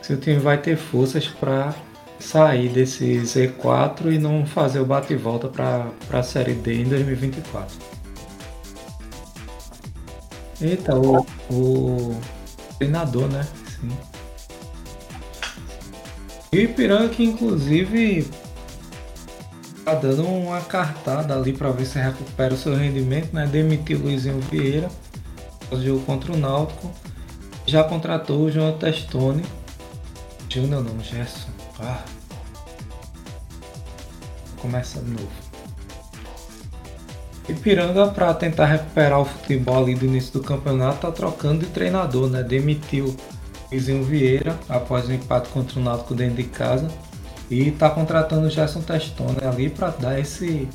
se 0.03 0.13
o 0.13 0.17
time 0.17 0.39
vai 0.39 0.59
ter 0.59 0.77
forças 0.77 1.27
para 1.27 1.75
sair 2.19 2.69
desse 2.69 3.21
Z4 3.23 4.13
e 4.13 4.19
não 4.19 4.45
fazer 4.45 4.81
o 4.81 4.85
bate 4.85 5.15
e 5.15 5.17
volta 5.17 5.49
para 5.49 5.91
a 6.13 6.23
Série 6.23 6.53
D 6.53 6.83
em 6.83 6.85
2024. 6.85 7.90
Eita, 10.61 10.95
o, 10.95 11.27
o 11.51 12.21
treinador, 12.79 13.29
né? 13.29 13.47
Sim. 13.81 13.91
E 16.53 16.63
Ipiranga 16.63 17.09
que 17.09 17.25
inclusive 17.25 18.29
tá 19.85 19.95
dando 19.95 20.27
uma 20.27 20.61
cartada 20.61 21.35
ali 21.35 21.53
para 21.53 21.71
ver 21.71 21.87
se 21.87 21.99
recupera 21.99 22.55
o 22.55 22.57
seu 22.57 22.75
rendimento, 22.75 23.33
né? 23.33 23.47
Demitiu 23.47 23.99
Luizinho 24.01 24.41
Vieira, 24.41 24.91
o 25.71 25.81
jogo 25.81 26.05
contra 26.05 26.33
o 26.33 26.37
Náutico. 26.37 26.91
Já 27.67 27.85
contratou 27.85 28.41
o 28.41 28.51
João 28.51 28.77
Testoni. 28.77 29.45
Júnior 30.49 30.83
não, 30.83 31.01
Gerson. 31.01 31.49
Ah. 31.79 32.03
Começa 34.61 35.01
de 35.01 35.11
novo. 35.11 35.50
Ipiranga, 37.49 38.09
para 38.09 38.33
tentar 38.35 38.67
recuperar 38.67 39.21
o 39.21 39.25
futebol 39.25 39.83
ali 39.83 39.95
do 39.95 40.05
início 40.05 40.33
do 40.33 40.41
campeonato, 40.41 41.01
tá 41.01 41.11
trocando 41.11 41.65
de 41.65 41.67
treinador, 41.67 42.29
né? 42.29 42.43
Demitiu 42.43 43.17
Luizinho 43.71 44.05
Vieira 44.05 44.59
após 44.69 45.09
o 45.09 45.13
empate 45.13 45.49
contra 45.49 45.79
o 45.79 45.83
Náutico 45.83 46.15
dentro 46.15 46.37
de 46.37 46.45
casa 46.45 46.89
e 47.51 47.71
tá 47.73 47.91
contratando 47.91 48.47
o 48.47 48.51
Gerson 48.51 48.81
Testone 48.81 49.39
ali 49.43 49.69
para 49.71 49.91
dar 49.91 50.21
esse, 50.21 50.69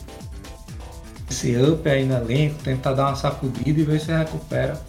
esse 1.29 1.55
up 1.57 1.87
aí 1.87 2.05
no 2.05 2.15
elenco, 2.15 2.61
tentar 2.63 2.93
dar 2.93 3.07
uma 3.07 3.15
sacudida 3.15 3.79
e 3.79 3.83
ver 3.83 3.99
se 3.99 4.11
recupera 4.11 4.81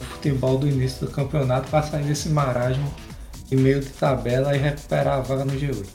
o 0.00 0.04
futebol 0.04 0.58
do 0.58 0.68
início 0.68 1.06
do 1.06 1.12
campeonato 1.12 1.68
para 1.68 1.82
sair 1.82 2.04
desse 2.04 2.28
marasmo 2.28 2.92
de 3.48 3.56
meio 3.56 3.80
de 3.80 3.90
tabela 3.90 4.56
e 4.56 4.58
recuperar 4.58 5.18
a 5.18 5.20
vaga 5.20 5.44
no 5.44 5.52
G8. 5.52 5.86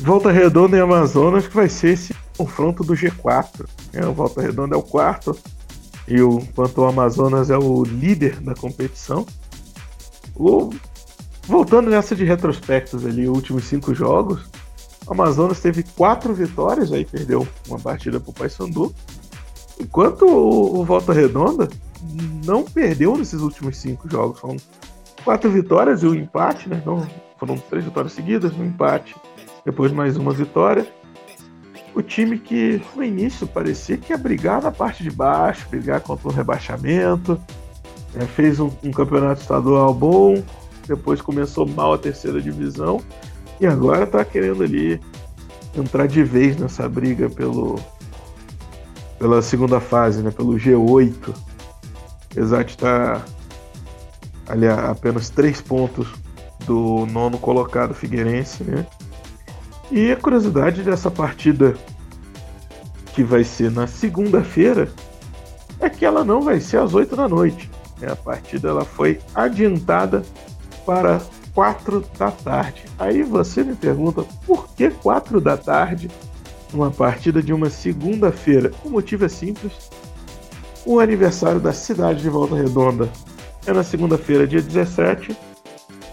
Volta 0.00 0.30
Redonda 0.30 0.76
e 0.76 0.80
Amazonas 0.80 1.46
que 1.46 1.54
vai 1.54 1.68
ser 1.68 1.90
esse 1.90 2.14
confronto 2.38 2.82
do 2.82 2.94
G4. 2.94 3.68
É, 3.92 4.06
o 4.06 4.14
Volta 4.14 4.40
Redonda 4.40 4.74
é 4.74 4.78
o 4.78 4.82
quarto 4.82 5.36
e 6.06 6.22
o, 6.22 6.38
enquanto 6.38 6.78
o 6.78 6.84
Amazonas 6.86 7.50
é 7.50 7.58
o 7.58 7.82
líder 7.82 8.40
da 8.40 8.54
competição. 8.54 9.26
O 10.34 10.70
Voltando 11.48 11.88
nessa 11.88 12.14
de 12.14 12.24
retrospectos 12.24 13.06
ali, 13.06 13.26
os 13.26 13.34
últimos 13.34 13.64
cinco 13.64 13.94
jogos, 13.94 14.44
o 15.06 15.12
Amazonas 15.14 15.58
teve 15.58 15.82
quatro 15.82 16.34
vitórias, 16.34 16.92
aí 16.92 17.06
perdeu 17.06 17.48
uma 17.66 17.78
partida 17.78 18.20
para 18.20 18.30
o 18.30 18.34
Paysandu, 18.34 18.94
enquanto 19.80 20.26
o, 20.26 20.80
o 20.80 20.84
Volta 20.84 21.10
Redonda 21.14 21.66
não 22.44 22.64
perdeu 22.64 23.16
nesses 23.16 23.40
últimos 23.40 23.78
cinco 23.78 24.10
jogos. 24.10 24.40
Foram 24.40 24.58
quatro 25.24 25.50
vitórias 25.50 26.02
e 26.02 26.06
um 26.06 26.14
empate, 26.14 26.68
né? 26.68 26.82
Não, 26.84 27.08
foram 27.38 27.56
três 27.56 27.82
vitórias 27.82 28.12
seguidas, 28.12 28.52
um 28.52 28.66
empate, 28.66 29.16
depois 29.64 29.90
mais 29.90 30.18
uma 30.18 30.34
vitória. 30.34 30.86
O 31.98 32.02
time 32.02 32.38
que 32.38 32.80
no 32.94 33.02
início 33.02 33.44
parecia 33.44 33.96
que 33.96 34.12
ia 34.12 34.16
brigar 34.16 34.62
na 34.62 34.70
parte 34.70 35.02
de 35.02 35.10
baixo, 35.10 35.66
brigar 35.68 36.00
contra 36.00 36.28
o 36.28 36.30
rebaixamento, 36.30 37.36
é, 38.14 38.24
fez 38.24 38.60
um, 38.60 38.70
um 38.84 38.92
campeonato 38.92 39.40
estadual 39.40 39.92
bom, 39.92 40.40
depois 40.86 41.20
começou 41.20 41.66
mal 41.66 41.92
a 41.92 41.98
terceira 41.98 42.40
divisão 42.40 43.02
e 43.60 43.66
agora 43.66 44.04
está 44.04 44.24
querendo 44.24 44.62
ali 44.62 45.00
entrar 45.76 46.06
de 46.06 46.22
vez 46.22 46.56
nessa 46.56 46.88
briga 46.88 47.28
pelo 47.28 47.80
pela 49.18 49.42
segunda 49.42 49.80
fase, 49.80 50.22
né, 50.22 50.30
pelo 50.30 50.54
G8. 50.54 51.34
Apesar 52.30 52.62
de 52.62 52.70
estar 52.70 53.26
ali 54.46 54.68
a 54.68 54.92
apenas 54.92 55.30
três 55.30 55.60
pontos 55.60 56.06
do 56.64 57.04
nono 57.06 57.38
colocado 57.38 57.92
Figueirense, 57.92 58.62
né? 58.62 58.86
E 59.90 60.12
a 60.12 60.16
curiosidade 60.16 60.82
dessa 60.82 61.10
partida 61.10 61.74
que 63.14 63.24
vai 63.24 63.42
ser 63.42 63.70
na 63.70 63.86
segunda-feira 63.86 64.88
é 65.80 65.88
que 65.88 66.04
ela 66.04 66.24
não 66.24 66.42
vai 66.42 66.60
ser 66.60 66.78
às 66.78 66.94
8 66.94 67.16
da 67.16 67.26
noite. 67.26 67.70
Né? 67.98 68.10
A 68.10 68.16
partida 68.16 68.68
ela 68.68 68.84
foi 68.84 69.18
adiantada 69.34 70.22
para 70.84 71.22
4 71.54 72.04
da 72.18 72.30
tarde. 72.30 72.84
Aí 72.98 73.22
você 73.22 73.64
me 73.64 73.74
pergunta 73.74 74.24
por 74.46 74.68
que 74.68 74.90
4 74.90 75.40
da 75.40 75.56
tarde 75.56 76.10
uma 76.72 76.90
partida 76.90 77.42
de 77.42 77.52
uma 77.52 77.70
segunda-feira? 77.70 78.70
O 78.84 78.90
motivo 78.90 79.24
é 79.24 79.28
simples. 79.28 79.72
O 80.84 81.00
aniversário 81.00 81.60
da 81.60 81.72
cidade 81.72 82.20
de 82.20 82.28
Volta 82.28 82.54
Redonda 82.54 83.08
é 83.66 83.72
na 83.72 83.82
segunda-feira, 83.82 84.46
dia 84.46 84.62
17, 84.62 85.36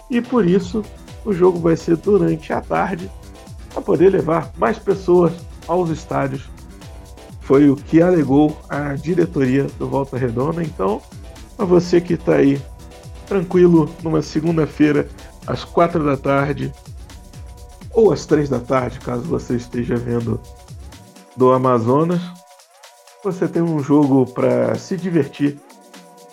e 0.09 0.21
por 0.21 0.45
isso 0.45 0.83
o 1.23 1.33
jogo 1.33 1.59
vai 1.59 1.75
ser 1.75 1.97
durante 1.97 2.51
a 2.51 2.61
tarde 2.61 3.09
para 3.75 3.83
poder 3.83 4.09
levar 4.09 4.51
mais 4.57 4.79
pessoas 4.79 5.33
aos 5.67 5.89
estádios. 5.89 6.43
Foi 7.41 7.69
o 7.69 7.75
que 7.75 8.01
alegou 8.01 8.57
a 8.69 8.93
diretoria 8.93 9.65
do 9.77 9.89
Volta 9.89 10.17
Redonda. 10.17 10.63
Então, 10.63 11.01
para 11.57 11.65
você 11.65 11.99
que 11.99 12.13
está 12.13 12.35
aí 12.35 12.59
tranquilo 13.27 13.93
numa 14.01 14.21
segunda-feira 14.21 15.07
às 15.45 15.65
quatro 15.65 16.05
da 16.05 16.15
tarde 16.15 16.73
ou 17.91 18.13
às 18.13 18.25
três 18.25 18.47
da 18.47 18.59
tarde, 18.59 18.99
caso 18.99 19.23
você 19.23 19.55
esteja 19.55 19.95
vendo 19.97 20.39
do 21.35 21.51
Amazonas, 21.51 22.21
você 23.23 23.47
tem 23.47 23.61
um 23.61 23.79
jogo 23.79 24.25
para 24.25 24.75
se 24.75 24.95
divertir 24.95 25.59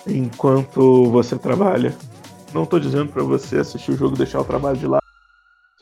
enquanto 0.07 1.11
você 1.11 1.37
trabalha. 1.37 1.95
Não 2.55 2.63
estou 2.63 2.79
dizendo 2.79 3.11
para 3.13 3.23
você 3.23 3.59
assistir 3.59 3.93
o 3.93 3.97
jogo 3.97 4.15
e 4.15 4.19
deixar 4.19 4.41
o 4.41 4.45
trabalho 4.45 4.77
de 4.77 4.87
lado. 4.87 5.02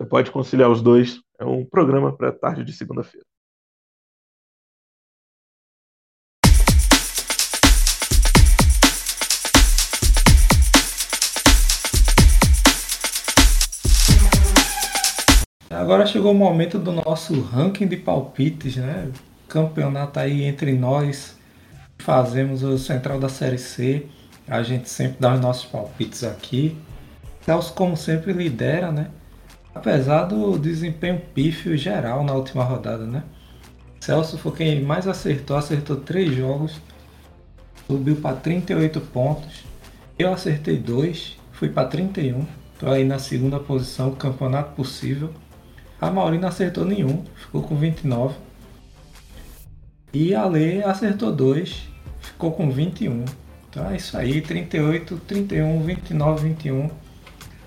Você 0.01 0.07
pode 0.07 0.31
conciliar 0.31 0.71
os 0.71 0.81
dois. 0.81 1.21
É 1.39 1.45
um 1.45 1.63
programa 1.63 2.11
para 2.11 2.33
tarde 2.33 2.65
de 2.65 2.73
segunda-feira. 2.73 3.27
Agora 15.69 16.07
chegou 16.07 16.33
o 16.33 16.35
momento 16.35 16.79
do 16.79 16.93
nosso 16.93 17.39
ranking 17.43 17.87
de 17.87 17.99
palpites, 17.99 18.77
né? 18.77 19.13
Campeonato 19.47 20.19
aí 20.19 20.45
entre 20.45 20.73
nós. 20.73 21.39
Fazemos 21.99 22.63
o 22.63 22.79
Central 22.79 23.21
da 23.21 23.29
Série 23.29 23.59
C. 23.59 24.07
A 24.49 24.63
gente 24.63 24.89
sempre 24.89 25.19
dá 25.21 25.35
os 25.35 25.41
nossos 25.41 25.67
palpites 25.67 26.25
aqui. 26.25 26.75
Celso, 27.43 27.75
como 27.75 27.99
sempre, 27.99 28.33
lidera, 28.33 28.91
né? 28.91 29.11
Apesar 29.75 30.25
do 30.25 30.59
desempenho 30.59 31.21
pífio 31.33 31.77
geral 31.77 32.25
na 32.25 32.33
última 32.33 32.65
rodada, 32.65 33.07
né? 33.07 33.23
Celso 34.01 34.37
foi 34.37 34.53
quem 34.53 34.83
mais 34.83 35.07
acertou, 35.07 35.57
acertou 35.57 35.97
três 35.97 36.35
jogos, 36.35 36.81
subiu 37.87 38.17
para 38.17 38.37
38 38.37 39.01
pontos. 39.01 39.65
Eu 40.19 40.33
acertei 40.33 40.77
dois, 40.77 41.37
fui 41.53 41.69
para 41.69 41.87
31. 41.87 42.45
Estou 42.73 42.91
aí 42.91 43.05
na 43.05 43.19
segunda 43.19 43.61
posição, 43.61 44.15
campeonato 44.15 44.75
possível. 44.75 45.31
A 46.01 46.11
Mauri 46.11 46.39
não 46.39 46.49
acertou 46.49 46.85
nenhum, 46.85 47.25
ficou 47.37 47.63
com 47.63 47.77
29. 47.77 48.35
E 50.13 50.35
a 50.35 50.47
Lê 50.47 50.83
acertou 50.83 51.31
dois, 51.31 51.83
ficou 52.21 52.53
com 52.53 52.71
21. 52.71 53.25
Então 53.69 53.89
é 53.89 53.97
isso 53.97 54.17
aí, 54.17 54.41
38, 54.41 55.17
31, 55.29 55.83
29, 55.85 56.49
21. 56.49 56.91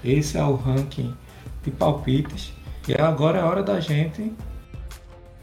Esse 0.04 0.38
é 0.38 0.44
o 0.44 0.56
ranking 0.56 1.16
de 1.64 1.72
palpites. 1.72 2.54
E 2.88 2.94
agora 2.94 3.40
é 3.40 3.44
hora 3.44 3.64
da 3.64 3.80
gente 3.80 4.34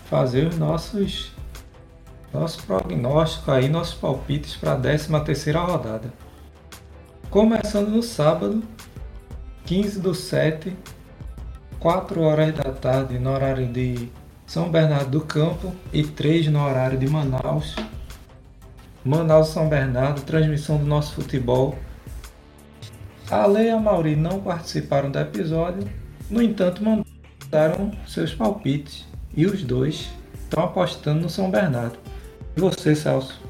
fazer 0.05 0.47
os 0.47 0.59
nossos 0.59 1.33
nosso 2.33 2.63
prognóstico 2.63 3.51
aí, 3.51 3.69
nossos 3.69 3.95
palpites 3.95 4.55
para 4.55 4.75
a 4.75 4.77
13 4.77 5.09
terceira 5.25 5.61
rodada. 5.61 6.13
Começando 7.29 7.89
no 7.89 8.03
sábado, 8.03 8.63
15 9.65 10.01
do 10.01 10.15
7 10.15 10.77
4 11.81 12.21
horas 12.21 12.55
da 12.55 12.73
tarde 12.73 13.19
no 13.19 13.33
horário 13.33 13.67
de 13.67 14.11
São 14.47 14.71
Bernardo 14.71 15.11
do 15.11 15.21
Campo 15.23 15.75
e 15.91 16.05
3 16.05 16.49
no 16.49 16.63
horário 16.63 16.99
de 16.99 17.09
Manaus. 17.09 17.75
Manaus 19.03 19.49
São 19.49 19.67
Bernardo, 19.67 20.21
transmissão 20.21 20.77
do 20.77 20.85
nosso 20.85 21.15
futebol. 21.15 21.75
A 23.31 23.47
Lei 23.47 23.69
e 23.69 23.71
a 23.71 23.81
Mauri 23.81 24.15
não 24.15 24.43
participaram 24.43 25.11
do 25.11 25.19
episódio, 25.19 25.89
no 26.31 26.43
entanto 26.43 26.83
mandaram 26.83 27.91
seus 28.07 28.35
palpites 28.35 29.07
e 29.37 29.47
os 29.47 29.63
dois 29.63 30.11
estão 30.35 30.65
apostando 30.65 31.23
no 31.23 31.29
São 31.29 31.51
Bernardo. 31.51 31.99
E 32.57 32.61
você, 32.61 32.95
Celso? 32.95 33.41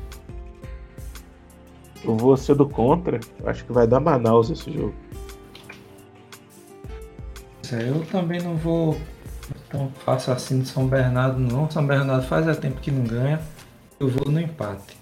Eu 2.02 2.16
vou 2.16 2.36
ser 2.36 2.54
do 2.54 2.68
contra. 2.68 3.20
Acho 3.44 3.64
que 3.64 3.72
vai 3.72 3.86
dar 3.86 4.00
Manaus 4.00 4.50
esse 4.50 4.72
jogo. 4.72 4.94
É, 7.72 7.88
eu 7.88 8.04
também 8.06 8.40
não 8.40 8.56
vou 8.56 8.98
tão 9.68 9.90
fácil 10.04 10.32
assim 10.32 10.60
de 10.60 10.68
São 10.68 10.86
Bernardo, 10.86 11.38
não. 11.38 11.70
São 11.70 11.86
Bernardo 11.86 12.26
faz 12.26 12.48
é 12.48 12.54
tempo 12.54 12.80
que 12.80 12.90
não 12.90 13.04
ganha. 13.04 13.40
Eu 13.98 14.08
vou 14.08 14.30
no 14.30 14.40
empate. 14.40 14.98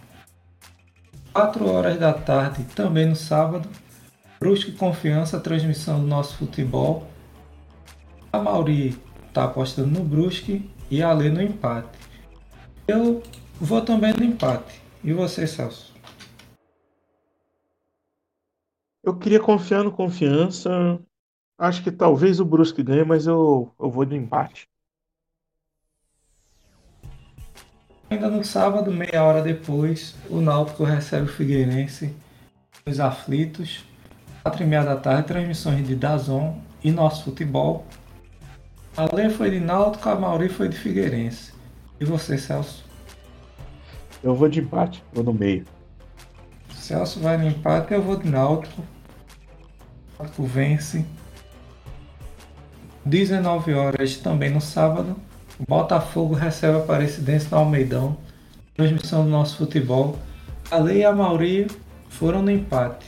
4 1.33 1.69
horas 1.69 1.99
da 1.99 2.13
tarde, 2.13 2.65
também 2.75 3.07
no 3.07 3.17
sábado. 3.17 3.69
Brusque 4.41 4.73
Confiança, 4.73 5.41
transmissão 5.41 6.01
do 6.01 6.07
nosso 6.07 6.37
futebol. 6.37 7.07
A 8.39 8.43
Mauri 8.43 8.97
está 9.27 9.45
apostando 9.45 9.89
no 9.89 10.05
Brusque 10.05 10.71
e 10.89 11.03
a 11.03 11.13
Lê 11.13 11.29
no 11.29 11.43
empate. 11.43 11.99
Eu 12.87 13.21
vou 13.61 13.83
também 13.83 14.13
no 14.13 14.23
empate. 14.23 14.81
E 15.03 15.13
você, 15.13 15.45
Celso? 15.45 15.93
Eu 19.03 19.17
queria 19.17 19.41
confiar 19.41 19.83
no 19.83 19.91
Confiança, 19.91 21.01
Acho 21.59 21.83
que 21.83 21.91
talvez 21.91 22.39
o 22.39 22.45
Brusque 22.45 22.85
ganhe, 22.85 23.05
mas 23.05 23.27
eu, 23.27 23.75
eu 23.81 23.91
vou 23.91 24.05
de 24.05 24.15
empate. 24.15 24.69
Ainda 28.09 28.31
no 28.31 28.45
sábado, 28.45 28.93
meia 28.93 29.25
hora 29.25 29.43
depois, 29.43 30.15
o 30.31 30.41
Náutico 30.41 30.85
recebe 30.85 31.27
o 31.27 31.33
Figueirense 31.33 32.15
os 32.87 33.01
aflitos. 33.01 33.85
Quatro 34.45 34.63
e 34.63 34.67
meia 34.67 34.85
da 34.85 34.95
tarde, 34.95 35.27
transmissões 35.27 35.85
de 35.85 35.97
Dazon 35.97 36.57
e 36.83 36.93
nosso 36.93 37.25
futebol. 37.25 37.85
A 38.99 39.05
Lê 39.15 39.31
foi 39.31 39.49
de 39.49 39.61
Náutico, 39.61 40.09
a 40.09 40.17
Mauri 40.17 40.49
foi 40.49 40.69
de 40.69 40.77
Figueirense. 40.77 41.53
E 42.01 42.05
você, 42.05 42.37
Celso? 42.37 42.85
Eu 44.25 44.35
vou 44.35 44.49
de 44.49 44.59
empate, 44.59 45.05
vou 45.13 45.23
no 45.23 45.33
meio. 45.33 45.65
Celso 46.75 47.21
vai 47.21 47.39
no 47.39 47.47
empate, 47.47 47.95
eu 47.95 48.03
vou 48.03 48.17
de 48.17 48.29
Náutico. 48.29 48.83
Náutico 50.19 50.43
vence 50.43 51.07
19 53.05 53.73
horas 53.73 54.17
também 54.17 54.51
no 54.51 54.61
sábado, 54.61 55.15
o 55.61 55.65
Botafogo 55.65 56.35
recebe 56.35 56.79
a 56.79 56.81
Aparecidense 56.81 57.47
no 57.53 57.59
Almeidão. 57.59 58.17
Transmissão 58.75 59.23
do 59.23 59.31
nosso 59.31 59.59
futebol. 59.59 60.19
A 60.73 60.79
Lei 60.79 61.03
e 61.03 61.05
a 61.05 61.13
Mauri 61.13 61.69
foram 62.09 62.43
no 62.43 62.51
empate. 62.51 63.07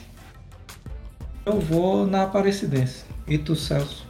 Eu 1.45 1.59
vou 1.59 2.07
na 2.07 2.23
Aparecidense. 2.23 3.03
E 3.27 3.37
tu, 3.37 3.57
Celso? 3.57 4.09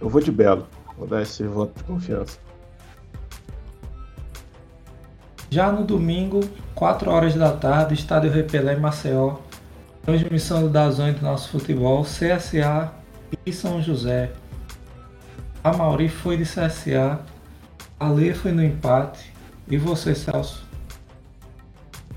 Eu 0.00 0.08
vou 0.08 0.20
de 0.20 0.30
Belo. 0.30 0.66
Vou 0.96 1.06
dar 1.06 1.22
esse 1.22 1.42
voto 1.44 1.76
de 1.76 1.84
confiança. 1.84 2.38
Já 5.50 5.70
no 5.70 5.84
domingo, 5.84 6.40
4 6.74 7.10
horas 7.10 7.34
da 7.34 7.52
tarde, 7.52 7.94
Estádio 7.94 8.30
Repelé 8.30 8.74
em 8.74 8.80
Maceió. 8.80 9.36
Transmissão 10.02 10.62
do 10.62 10.68
Dazão 10.68 11.12
do 11.12 11.22
nosso 11.22 11.50
futebol. 11.50 12.04
CSA 12.04 12.92
e 13.44 13.52
São 13.52 13.82
José. 13.82 14.32
A 15.62 15.76
Mauri 15.76 16.08
foi 16.08 16.36
de 16.36 16.44
CSA, 16.44 17.18
a 17.98 18.08
Lê 18.08 18.32
foi 18.32 18.52
no 18.52 18.62
empate. 18.62 19.32
E 19.68 19.76
você, 19.76 20.14
Celso? 20.14 20.64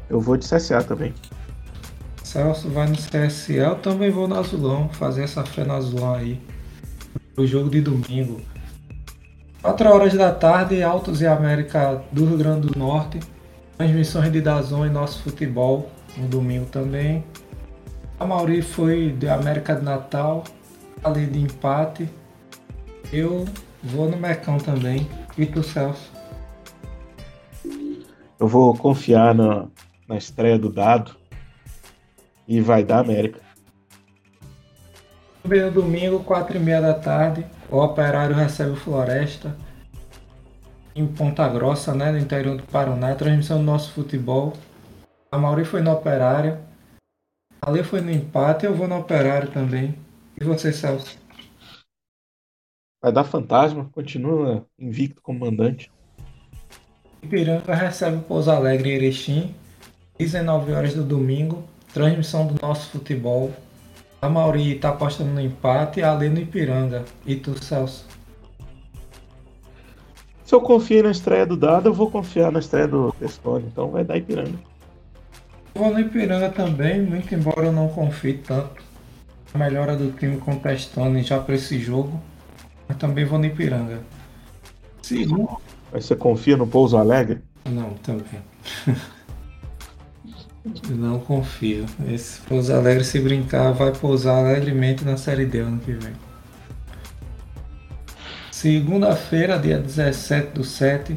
Eu 0.08 0.22
vou 0.22 0.38
de 0.38 0.48
CSA 0.48 0.84
também. 0.84 1.14
Celso 2.24 2.70
vai 2.70 2.88
no 2.88 2.96
CSL, 2.96 3.72
eu 3.72 3.76
também 3.78 4.12
vou 4.12 4.28
no 4.28 4.38
Azulão, 4.38 4.88
fazer 4.90 5.24
essa 5.24 5.44
fé 5.44 5.64
no 5.64 5.74
Azulão 5.74 6.14
aí. 6.14 6.40
O 7.40 7.48
jogo 7.48 7.70
de 7.70 7.80
domingo. 7.80 8.42
4 9.62 9.90
horas 9.90 10.14
da 10.14 10.30
tarde, 10.30 10.84
Altos 10.84 11.22
e 11.22 11.26
América 11.26 12.04
do 12.12 12.26
Rio 12.26 12.38
Grande 12.38 12.68
do 12.68 12.78
Norte. 12.78 13.18
Transmissões 13.78 14.30
de 14.30 14.42
Dazon 14.42 14.86
e 14.86 14.90
nosso 14.90 15.24
futebol 15.24 15.90
no 16.18 16.28
domingo 16.28 16.66
também. 16.66 17.24
A 18.20 18.26
Mauri 18.26 18.62
foi 18.62 19.14
de 19.18 19.30
América 19.30 19.74
de 19.74 19.86
Natal, 19.86 20.44
ali 21.02 21.26
de 21.28 21.40
empate. 21.40 22.10
Eu 23.10 23.46
vou 23.82 24.12
no 24.12 24.18
Mecão 24.18 24.58
também. 24.58 25.08
E 25.38 25.46
tu, 25.46 25.64
Celso? 25.64 26.12
Eu 28.38 28.50
vou 28.50 28.76
confiar 28.76 29.34
na, 29.34 29.66
na 30.10 30.18
estreia 30.18 30.60
do 30.60 30.70
Dado 30.70 31.16
e 32.46 32.60
vai 32.60 32.84
dar 32.84 33.00
América. 33.00 33.40
No 35.44 35.72
domingo, 35.72 36.24
4 36.24 36.58
e 36.58 36.60
meia 36.60 36.82
da 36.82 36.94
tarde, 36.94 37.46
o 37.70 37.78
Operário 37.78 38.36
recebe 38.36 38.72
o 38.72 38.76
Floresta 38.76 39.56
em 40.96 41.08
Ponta 41.08 41.48
Grossa, 41.48 41.94
né, 41.96 42.12
no 42.12 42.20
interior 42.20 42.58
do 42.58 42.64
Paraná. 42.64 43.16
Transmissão 43.16 43.58
do 43.58 43.64
nosso 43.64 43.94
futebol. 43.94 44.54
A 45.32 45.38
Mauri 45.38 45.64
foi 45.64 45.82
no 45.82 45.92
Operário. 45.92 46.58
A 47.62 47.70
Lê 47.70 47.84
foi 47.84 48.02
no 48.02 48.12
empate, 48.12 48.66
eu 48.66 48.76
vou 48.76 48.88
no 48.88 48.98
Operário 48.98 49.50
também. 49.50 49.96
E 50.40 50.44
você, 50.44 50.74
Celso? 50.74 51.18
Vai 53.02 53.12
dar 53.14 53.24
fantasma, 53.24 53.90
continua 53.94 54.66
invicto 54.78 55.22
como 55.22 55.40
mandante. 55.40 55.90
Ipiranga 57.22 57.74
recebe 57.74 58.18
o 58.18 58.22
Pouso 58.22 58.52
Alegre 58.52 58.92
Erechim, 58.92 59.54
19 60.18 60.72
horas 60.72 60.94
do 60.94 61.04
domingo, 61.04 61.64
transmissão 61.94 62.48
do 62.48 62.62
nosso 62.62 62.90
futebol. 62.90 63.54
A 64.22 64.28
Mauri 64.28 64.76
está 64.76 64.90
apostando 64.90 65.32
no 65.32 65.40
empate, 65.40 66.02
a 66.02 66.14
Lê 66.14 66.28
no 66.28 66.40
Ipiranga. 66.40 67.06
E 67.26 67.36
tu, 67.36 67.58
Celso? 67.64 68.06
Se 70.44 70.54
eu 70.54 70.60
confio 70.62 71.04
na 71.04 71.12
estreia 71.12 71.46
do 71.46 71.56
Dado, 71.56 71.90
eu 71.90 71.94
vou 71.94 72.10
confiar 72.12 72.52
na 72.52 72.60
estreia 72.60 72.88
do 72.88 73.14
Testone, 73.14 73.68
então 73.68 73.92
vai 73.92 74.04
dar 74.04 74.18
Ipiranga. 74.18 74.60
Eu 75.76 75.82
vou 75.82 75.94
no 75.94 76.00
Ipiranga 76.00 76.50
também, 76.50 77.02
muito 77.02 77.34
embora 77.34 77.68
eu 77.68 77.72
não 77.72 77.88
confie 77.88 78.34
tanto. 78.34 78.84
A 79.54 79.58
melhora 79.58 79.96
do 79.96 80.12
time 80.12 80.38
com 80.38 80.52
o 80.52 80.60
Testone 80.60 81.24
já 81.24 81.40
para 81.40 81.56
esse 81.56 81.80
jogo, 81.80 82.20
mas 82.88 82.98
também 82.98 83.26
vou 83.26 83.40
no 83.40 83.46
Ipiranga. 83.46 84.00
Segundo, 85.02 85.62
mas 85.92 86.06
você 86.06 86.16
confia 86.16 86.58
no 86.58 86.68
Pouso 86.68 86.98
Alegre? 86.98 87.42
Não, 87.66 87.92
também. 88.04 88.42
Não 90.90 91.20
confio. 91.20 91.86
Esse 92.08 92.42
Pouso 92.42 92.74
Alegre, 92.74 93.04
se 93.04 93.20
brincar, 93.20 93.72
vai 93.72 93.92
pousar 93.92 94.46
alegremente 94.46 95.06
na 95.06 95.16
Série 95.16 95.46
D 95.46 95.60
ano 95.60 95.80
que 95.80 95.94
vem. 95.94 96.14
Segunda-feira, 98.52 99.58
dia 99.58 99.78
17 99.80 100.52
do 100.54 100.64
7, 100.64 101.16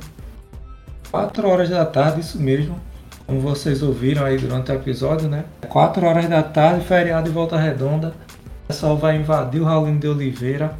4 1.11 1.49
horas 1.49 1.68
da 1.68 1.84
tarde, 1.84 2.20
isso 2.20 2.40
mesmo. 2.40 2.80
Como 3.26 3.40
vocês 3.40 3.82
ouviram 3.82 4.24
aí 4.24 4.38
durante 4.38 4.70
o 4.70 4.74
episódio, 4.74 5.28
né? 5.28 5.45
4 5.68 6.07
horas 6.07 6.28
da 6.28 6.43
tarde, 6.43 6.84
feriado 6.84 7.28
de 7.28 7.34
volta 7.34 7.59
redonda. 7.59 8.14
O 8.64 8.68
pessoal 8.68 8.97
vai 8.97 9.16
invadir 9.16 9.61
o 9.61 9.64
Raulino 9.64 9.99
de 9.99 10.07
Oliveira 10.07 10.76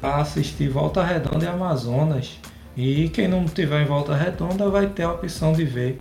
para 0.00 0.16
assistir 0.16 0.68
Volta 0.68 1.02
Redonda 1.02 1.44
e 1.44 1.48
Amazonas. 1.48 2.38
E 2.76 3.08
quem 3.10 3.28
não 3.28 3.44
tiver 3.44 3.82
em 3.82 3.86
volta 3.86 4.14
redonda 4.14 4.68
vai 4.68 4.86
ter 4.86 5.02
a 5.02 5.12
opção 5.12 5.52
de 5.52 5.64
ver 5.64 6.00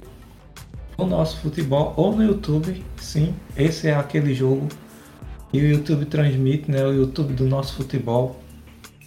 o 0.97 1.05
nosso 1.05 1.39
futebol 1.39 1.93
ou 1.97 2.15
no 2.15 2.23
YouTube. 2.23 2.83
Sim, 2.97 3.33
esse 3.55 3.87
é 3.87 3.95
aquele 3.95 4.33
jogo 4.33 4.67
e 5.55 5.59
o 5.59 5.67
YouTube 5.67 6.05
transmite, 6.05 6.69
né? 6.69 6.83
O 6.85 6.91
YouTube 6.91 7.33
do 7.33 7.45
nosso 7.45 7.75
futebol. 7.75 8.41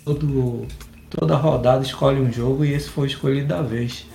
Todo, 0.04 0.66
toda 1.10 1.36
rodada 1.36 1.82
escolhe 1.82 2.20
um 2.20 2.32
jogo 2.32 2.64
e 2.64 2.72
esse 2.72 2.88
foi 2.88 3.06
escolhido 3.06 3.48
da 3.48 3.60
vez. 3.60 4.06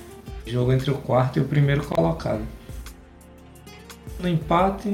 Jogo 0.45 0.73
entre 0.73 0.89
o 0.89 0.95
quarto 0.95 1.37
e 1.37 1.41
o 1.41 1.45
primeiro 1.45 1.85
colocado. 1.85 2.41
No 4.19 4.27
empate, 4.27 4.91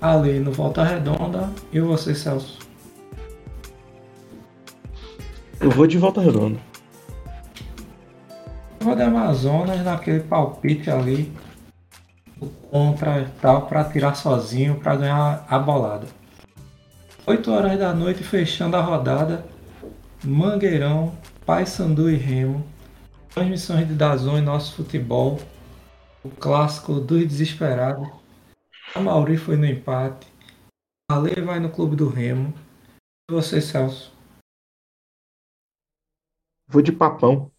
ali 0.00 0.40
no 0.40 0.50
Volta 0.50 0.82
Redonda. 0.82 1.50
E 1.72 1.78
você, 1.80 2.14
Celso? 2.14 2.58
Eu 5.60 5.70
vou 5.70 5.86
de 5.86 5.96
Volta 5.96 6.20
Redonda. 6.20 6.58
Vou 8.80 8.96
de 8.96 9.02
Amazonas 9.02 9.84
naquele 9.84 10.20
palpite 10.20 10.90
ali 10.90 11.32
contra 12.70 13.30
tal 13.40 13.66
para 13.66 13.84
tirar 13.84 14.14
sozinho 14.14 14.80
para 14.80 14.96
ganhar 14.96 15.46
a 15.48 15.58
bolada. 15.58 16.06
8 17.26 17.52
horas 17.52 17.78
da 17.78 17.92
noite 17.92 18.24
fechando 18.24 18.76
a 18.76 18.80
rodada. 18.80 19.44
Mangueirão, 20.24 21.16
Paysandu 21.46 22.10
e 22.10 22.16
Remo. 22.16 22.66
Transmissões 23.30 23.86
de 23.86 23.94
Dazon 23.94 24.38
e 24.38 24.40
nosso 24.40 24.74
futebol. 24.74 25.38
O 26.24 26.30
clássico 26.30 26.94
dos 26.94 27.26
desesperados. 27.26 28.08
A 28.94 29.00
Mauri 29.00 29.36
foi 29.36 29.56
no 29.56 29.66
empate. 29.66 30.26
A 31.10 31.18
Lei 31.18 31.42
vai 31.42 31.60
no 31.60 31.70
clube 31.70 31.96
do 31.96 32.08
Remo. 32.08 32.52
E 33.30 33.32
você, 33.32 33.60
Celso? 33.60 34.12
Vou 36.68 36.82
de 36.82 36.92
papão. 36.92 37.50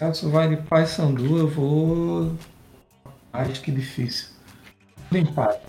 Celso 0.00 0.30
vai 0.30 0.48
de 0.48 0.56
Paysandu, 0.56 1.36
eu 1.36 1.46
vou. 1.46 2.32
Acho 3.30 3.60
que 3.60 3.70
difícil. 3.70 4.28
No 5.10 5.18
empate. 5.18 5.60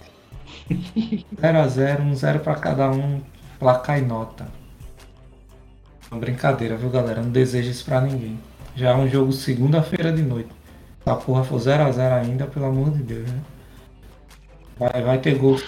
0x0, 0.70 2.00
1-0 2.00 2.40
para 2.40 2.56
cada 2.56 2.90
um, 2.90 3.20
placar 3.60 4.00
e 4.00 4.02
nota. 4.02 4.48
Uma 6.10 6.22
brincadeira, 6.22 6.78
viu 6.78 6.90
galera? 6.90 7.22
Não 7.22 7.30
desejo 7.30 7.72
isso 7.72 7.84
pra 7.84 8.00
ninguém. 8.00 8.40
Já 8.74 8.92
é 8.92 8.96
um 8.96 9.10
jogo 9.10 9.34
segunda-feira 9.34 10.14
de 10.14 10.22
noite. 10.22 10.52
Se 11.04 11.10
a 11.10 11.16
porra 11.16 11.44
for 11.44 11.60
0x0 11.60 12.14
ainda, 12.14 12.48
pelo 12.48 12.68
amor 12.68 12.90
de 12.92 13.04
Deus, 13.04 13.28
né? 13.28 13.42
Vai, 14.80 15.04
vai 15.04 15.18
ter 15.18 15.38
gol. 15.38 15.60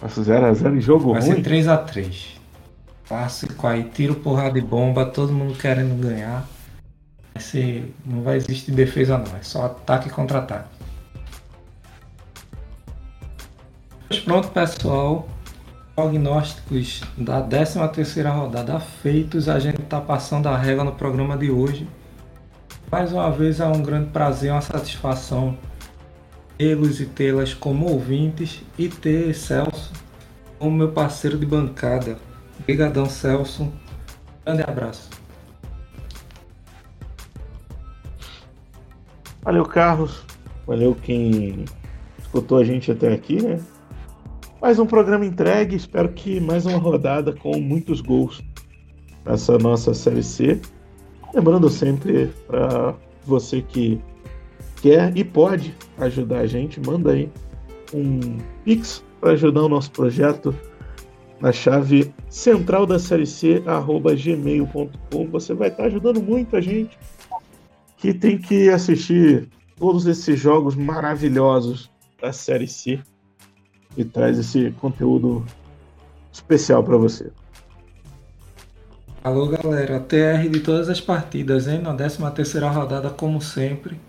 Passa 0.00 0.22
0x0 0.22 0.76
em 0.76 0.80
jogo 0.80 1.12
vai 1.12 1.22
ruim? 1.22 1.42
Vai 1.42 1.42
ser 1.42 1.66
3x3. 1.66 2.36
Clássico 3.08 3.66
aí, 3.66 3.82
tiro, 3.82 4.14
porrada 4.14 4.52
de 4.52 4.60
bomba, 4.60 5.06
todo 5.06 5.32
mundo 5.32 5.58
querendo 5.58 6.00
ganhar. 6.00 6.46
Ser, 7.40 7.94
não 8.04 8.22
vai 8.22 8.36
existir 8.36 8.72
defesa 8.72 9.18
não, 9.18 9.36
é 9.36 9.42
só 9.42 9.66
ataque 9.66 10.08
e 10.08 10.10
contra-ataque. 10.10 10.68
Pronto 14.24 14.48
pessoal, 14.48 15.28
prognósticos 15.94 17.02
da 17.16 17.40
13 17.42 17.88
terceira 17.88 18.30
rodada 18.30 18.78
feitos, 18.80 19.48
a 19.48 19.58
gente 19.58 19.80
está 19.80 20.00
passando 20.00 20.48
a 20.48 20.56
régua 20.56 20.84
no 20.84 20.92
programa 20.92 21.36
de 21.36 21.50
hoje. 21.50 21.88
Mais 22.90 23.12
uma 23.12 23.30
vez 23.30 23.60
é 23.60 23.66
um 23.66 23.82
grande 23.82 24.10
prazer, 24.10 24.50
uma 24.50 24.60
satisfação 24.60 25.56
tê-los 26.58 27.00
e 27.00 27.06
tê-las 27.06 27.54
como 27.54 27.86
ouvintes 27.86 28.62
e 28.76 28.88
ter 28.88 29.34
Celso 29.34 29.92
como 30.58 30.76
meu 30.76 30.92
parceiro 30.92 31.38
de 31.38 31.46
bancada. 31.46 32.18
Obrigadão 32.58 33.06
Celso, 33.06 33.72
grande 34.44 34.62
abraço. 34.62 35.19
Valeu, 39.42 39.64
Carlos. 39.64 40.24
Valeu 40.66 40.94
quem 40.94 41.64
escutou 42.18 42.58
a 42.58 42.64
gente 42.64 42.92
até 42.92 43.12
aqui, 43.12 43.42
né? 43.42 43.58
Mais 44.60 44.78
um 44.78 44.84
programa 44.84 45.24
entregue. 45.24 45.74
Espero 45.74 46.10
que 46.10 46.38
mais 46.38 46.66
uma 46.66 46.76
rodada 46.76 47.32
com 47.32 47.58
muitos 47.58 48.02
gols 48.02 48.42
nessa 49.24 49.56
nossa 49.56 49.94
Série 49.94 50.22
C. 50.22 50.60
Lembrando 51.32 51.70
sempre 51.70 52.30
para 52.46 52.94
você 53.24 53.62
que 53.62 53.98
quer 54.82 55.16
e 55.16 55.24
pode 55.24 55.74
ajudar 55.98 56.40
a 56.40 56.46
gente, 56.46 56.78
manda 56.78 57.12
aí 57.12 57.30
um 57.94 58.36
Pix 58.62 59.02
para 59.20 59.32
ajudar 59.32 59.62
o 59.62 59.68
nosso 59.68 59.90
projeto 59.90 60.54
na 61.40 61.50
chave 61.50 62.12
central 62.28 62.84
da 62.84 62.98
série 62.98 63.26
C, 63.26 63.62
arroba 63.64 64.14
gmail.com. 64.14 65.26
Você 65.30 65.54
vai 65.54 65.68
estar 65.68 65.84
ajudando 65.84 66.22
muito 66.22 66.56
a 66.56 66.60
gente 66.60 66.98
que 68.00 68.14
tem 68.14 68.38
que 68.38 68.70
assistir 68.70 69.48
todos 69.76 70.06
esses 70.06 70.40
jogos 70.40 70.74
maravilhosos 70.74 71.90
da 72.20 72.32
Série 72.32 72.66
C 72.66 72.98
e 73.96 74.04
traz 74.04 74.38
esse 74.38 74.70
conteúdo 74.72 75.44
especial 76.32 76.82
para 76.82 76.96
você. 76.96 77.30
Alô 79.22 79.48
galera, 79.48 80.00
TR 80.00 80.48
de 80.50 80.60
todas 80.60 80.88
as 80.88 81.00
partidas, 81.00 81.68
hein? 81.68 81.82
Na 81.82 81.94
13 81.94 82.30
terceira 82.34 82.70
rodada, 82.70 83.10
como 83.10 83.40
sempre. 83.42 84.00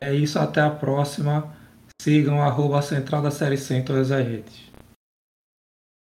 É 0.00 0.14
isso, 0.14 0.38
até 0.38 0.62
a 0.62 0.70
próxima. 0.70 1.52
Sigam 2.00 2.40
arroba 2.40 2.80
Central 2.80 3.20
da 3.20 3.30
Série 3.30 3.58
C 3.58 3.76
em 3.76 3.84
todas 3.84 4.10
as 4.10 4.26
redes. 4.26 4.69